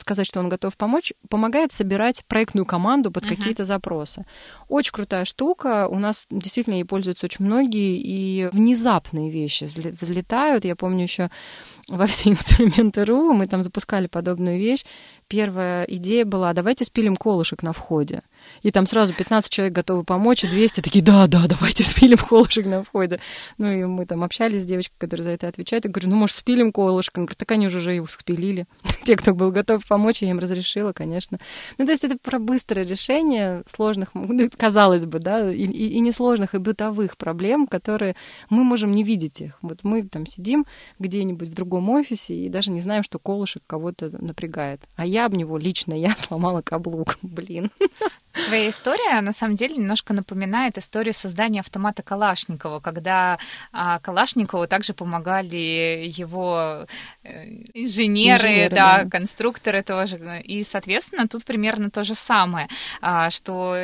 сказать, 0.00 0.26
что 0.26 0.40
он 0.40 0.48
готов 0.48 0.76
помочь, 0.76 1.12
помогает 1.28 1.72
собирать 1.72 2.24
проектную 2.26 2.66
команду 2.66 3.10
под 3.10 3.24
uh-huh. 3.24 3.36
какие-то 3.36 3.64
запросы. 3.64 4.24
Очень 4.68 4.92
крутая 4.92 5.24
штука. 5.24 5.88
У 5.88 5.98
нас 5.98 6.26
действительно 6.30 6.74
ей 6.74 6.84
пользуются 6.84 7.26
очень 7.26 7.44
многие, 7.44 7.98
и 7.98 8.48
внезапные 8.52 9.30
вещи 9.30 9.64
взлетают. 9.64 10.64
Я 10.64 10.76
помню 10.76 11.02
еще 11.02 11.30
во 11.88 12.06
все 12.06 12.30
инструменты 12.30 13.04
РУ 13.04 13.32
мы 13.32 13.46
там 13.46 13.62
запускали 13.62 14.06
подобную 14.06 14.58
вещь. 14.58 14.84
Первая 15.28 15.84
идея 15.84 16.24
была, 16.24 16.52
давайте 16.52 16.84
спилим 16.84 17.16
колышек 17.16 17.62
на 17.62 17.72
входе 17.72 18.22
и 18.62 18.70
там 18.70 18.86
сразу 18.86 19.12
15 19.12 19.50
человек 19.50 19.74
готовы 19.74 20.04
помочь, 20.04 20.44
и 20.44 20.48
200 20.48 20.80
такие, 20.80 21.04
да, 21.04 21.26
да, 21.26 21.46
давайте 21.48 21.84
спилим 21.84 22.18
колышек 22.18 22.66
на 22.66 22.82
входе. 22.82 23.20
Ну, 23.58 23.70
и 23.70 23.84
мы 23.84 24.06
там 24.06 24.22
общались 24.24 24.62
с 24.62 24.64
девочкой, 24.64 24.96
которая 24.98 25.24
за 25.24 25.30
это 25.30 25.48
отвечает, 25.48 25.84
и 25.84 25.88
говорю, 25.88 26.10
ну, 26.10 26.16
может, 26.16 26.36
спилим 26.36 26.72
колышек? 26.72 27.16
Он 27.18 27.24
говорит, 27.24 27.38
так 27.38 27.50
они 27.52 27.66
уже 27.66 27.92
его 27.92 28.06
спилили. 28.06 28.66
Те, 29.04 29.16
кто 29.16 29.34
был 29.34 29.50
готов 29.50 29.86
помочь, 29.86 30.22
я 30.22 30.30
им 30.30 30.38
разрешила, 30.38 30.92
конечно. 30.92 31.38
Ну, 31.78 31.86
то 31.86 31.92
есть 31.92 32.04
это 32.04 32.16
про 32.18 32.38
быстрое 32.38 32.84
решение 32.86 33.62
сложных, 33.66 34.10
ну, 34.14 34.48
казалось 34.56 35.04
бы, 35.04 35.18
да, 35.18 35.52
и, 35.52 35.64
и, 35.64 35.88
и 35.88 36.00
несложных, 36.00 36.54
и 36.54 36.58
бытовых 36.58 37.16
проблем, 37.16 37.66
которые 37.66 38.16
мы 38.50 38.64
можем 38.64 38.92
не 38.92 39.02
видеть 39.02 39.40
их. 39.40 39.58
Вот 39.62 39.84
мы 39.84 40.02
там 40.02 40.26
сидим 40.26 40.66
где-нибудь 40.98 41.48
в 41.48 41.54
другом 41.54 41.90
офисе 41.90 42.34
и 42.34 42.48
даже 42.48 42.70
не 42.70 42.80
знаем, 42.80 43.02
что 43.02 43.18
колышек 43.18 43.62
кого-то 43.66 44.10
напрягает. 44.22 44.80
А 44.96 45.06
я 45.06 45.26
об 45.26 45.34
него 45.34 45.58
лично, 45.58 45.94
я 45.94 46.14
сломала 46.16 46.62
каблук, 46.62 47.18
блин. 47.22 47.70
Твоя 48.46 48.68
история, 48.68 49.20
на 49.20 49.32
самом 49.32 49.56
деле, 49.56 49.76
немножко 49.76 50.12
напоминает 50.12 50.78
историю 50.78 51.14
создания 51.14 51.60
автомата 51.60 52.02
Калашникова, 52.02 52.80
когда 52.80 53.38
а, 53.72 53.98
Калашникову 54.00 54.66
также 54.66 54.92
помогали 54.92 56.06
его 56.06 56.86
э, 57.24 57.44
инженеры, 57.72 58.48
инженеры 58.48 58.74
да, 58.74 59.04
да, 59.04 59.10
конструкторы 59.10 59.82
тоже. 59.82 60.42
И, 60.44 60.62
соответственно, 60.62 61.28
тут 61.28 61.44
примерно 61.44 61.90
то 61.90 62.04
же 62.04 62.14
самое, 62.14 62.68
а, 63.00 63.30
что 63.30 63.76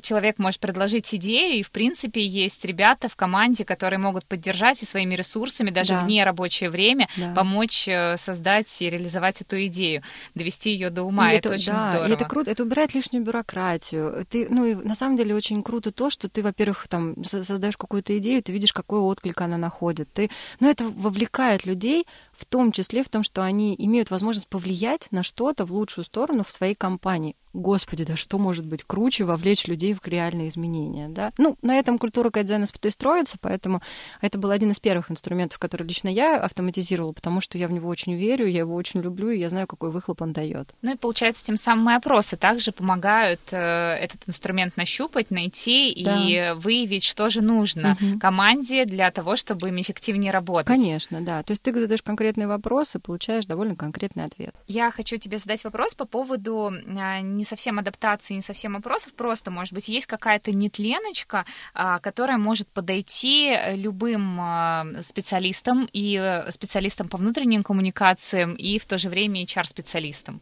человек 0.00 0.38
может 0.38 0.60
предложить 0.60 1.14
идею, 1.14 1.58
и, 1.58 1.62
в 1.62 1.70
принципе, 1.70 2.24
есть 2.24 2.64
ребята 2.64 3.08
в 3.08 3.16
команде, 3.16 3.64
которые 3.64 3.98
могут 3.98 4.24
поддержать 4.24 4.82
и 4.82 4.86
своими 4.86 5.14
ресурсами, 5.14 5.70
даже 5.70 5.90
да. 5.90 6.04
вне 6.04 6.24
рабочее 6.24 6.70
время, 6.70 7.08
да. 7.16 7.32
помочь 7.34 7.86
э, 7.88 8.16
создать 8.16 8.82
и 8.82 8.88
реализовать 8.88 9.40
эту 9.40 9.64
идею, 9.66 10.02
довести 10.34 10.70
ее 10.70 10.90
до 10.90 11.02
ума. 11.02 11.32
И 11.32 11.36
это, 11.36 11.48
это 11.48 11.54
очень 11.56 11.72
да, 11.72 11.90
здорово. 11.90 12.08
И 12.08 12.12
это 12.12 12.24
круто, 12.24 12.50
это 12.50 12.62
убирает 12.62 12.94
лишнюю 12.94 13.24
бюрократию. 13.24 14.26
Ты, 14.28 14.48
ну, 14.48 14.64
и 14.64 14.74
на 14.74 14.94
самом 14.94 15.16
деле 15.16 15.34
очень 15.34 15.62
круто 15.62 15.92
то, 15.92 16.10
что 16.10 16.28
ты, 16.28 16.42
во-первых, 16.42 16.88
там 16.88 17.22
создаешь 17.24 17.76
какую-то 17.76 18.16
идею, 18.18 18.42
ты 18.42 18.52
видишь, 18.52 18.72
какой 18.72 19.00
отклик 19.00 19.40
она 19.40 19.58
находит. 19.58 20.12
Ты, 20.12 20.30
ну, 20.60 20.70
это 20.70 20.84
вовлекает 20.84 21.66
людей, 21.66 22.06
в 22.32 22.44
том 22.44 22.72
числе 22.72 23.02
в 23.02 23.08
том, 23.08 23.22
что 23.22 23.42
они 23.42 23.74
имеют 23.78 24.10
возможность 24.10 24.48
повлиять 24.48 25.08
на 25.10 25.22
что-то 25.22 25.64
в 25.64 25.72
лучшую 25.72 26.04
сторону 26.04 26.44
в 26.44 26.50
своей 26.50 26.74
компании 26.74 27.36
господи, 27.52 28.04
да 28.04 28.16
что 28.16 28.38
может 28.38 28.66
быть 28.66 28.84
круче 28.84 29.24
вовлечь 29.24 29.66
людей 29.66 29.94
в 29.94 30.06
реальные 30.06 30.48
изменения, 30.48 31.08
да? 31.08 31.32
Ну, 31.38 31.56
на 31.62 31.76
этом 31.76 31.98
культура 31.98 32.30
кайдзена 32.30 32.64
и 32.82 32.90
строится, 32.90 33.38
поэтому 33.40 33.80
это 34.20 34.38
был 34.38 34.50
один 34.50 34.70
из 34.70 34.80
первых 34.80 35.10
инструментов, 35.10 35.58
который 35.58 35.86
лично 35.86 36.08
я 36.08 36.38
автоматизировала, 36.38 37.12
потому 37.12 37.40
что 37.40 37.58
я 37.58 37.68
в 37.68 37.72
него 37.72 37.88
очень 37.88 38.14
верю, 38.14 38.46
я 38.46 38.60
его 38.60 38.74
очень 38.74 39.00
люблю, 39.00 39.30
и 39.30 39.38
я 39.38 39.48
знаю, 39.48 39.66
какой 39.66 39.90
выхлоп 39.90 40.22
он 40.22 40.32
дает. 40.32 40.74
Ну 40.82 40.92
и 40.92 40.96
получается, 40.96 41.44
тем 41.44 41.56
самым 41.56 41.84
мои 41.84 41.96
опросы 41.96 42.36
также 42.36 42.72
помогают 42.72 43.40
э, 43.50 43.56
этот 43.56 44.22
инструмент 44.26 44.76
нащупать, 44.76 45.30
найти 45.30 46.02
да. 46.04 46.22
и 46.22 46.54
выявить, 46.54 47.04
что 47.04 47.28
же 47.28 47.40
нужно 47.40 47.96
угу. 48.00 48.18
команде 48.18 48.84
для 48.84 49.10
того, 49.10 49.36
чтобы 49.36 49.68
им 49.68 49.80
эффективнее 49.80 50.32
работать. 50.32 50.66
Конечно, 50.66 51.20
да. 51.20 51.42
То 51.42 51.52
есть 51.52 51.62
ты 51.62 51.72
задаешь 51.72 52.02
конкретные 52.02 52.46
вопросы, 52.46 52.98
получаешь 52.98 53.46
довольно 53.46 53.76
конкретный 53.76 54.24
ответ. 54.24 54.54
Я 54.66 54.90
хочу 54.90 55.16
тебе 55.16 55.38
задать 55.38 55.64
вопрос 55.64 55.94
по 55.94 56.04
поводу 56.04 56.72
а, 56.98 57.20
не 57.42 57.46
совсем 57.46 57.80
адаптации, 57.80 58.34
не 58.34 58.40
совсем 58.40 58.76
опросов, 58.76 59.14
просто, 59.14 59.50
может 59.50 59.74
быть, 59.74 59.88
есть 59.88 60.06
какая-то 60.06 60.52
нетленочка, 60.52 61.44
а, 61.74 61.98
которая 61.98 62.38
может 62.38 62.68
подойти 62.68 63.56
любым 63.74 64.40
а, 64.40 64.86
специалистам 65.00 65.88
и 65.92 66.16
э, 66.16 66.50
специалистам 66.52 67.08
по 67.08 67.18
внутренним 67.18 67.64
коммуникациям, 67.64 68.54
и 68.54 68.78
в 68.78 68.86
то 68.86 68.96
же 68.96 69.08
время 69.08 69.42
HR-специалистам. 69.44 70.40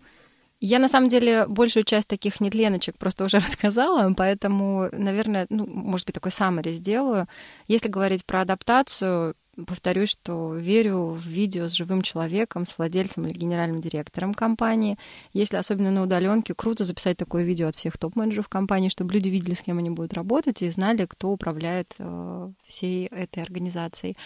Я, 0.63 0.79
на 0.79 0.89
самом 0.89 1.09
деле, 1.09 1.47
большую 1.47 1.85
часть 1.85 2.09
таких 2.09 2.39
нетленочек 2.41 2.99
просто 2.99 3.25
уже 3.25 3.39
рассказала, 3.47 4.13
поэтому, 4.15 4.91
наверное, 4.93 5.47
ну, 5.49 5.67
может 5.67 6.07
быть, 6.07 6.15
такой 6.15 6.33
саммари 6.33 6.73
сделаю. 6.73 7.27
Если 7.67 7.89
говорить 7.89 8.27
про 8.27 8.43
адаптацию, 8.43 9.35
повторюсь, 9.67 10.11
что 10.11 10.55
верю 10.55 11.11
в 11.11 11.27
видео 11.27 11.69
с 11.69 11.73
живым 11.73 12.03
человеком, 12.03 12.65
с 12.65 12.77
владельцем 12.79 13.27
или 13.27 13.37
генеральным 13.37 13.81
директором 13.81 14.35
компании. 14.35 14.97
Если 15.33 15.57
особенно 15.57 15.91
на 15.91 16.03
удаленке, 16.03 16.55
круто 16.55 16.85
записать 16.85 17.17
такое 17.17 17.43
видео 17.45 17.69
от 17.69 17.77
всех 17.77 17.99
топ-менеджеров 17.99 18.49
компании, 18.49 18.89
чтобы 18.89 19.15
люди 19.15 19.29
видели, 19.29 19.55
с 19.55 19.63
кем 19.63 19.79
они 19.79 19.91
будут 19.91 20.15
работать, 20.15 20.63
и 20.63 20.71
знали, 20.71 21.07
кто 21.07 21.31
управляет 21.31 21.95
э, 21.99 22.53
всей 22.67 23.07
этой 23.07 23.43
организацией. 23.43 24.17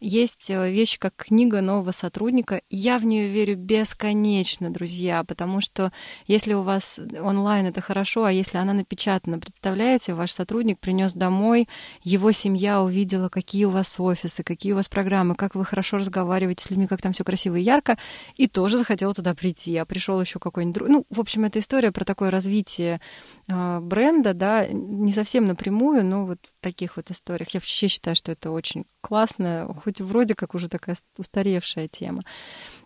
Есть 0.00 0.50
э, 0.50 0.70
вещи, 0.70 0.98
как 0.98 1.14
книга 1.16 1.60
нового 1.60 1.92
сотрудника. 1.92 2.62
Я 2.68 2.98
в 2.98 3.04
нее 3.04 3.28
верю 3.28 3.56
бесконечно, 3.56 4.70
друзья, 4.70 5.24
потому 5.24 5.60
что 5.60 5.92
если 6.26 6.54
у 6.54 6.62
вас 6.62 6.98
онлайн 7.20 7.66
это 7.66 7.80
хорошо, 7.80 8.24
а 8.24 8.32
если 8.32 8.58
она 8.58 8.72
напечатана, 8.72 9.38
представляете, 9.38 10.14
ваш 10.14 10.32
сотрудник 10.32 10.78
принес 10.80 11.14
домой, 11.14 11.68
его 12.02 12.32
семья 12.32 12.82
увидела, 12.82 13.28
какие 13.28 13.64
у 13.64 13.70
вас 13.70 13.98
офисы, 14.00 14.42
какие 14.42 14.71
у 14.72 14.76
вас 14.76 14.88
программы, 14.88 15.34
как 15.34 15.54
вы 15.54 15.64
хорошо 15.64 15.98
разговариваете 15.98 16.64
с 16.64 16.70
людьми, 16.70 16.86
как 16.86 17.02
там 17.02 17.12
все 17.12 17.24
красиво 17.24 17.56
и 17.56 17.62
ярко, 17.62 17.96
и 18.36 18.46
тоже 18.46 18.78
захотела 18.78 19.14
туда 19.14 19.34
прийти. 19.34 19.76
А 19.76 19.84
пришел 19.84 20.20
еще 20.20 20.38
какой-нибудь 20.38 20.74
друг. 20.74 20.88
Ну, 20.88 21.06
в 21.10 21.20
общем, 21.20 21.44
это 21.44 21.58
история 21.58 21.92
про 21.92 22.04
такое 22.04 22.30
развитие 22.30 23.00
э, 23.48 23.80
бренда, 23.80 24.34
да, 24.34 24.66
не 24.66 25.12
совсем 25.12 25.46
напрямую, 25.46 26.04
но 26.04 26.26
вот 26.26 26.38
в 26.44 26.62
таких 26.62 26.96
вот 26.96 27.10
историях. 27.10 27.50
Я 27.50 27.60
вообще 27.60 27.88
считаю, 27.88 28.16
что 28.16 28.32
это 28.32 28.50
очень 28.50 28.84
классная, 29.00 29.66
хоть 29.66 30.00
вроде 30.00 30.34
как 30.34 30.54
уже 30.54 30.68
такая 30.68 30.96
устаревшая 31.18 31.88
тема. 31.88 32.22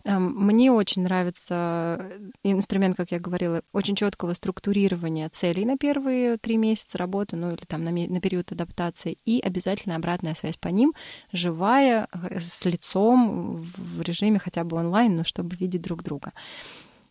Эм, 0.07 0.34
мне 0.36 0.70
очень 0.70 1.02
нравится 1.02 2.12
инструмент, 2.44 2.96
как 2.96 3.11
я 3.11 3.18
говорила, 3.18 3.62
очень 3.72 3.96
четкого 3.96 4.34
структурирования 4.34 5.28
целей 5.28 5.64
на 5.64 5.76
первые 5.76 6.38
три 6.38 6.57
месяца 6.59 6.96
работы, 6.96 7.34
ну 7.34 7.48
или 7.50 7.64
там 7.66 7.82
на, 7.82 7.90
на 7.90 8.20
период 8.20 8.52
адаптации, 8.52 9.18
и 9.24 9.40
обязательно 9.40 9.96
обратная 9.96 10.34
связь 10.34 10.59
по 10.59 10.68
ним, 10.68 10.92
живая, 11.32 12.07
э, 12.12 12.38
с 12.38 12.64
лицом, 12.64 13.57
в 13.57 14.00
режиме 14.00 14.38
хотя 14.38 14.62
бы 14.62 14.76
онлайн, 14.76 15.16
но 15.16 15.24
чтобы 15.24 15.57
видеть 15.57 15.82
друг 15.82 16.04
друга. 16.04 16.32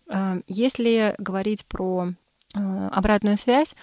Эм, 0.08 0.46
если 0.48 1.16
говорить 1.18 1.66
про 1.66 2.14
э, 2.56 2.88
обратную 2.92 3.38
связь, 3.38 3.76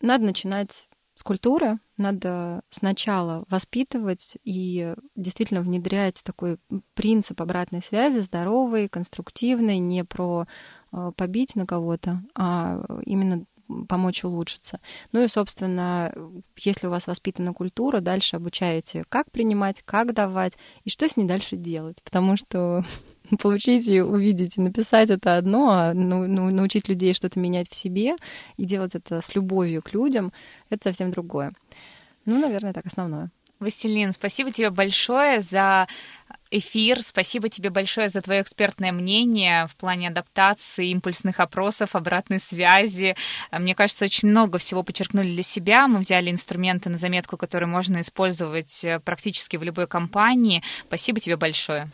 надо 0.00 0.24
начинать 0.24 0.86
с 1.26 1.28
культуры, 1.28 1.78
надо 1.96 2.62
сначала 2.70 3.44
воспитывать 3.50 4.38
и 4.44 4.94
действительно 5.16 5.60
внедрять 5.60 6.22
такой 6.22 6.58
принцип 6.94 7.40
обратной 7.40 7.82
связи, 7.82 8.18
здоровый, 8.18 8.88
конструктивный, 8.88 9.78
не 9.78 10.04
про 10.04 10.46
э, 10.92 11.12
побить 11.16 11.56
на 11.56 11.66
кого-то, 11.66 12.22
а 12.36 12.80
именно 13.04 13.44
помочь 13.88 14.24
улучшиться. 14.24 14.80
Ну 15.12 15.22
и, 15.22 15.28
собственно, 15.28 16.12
если 16.56 16.86
у 16.86 16.90
вас 16.90 17.06
воспитана 17.06 17.52
культура, 17.52 18.00
дальше 18.00 18.36
обучаете, 18.36 19.04
как 19.08 19.30
принимать, 19.30 19.82
как 19.84 20.14
давать 20.14 20.54
и 20.84 20.90
что 20.90 21.08
с 21.08 21.16
ней 21.16 21.26
дальше 21.26 21.56
делать. 21.56 22.02
Потому 22.02 22.36
что 22.36 22.84
получить 23.40 23.86
и 23.88 24.00
увидеть 24.00 24.56
и 24.56 24.60
написать 24.60 25.10
это 25.10 25.36
одно, 25.36 25.70
а 25.70 25.94
ну, 25.94 26.26
ну, 26.26 26.50
научить 26.50 26.88
людей 26.88 27.14
что-то 27.14 27.38
менять 27.40 27.68
в 27.68 27.74
себе 27.74 28.16
и 28.56 28.64
делать 28.64 28.94
это 28.94 29.20
с 29.20 29.34
любовью 29.34 29.82
к 29.82 29.92
людям, 29.92 30.32
это 30.70 30.84
совсем 30.84 31.10
другое. 31.10 31.52
Ну, 32.24 32.38
наверное, 32.40 32.72
так 32.72 32.86
основное. 32.86 33.30
Василин, 33.58 34.12
спасибо 34.12 34.50
тебе 34.50 34.70
большое 34.70 35.40
за 35.40 35.86
эфир. 36.50 37.02
Спасибо 37.02 37.48
тебе 37.48 37.70
большое 37.70 38.08
за 38.08 38.20
твое 38.20 38.42
экспертное 38.42 38.92
мнение 38.92 39.66
в 39.66 39.76
плане 39.76 40.08
адаптации, 40.08 40.90
импульсных 40.90 41.40
опросов, 41.40 41.94
обратной 41.94 42.38
связи. 42.38 43.16
Мне 43.50 43.74
кажется, 43.74 44.04
очень 44.04 44.28
много 44.28 44.58
всего 44.58 44.82
подчеркнули 44.82 45.32
для 45.32 45.42
себя. 45.42 45.88
Мы 45.88 46.00
взяли 46.00 46.30
инструменты 46.30 46.90
на 46.90 46.96
заметку, 46.96 47.36
которые 47.36 47.68
можно 47.68 48.00
использовать 48.00 48.84
э, 48.84 49.00
практически 49.00 49.56
в 49.56 49.62
любой 49.62 49.86
компании. 49.86 50.62
Спасибо 50.86 51.20
тебе 51.20 51.36
большое. 51.36 51.90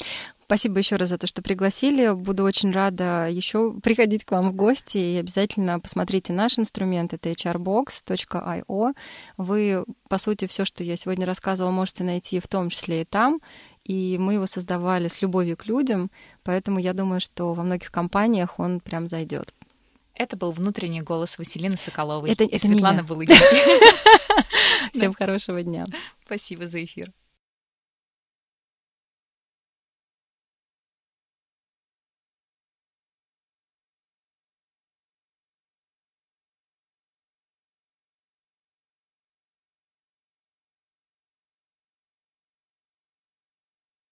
Спасибо 0.53 0.81
еще 0.81 0.97
раз 0.97 1.09
за 1.09 1.17
то, 1.17 1.27
что 1.27 1.41
пригласили. 1.41 2.13
Буду 2.13 2.45
очень 2.45 2.73
рада 2.73 3.27
еще 3.27 3.73
приходить 3.81 4.27
к 4.27 4.33
вам 4.33 4.53
в 4.53 4.55
гости 4.55 4.99
и 4.99 5.17
обязательно 5.17 5.81
посмотрите 5.81 6.35
наш 6.35 6.59
инструмент. 6.59 7.15
Это 7.15 7.31
hrbox.io. 7.31 8.93
Вы, 9.39 9.85
по 10.11 10.19
сути, 10.19 10.47
все, 10.47 10.67
что 10.67 10.85
я 10.85 10.97
сегодня 10.97 11.25
рассказывала, 11.25 11.73
можете 11.73 12.05
найти 12.05 12.39
в 12.39 12.49
том 12.49 12.69
числе 12.69 13.01
и 13.01 13.05
там. 13.07 13.41
И 13.83 14.19
мы 14.19 14.35
его 14.35 14.47
создавали 14.47 15.09
с 15.09 15.23
любовью 15.23 15.57
к 15.57 15.65
людям, 15.65 16.11
поэтому 16.43 16.79
я 16.79 16.93
думаю, 16.93 17.23
что 17.23 17.55
во 17.55 17.63
многих 17.63 17.91
компаниях 17.91 18.59
он 18.59 18.81
прям 18.81 19.07
зайдет. 19.07 19.55
Это 20.17 20.37
был 20.37 20.53
внутренний 20.53 21.01
голос 21.01 21.39
Василины 21.39 21.79
Соколовой. 21.79 22.31
Это, 22.31 22.45
это 22.45 22.59
Светлана 22.59 23.03
Булыгина. 23.03 23.39
Всем 24.93 25.15
хорошего 25.15 25.63
дня. 25.63 25.87
Спасибо 26.27 26.67
за 26.67 26.85
эфир. 26.85 27.11